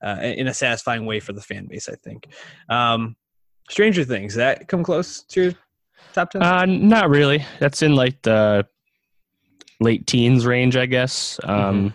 uh, 0.04 0.18
in 0.22 0.46
a 0.46 0.54
satisfying 0.54 1.06
way 1.06 1.20
for 1.20 1.32
the 1.32 1.40
fan 1.40 1.66
base. 1.66 1.88
I 1.88 1.94
think. 1.96 2.28
Um, 2.68 3.16
Stranger 3.68 4.04
Things 4.04 4.34
that 4.34 4.68
come 4.68 4.82
close 4.82 5.22
to 5.24 5.42
your 5.42 5.52
top 6.12 6.30
ten? 6.30 6.42
Uh, 6.42 6.64
not 6.66 7.10
really. 7.10 7.44
That's 7.58 7.82
in 7.82 7.94
like 7.94 8.22
the 8.22 8.66
late 9.80 10.06
teens 10.06 10.46
range, 10.46 10.76
I 10.76 10.86
guess. 10.86 11.38
Um, 11.44 11.94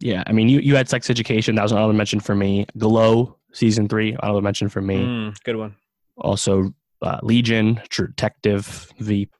Yeah, 0.00 0.22
I 0.28 0.32
mean, 0.32 0.48
you, 0.48 0.60
you 0.60 0.76
had 0.76 0.88
Sex 0.88 1.10
Education. 1.10 1.56
That 1.56 1.62
was 1.62 1.72
another 1.72 1.92
mention 1.92 2.20
for 2.20 2.36
me. 2.36 2.66
Glow 2.76 3.36
season 3.52 3.88
three, 3.88 4.16
another 4.22 4.40
mention 4.40 4.68
for 4.68 4.80
me. 4.80 4.98
Mm, 4.98 5.42
good 5.42 5.56
one. 5.56 5.74
Also, 6.16 6.72
uh, 7.02 7.18
Legion, 7.22 7.80
True 7.88 8.06
Detective, 8.06 8.92
Veep, 9.00 9.32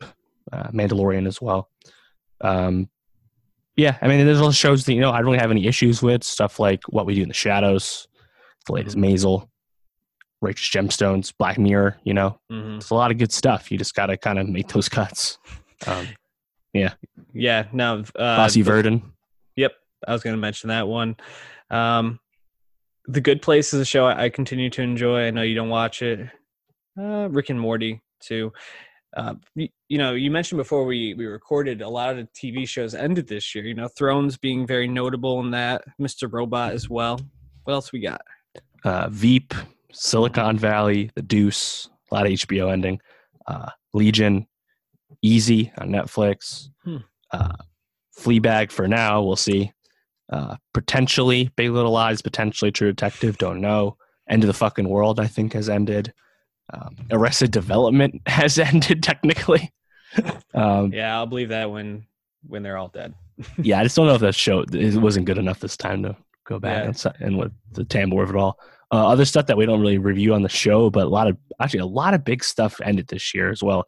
uh, 0.53 0.69
Mandalorian 0.69 1.27
as 1.27 1.41
well. 1.41 1.69
Um, 2.41 2.89
yeah, 3.77 3.97
I 4.03 4.09
mean, 4.09 4.25
there's 4.27 4.41
all 4.41 4.51
shows 4.53 4.85
that 4.87 4.95
you 4.95 5.01
know 5.01 5.11
I 5.11 5.19
don't 5.19 5.27
really 5.27 5.39
have 5.39 5.51
any 5.51 5.67
issues 5.67 6.03
with 6.03 6.25
stuff 6.25 6.59
like 6.59 6.81
What 6.89 7.07
We 7.07 7.15
Do 7.15 7.23
in 7.23 7.29
the 7.29 7.35
Shadows, 7.35 8.09
the 8.67 8.73
latest 8.73 8.97
Maisel, 8.97 9.49
Righteous 10.41 10.69
Gemstones, 10.69 11.33
Black 11.39 11.59
Mirror. 11.59 11.97
You 12.05 12.15
know, 12.15 12.41
hmm 12.51 12.77
it's 12.77 12.91
a 12.91 12.95
lot 12.95 13.11
of 13.11 13.19
good 13.19 13.33
stuff. 13.33 13.71
You 13.71 13.79
just 13.79 13.95
got 13.95 14.07
to 14.07 14.17
kind 14.17 14.39
of 14.39 14.49
make 14.49 14.69
those 14.69 14.89
cuts. 14.89 15.39
Um, 15.87 16.09
Yeah. 17.33 17.67
Now, 17.73 17.99
Uh, 17.99 18.37
Bossy 18.37 18.63
the- 18.63 19.03
Yep, 19.57 19.73
I 20.07 20.13
was 20.13 20.23
going 20.23 20.35
to 20.35 20.41
mention 20.41 20.69
that 20.69 20.87
one. 20.89 21.17
Um, 21.71 22.21
the 23.07 23.21
Good 23.21 23.43
Place 23.43 23.73
is 23.75 23.81
a 23.81 23.85
show 23.85 24.07
I, 24.07 24.25
I 24.25 24.29
continue 24.29 24.71
to 24.71 24.83
enjoy. 24.83 25.27
I 25.27 25.31
know 25.31 25.43
you 25.43 25.55
don't 25.55 25.69
watch 25.71 26.03
it. 26.03 26.29
Uh, 27.01 27.29
Rick 27.31 27.51
and 27.51 27.59
Morty 27.61 28.03
too. 28.21 28.53
Uh, 29.19 29.35
you, 29.57 29.69
you 29.89 29.99
know, 29.99 30.15
you 30.15 30.31
mentioned 30.31 30.59
before 30.59 30.85
we 30.85 31.13
we 31.15 31.27
recorded 31.27 31.83
a 31.83 31.89
lot 31.89 32.17
of 32.19 32.33
TV 32.33 32.67
shows 32.69 32.95
ended 32.95 33.27
this 33.27 33.55
year. 33.55 33.65
You 33.65 33.75
know, 33.75 33.89
Thrones 33.89 34.37
being 34.39 34.67
very 34.67 34.87
notable 34.87 35.41
in 35.41 35.51
that. 35.51 35.83
Mr. 36.01 36.33
Robot 36.33 36.73
as 36.73 36.89
well. 36.89 37.21
What 37.65 37.73
else 37.75 37.93
we 37.93 38.01
got? 38.01 38.21
uh, 38.85 39.09
Veep, 39.11 39.53
Silicon 39.93 40.57
Valley, 40.57 41.11
The 41.17 41.23
Deuce, 41.23 41.91
a 42.11 42.15
lot 42.15 42.27
of 42.27 42.33
HBO 42.33 42.73
ending, 42.73 43.01
uh, 43.49 43.71
Legion, 43.93 44.47
Easy 45.23 45.73
on 45.79 45.89
Netflix, 45.89 46.69
Hmm. 46.85 46.99
uh, 47.33 47.57
Fleabag 48.17 48.71
for 48.71 48.87
now, 48.87 49.23
we'll 49.23 49.35
see. 49.37 49.73
Uh, 50.33 50.57
potentially 50.75 51.51
Big 51.57 51.71
Little 51.71 51.91
Lies, 51.93 52.23
potentially 52.23 52.71
True 52.71 52.93
Detective, 52.93 53.37
don't 53.39 53.61
know. 53.61 53.97
End 54.29 54.45
of 54.45 54.49
the 54.49 54.55
fucking 54.55 54.89
world, 54.89 55.19
I 55.19 55.27
think, 55.27 55.55
has 55.55 55.69
ended. 55.69 56.13
Um, 56.73 56.97
Arrested 57.11 57.51
Development 57.51 58.21
has 58.27 58.59
ended 58.59 59.03
technically. 59.03 59.73
um, 60.55 60.93
Yeah, 60.93 61.17
I'll 61.17 61.27
believe 61.27 61.49
that 61.51 61.71
when 61.71 62.07
when 62.47 62.63
they're 62.63 62.77
all 62.77 62.89
dead. 62.89 63.15
yeah, 63.59 63.81
I 63.81 63.83
just 63.85 63.97
don't 63.97 64.07
know 64.07 64.15
if 64.15 64.21
that 64.21 64.35
show 64.35 64.65
it 64.73 64.95
wasn't 64.97 65.27
good 65.27 65.39
enough 65.39 65.61
this 65.61 65.77
time 65.77 66.03
to 66.03 66.17
go 66.47 66.59
back 66.59 66.83
Yeah. 66.85 66.89
and, 66.89 67.23
and 67.23 67.39
with 67.39 67.53
the 67.73 67.85
tambour 67.85 68.23
of 68.23 68.31
it 68.31 68.37
all. 68.37 68.59
Uh, 68.91 69.07
other 69.07 69.25
stuff 69.27 69.47
that 69.47 69.57
we 69.57 69.67
don't 69.67 69.81
really 69.81 69.99
review 69.99 70.33
on 70.35 70.43
the 70.43 70.49
show, 70.49 70.89
but 70.89 71.07
a 71.07 71.11
lot 71.11 71.27
of 71.27 71.37
actually 71.61 71.81
a 71.81 71.87
lot 71.87 72.15
of 72.15 72.25
big 72.25 72.43
stuff 72.43 72.81
ended 72.83 73.07
this 73.09 73.35
year 73.35 73.51
as 73.51 73.63
well. 73.63 73.85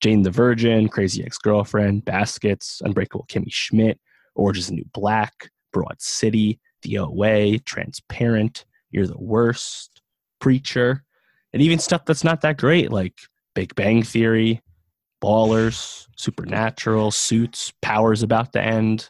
Jane 0.00 0.22
the 0.22 0.30
Virgin, 0.30 0.88
Crazy 0.88 1.24
Ex 1.24 1.38
Girlfriend, 1.38 2.04
Baskets, 2.04 2.80
Unbreakable 2.84 3.26
Kimmy 3.28 3.50
Schmidt, 3.52 3.98
Orange 4.34 4.58
is 4.58 4.66
the 4.68 4.74
New 4.74 4.84
Black, 4.92 5.50
Broad 5.72 6.00
City, 6.00 6.60
The 6.82 6.98
OA, 6.98 7.58
Transparent, 7.60 8.64
You're 8.90 9.06
the 9.06 9.18
Worst, 9.18 10.02
Preacher, 10.40 11.04
and 11.54 11.62
even 11.62 11.78
stuff 11.78 12.04
that's 12.04 12.24
not 12.24 12.40
that 12.42 12.58
great 12.58 12.90
like 12.90 13.14
Big 13.54 13.74
Bang 13.76 14.02
Theory, 14.02 14.60
Ballers, 15.22 16.06
Supernatural, 16.16 17.10
Suits, 17.12 17.72
Powers 17.80 18.22
about 18.22 18.52
to 18.52 18.60
end. 18.62 19.08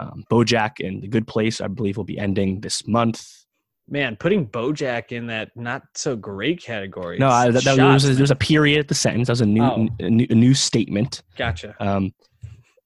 Um, 0.00 0.24
BoJack 0.30 0.84
and 0.86 1.02
The 1.02 1.06
Good 1.08 1.26
Place, 1.28 1.60
I 1.60 1.68
believe, 1.68 1.96
will 1.96 2.04
be 2.04 2.18
ending 2.18 2.60
this 2.60 2.88
month. 2.88 3.44
Man, 3.86 4.16
putting 4.16 4.48
BoJack 4.48 5.12
in 5.12 5.26
that 5.26 5.50
not 5.54 5.82
so 5.94 6.16
great 6.16 6.60
category. 6.62 7.18
No, 7.18 7.28
I, 7.28 7.50
that, 7.50 7.62
that, 7.64 7.76
was 7.78 8.04
a, 8.06 8.14
there 8.14 8.22
was 8.22 8.30
a 8.30 8.36
period 8.36 8.80
at 8.80 8.88
the 8.88 8.94
sentence. 8.94 9.26
That 9.28 9.32
was 9.32 9.40
a 9.42 9.46
new, 9.46 9.62
Oh. 9.62 9.86
a 10.00 10.08
new, 10.10 10.26
a 10.30 10.34
new 10.34 10.54
statement. 10.54 11.22
gotcha. 11.36 11.76
Um, 11.78 12.12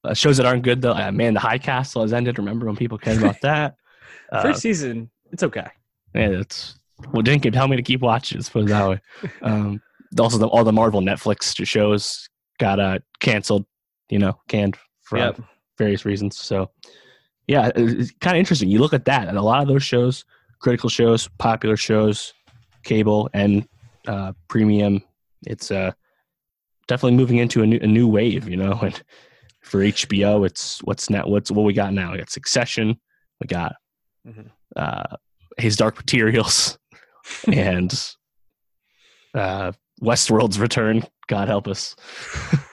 uh, 0.05 0.13
shows 0.13 0.37
that 0.39 0.47
aren't 0.47 0.65
good 0.65 0.83
though. 0.83 0.93
Uh, 0.93 1.13
man, 1.13 1.35
the 1.35 1.41
High 1.41 1.59
Castle 1.59 2.03
has 2.03 2.13
ended. 2.13 2.39
Remember 2.39 2.67
when 2.67 2.77
people 2.77 2.99
cared 2.99 3.19
about 3.19 3.41
that? 3.43 3.77
Uh, 4.31 4.43
First 4.43 4.61
season, 4.61 5.11
it's 5.33 5.43
okay. 5.43 5.67
yeah, 6.15 6.29
that's 6.29 6.79
well. 7.13 7.23
Didn't 7.23 7.53
tell 7.53 7.69
me 7.69 7.77
to 7.77 7.83
keep 7.83 8.01
watching. 8.01 8.39
Let's 8.39 8.49
put 8.51 8.65
it 8.65 8.69
that 8.69 8.89
way. 8.89 9.01
Um, 9.43 9.81
also, 10.19 10.39
the, 10.39 10.47
all 10.49 10.65
the 10.65 10.73
Marvel 10.73 11.01
Netflix 11.03 11.55
shows 11.67 12.29
got 12.59 12.81
uh, 12.81 12.99
canceled. 13.21 13.67
You 14.09 14.19
know, 14.19 14.39
canned 14.49 14.77
for 15.03 15.19
Yep. 15.19 15.41
various 15.77 16.05
reasons. 16.07 16.39
So, 16.39 16.71
yeah, 17.47 17.71
it's 17.77 18.11
kind 18.21 18.37
of 18.37 18.39
interesting. 18.41 18.71
You 18.71 18.79
look 18.79 18.95
at 18.95 19.05
that, 19.05 19.29
and 19.29 19.37
a 19.37 19.43
lot 19.43 19.61
of 19.63 19.69
those 19.69 19.83
shows, 19.83 20.25
critical 20.61 20.89
shows, 20.89 21.29
popular 21.39 21.77
shows, 21.77 22.33
cable 22.85 23.29
and 23.35 23.69
uh, 24.07 24.33
premium, 24.49 25.03
it's 25.47 25.71
uh, 25.71 25.93
definitely 26.87 27.17
moving 27.19 27.37
into 27.37 27.63
a 27.63 27.67
new, 27.67 27.79
a 27.83 27.87
new 27.87 28.09
wave. 28.09 28.49
You 28.49 28.57
know, 28.57 28.73
and 28.83 29.03
for 29.63 29.81
HBO, 29.81 30.47
it's 30.47 30.79
what's 30.85 31.11
now 31.11 31.27
what's 31.27 31.51
what 31.51 31.65
we 31.67 31.75
got 31.75 31.93
now. 31.93 32.13
We 32.13 32.19
got 32.19 32.31
Succession, 32.31 32.99
we 33.43 33.47
got 33.47 33.77
Mhm. 34.27 34.51
uh, 34.77 35.17
His 35.59 35.77
Dark 35.77 35.97
Materials, 35.99 36.79
and 37.47 38.15
uh, 39.35 39.73
Westworld's 40.01 40.59
Return. 40.59 41.05
God 41.27 41.49
help 41.49 41.69
us. 41.69 41.97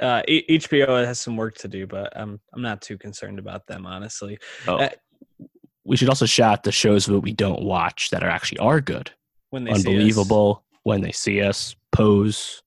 Uh, 0.00 0.22
HBO 0.28 1.04
has 1.04 1.20
some 1.20 1.36
work 1.36 1.54
to 1.54 1.68
do, 1.68 1.86
but 1.86 2.12
I'm 2.16 2.40
I'm 2.52 2.62
not 2.62 2.82
too 2.82 2.98
concerned 2.98 3.38
about 3.38 3.66
them, 3.68 3.86
honestly. 3.86 4.38
Oh. 4.66 4.76
Uh, 4.76 4.90
we 5.84 5.96
should 5.96 6.08
also 6.08 6.26
shout 6.26 6.64
the 6.64 6.72
shows 6.72 7.06
that 7.06 7.20
we 7.20 7.32
don't 7.32 7.62
watch 7.62 8.10
that 8.10 8.24
are 8.24 8.28
actually 8.28 8.58
are 8.58 8.80
good. 8.80 9.12
When 9.50 9.64
they. 9.64 9.70
Unbelievable. 9.70 10.64
When 10.82 11.00
they 11.00 11.12
see 11.12 11.40
us, 11.40 11.74
Pose, 11.92 12.62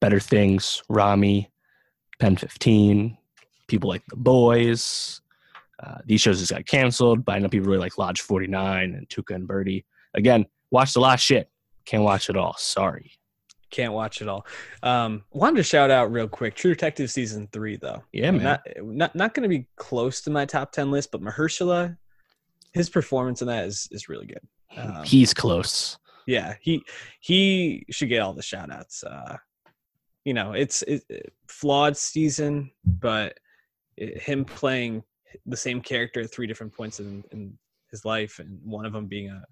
Better 0.00 0.18
Things, 0.18 0.82
Ramy, 0.88 1.48
Pen 2.18 2.34
15, 2.36 3.16
people 3.68 3.88
like 3.88 4.02
The 4.08 4.16
Boys. 4.16 5.20
Uh, 5.80 5.98
these 6.04 6.20
shows 6.20 6.40
just 6.40 6.50
got 6.50 6.66
canceled, 6.66 7.24
but 7.24 7.36
I 7.36 7.38
know 7.38 7.48
people 7.48 7.68
really 7.68 7.78
like 7.78 7.98
Lodge 7.98 8.22
49 8.22 8.94
and 8.94 9.08
Tuca 9.08 9.36
and 9.36 9.46
Bertie. 9.46 9.84
Again, 10.16 10.46
watched 10.70 10.96
a 10.96 11.00
lot 11.00 11.14
of 11.14 11.20
shit. 11.20 11.48
Can't 11.84 12.02
watch 12.02 12.28
it 12.30 12.36
all. 12.36 12.54
Sorry. 12.58 13.12
Can't 13.70 13.92
watch 13.92 14.22
it 14.22 14.28
all. 14.28 14.46
Um, 14.82 15.24
wanted 15.32 15.56
to 15.58 15.62
shout 15.62 15.90
out 15.90 16.10
real 16.10 16.28
quick. 16.28 16.54
True 16.54 16.72
Detective 16.72 17.10
season 17.10 17.48
three, 17.52 17.76
though. 17.76 18.02
Yeah, 18.12 18.30
man. 18.30 18.42
Not 18.42 18.60
not 18.82 19.14
not 19.14 19.34
going 19.34 19.42
to 19.42 19.48
be 19.48 19.66
close 19.76 20.20
to 20.22 20.30
my 20.30 20.44
top 20.46 20.72
ten 20.72 20.90
list, 20.90 21.10
but 21.12 21.20
Mahershala, 21.20 21.96
his 22.72 22.88
performance 22.88 23.42
in 23.42 23.48
that 23.48 23.64
is 23.66 23.88
is 23.90 24.08
really 24.08 24.26
good. 24.26 24.40
Um, 24.76 25.04
He's 25.04 25.34
close. 25.34 25.98
yeah, 26.26 26.54
he 26.60 26.82
he 27.20 27.84
should 27.90 28.08
get 28.08 28.20
all 28.22 28.32
the 28.34 28.42
shout 28.42 28.70
outs. 28.72 29.02
Uh, 29.04 29.36
you 30.24 30.32
know, 30.34 30.52
it's 30.52 30.82
it, 30.82 31.02
it- 31.08 31.32
flawed 31.48 31.96
season, 31.96 32.70
but 32.84 33.38
it, 33.96 34.20
him 34.22 34.44
playing 34.44 35.02
the 35.46 35.56
same 35.56 35.80
character 35.80 36.20
at 36.20 36.32
three 36.32 36.46
different 36.46 36.72
points 36.72 36.98
in, 37.00 37.22
in 37.32 37.56
his 37.90 38.04
life, 38.04 38.38
and 38.38 38.58
one 38.64 38.86
of 38.86 38.92
them 38.92 39.06
being 39.06 39.28
a 39.28 39.42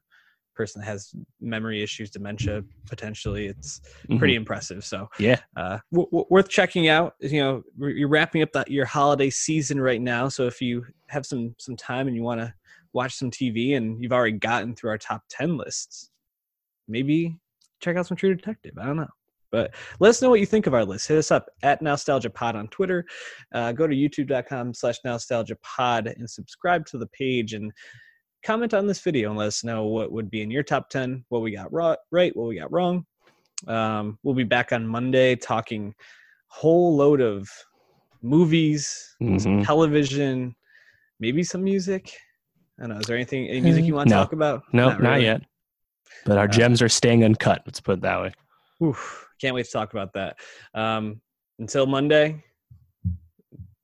person 0.55 0.81
that 0.81 0.87
has 0.87 1.13
memory 1.41 1.83
issues, 1.83 2.11
dementia, 2.11 2.63
potentially, 2.89 3.47
it's 3.47 3.81
pretty 4.19 4.35
impressive. 4.35 4.85
So 4.85 5.09
Mm-hmm. 5.15 5.23
Yeah. 5.23 5.41
uh, 5.57 5.79
w- 5.93 6.09
w- 6.11 6.27
worth 6.31 6.49
checking 6.49 6.89
out. 6.89 7.15
You 7.21 7.41
know, 7.41 7.63
you're 7.79 8.09
wrapping 8.09 8.43
up 8.43 8.53
that 8.53 8.71
your 8.71 8.87
holiday 8.87 9.31
season 9.31 9.81
right 9.81 10.01
now, 10.01 10.29
so 10.29 10.47
if 10.47 10.61
you 10.61 10.85
have 11.09 11.27
some 11.27 11.55
some 11.59 11.77
time 11.77 12.07
and 12.09 12.17
you 12.17 12.23
want 12.23 12.41
to 12.41 12.53
watch 12.93 13.15
some 13.15 13.31
TV, 13.31 13.77
and 13.77 14.01
you've 14.03 14.13
already 14.13 14.39
gotten 14.39 14.75
through 14.75 14.91
our 14.91 14.99
top 14.99 15.23
ten 15.29 15.57
lists, 15.57 16.11
maybe 16.89 17.37
check 17.81 17.97
out 17.97 18.07
some 18.07 18.17
True 18.17 18.35
Detective. 18.35 18.73
I 18.81 18.87
don't 18.87 18.97
know. 18.97 19.09
But 19.51 19.73
let 20.01 20.09
us 20.09 20.21
know 20.21 20.31
what 20.31 20.41
you 20.41 20.47
think 20.47 20.67
of 20.67 20.75
our 20.75 20.85
list. 20.85 21.07
Hit 21.07 21.17
us 21.19 21.31
up 21.31 21.47
at 21.63 21.81
Nostalgia 21.81 22.29
Pod 22.31 22.57
on 22.57 22.67
Twitter. 22.69 23.05
Uh, 23.55 23.71
go 23.71 23.87
to 23.87 23.95
youtube.com 23.95 24.75
slash 24.75 24.97
nostalgia 25.05 25.57
pod 25.63 26.09
and 26.09 26.29
subscribe 26.29 26.85
to 26.87 26.99
the 26.99 27.07
page 27.09 27.53
and 27.55 27.71
comment 28.45 28.75
on 28.75 28.87
this 28.87 29.01
video 29.01 29.31
and 29.31 29.39
let 29.39 29.49
us 29.49 29.65
know 29.65 29.85
what 29.87 30.13
would 30.13 30.31
be 30.31 30.43
in 30.43 30.51
your 30.51 30.63
top 30.63 30.91
10, 30.91 31.25
what 31.31 31.41
we 31.43 31.51
got 31.51 31.73
right, 31.73 31.99
what 32.11 32.49
we 32.49 32.59
got 32.59 32.71
wrong. 32.71 33.05
Um, 33.67 34.19
we'll 34.23 34.35
be 34.35 34.45
back 34.45 34.73
on 34.73 34.87
Monday 34.87 35.35
talking 35.35 35.95
whole 36.49 36.95
load 36.95 37.21
of 37.21 37.49
movies, 38.23 39.17
Mhm. 39.21 39.65
television, 39.65 40.55
maybe 41.19 41.43
some 41.43 41.65
music. 41.65 42.13
I 42.79 42.83
don't 42.83 42.91
know. 42.91 43.01
Is 43.01 43.07
there 43.07 43.17
anything, 43.17 43.49
any 43.49 43.61
music 43.61 43.85
you 43.87 43.95
want 43.95 44.09
to 44.09 44.15
No. 44.15 44.21
talk 44.23 44.33
about? 44.33 44.63
No, 44.73 44.89
not, 44.91 45.01
really. 45.01 45.25
yet. 45.25 45.43
But 46.27 46.39
our 46.39 46.45
Uh, 46.45 46.49
gems 46.49 46.83
are 46.83 46.89
staying 46.89 47.25
uncut. 47.25 47.63
Let's 47.67 47.81
put 47.81 47.95
it 47.95 48.01
that 48.03 48.21
way. 48.21 48.33
Oof, 48.83 49.29
can't 49.41 49.55
wait 49.55 49.65
to 49.67 49.71
talk 49.73 49.93
about 49.93 50.13
that. 50.15 50.37
Um, 50.75 51.21
until 51.59 51.87
Monday, 51.87 52.45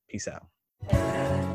peace 0.09 0.29
out. 0.29 1.50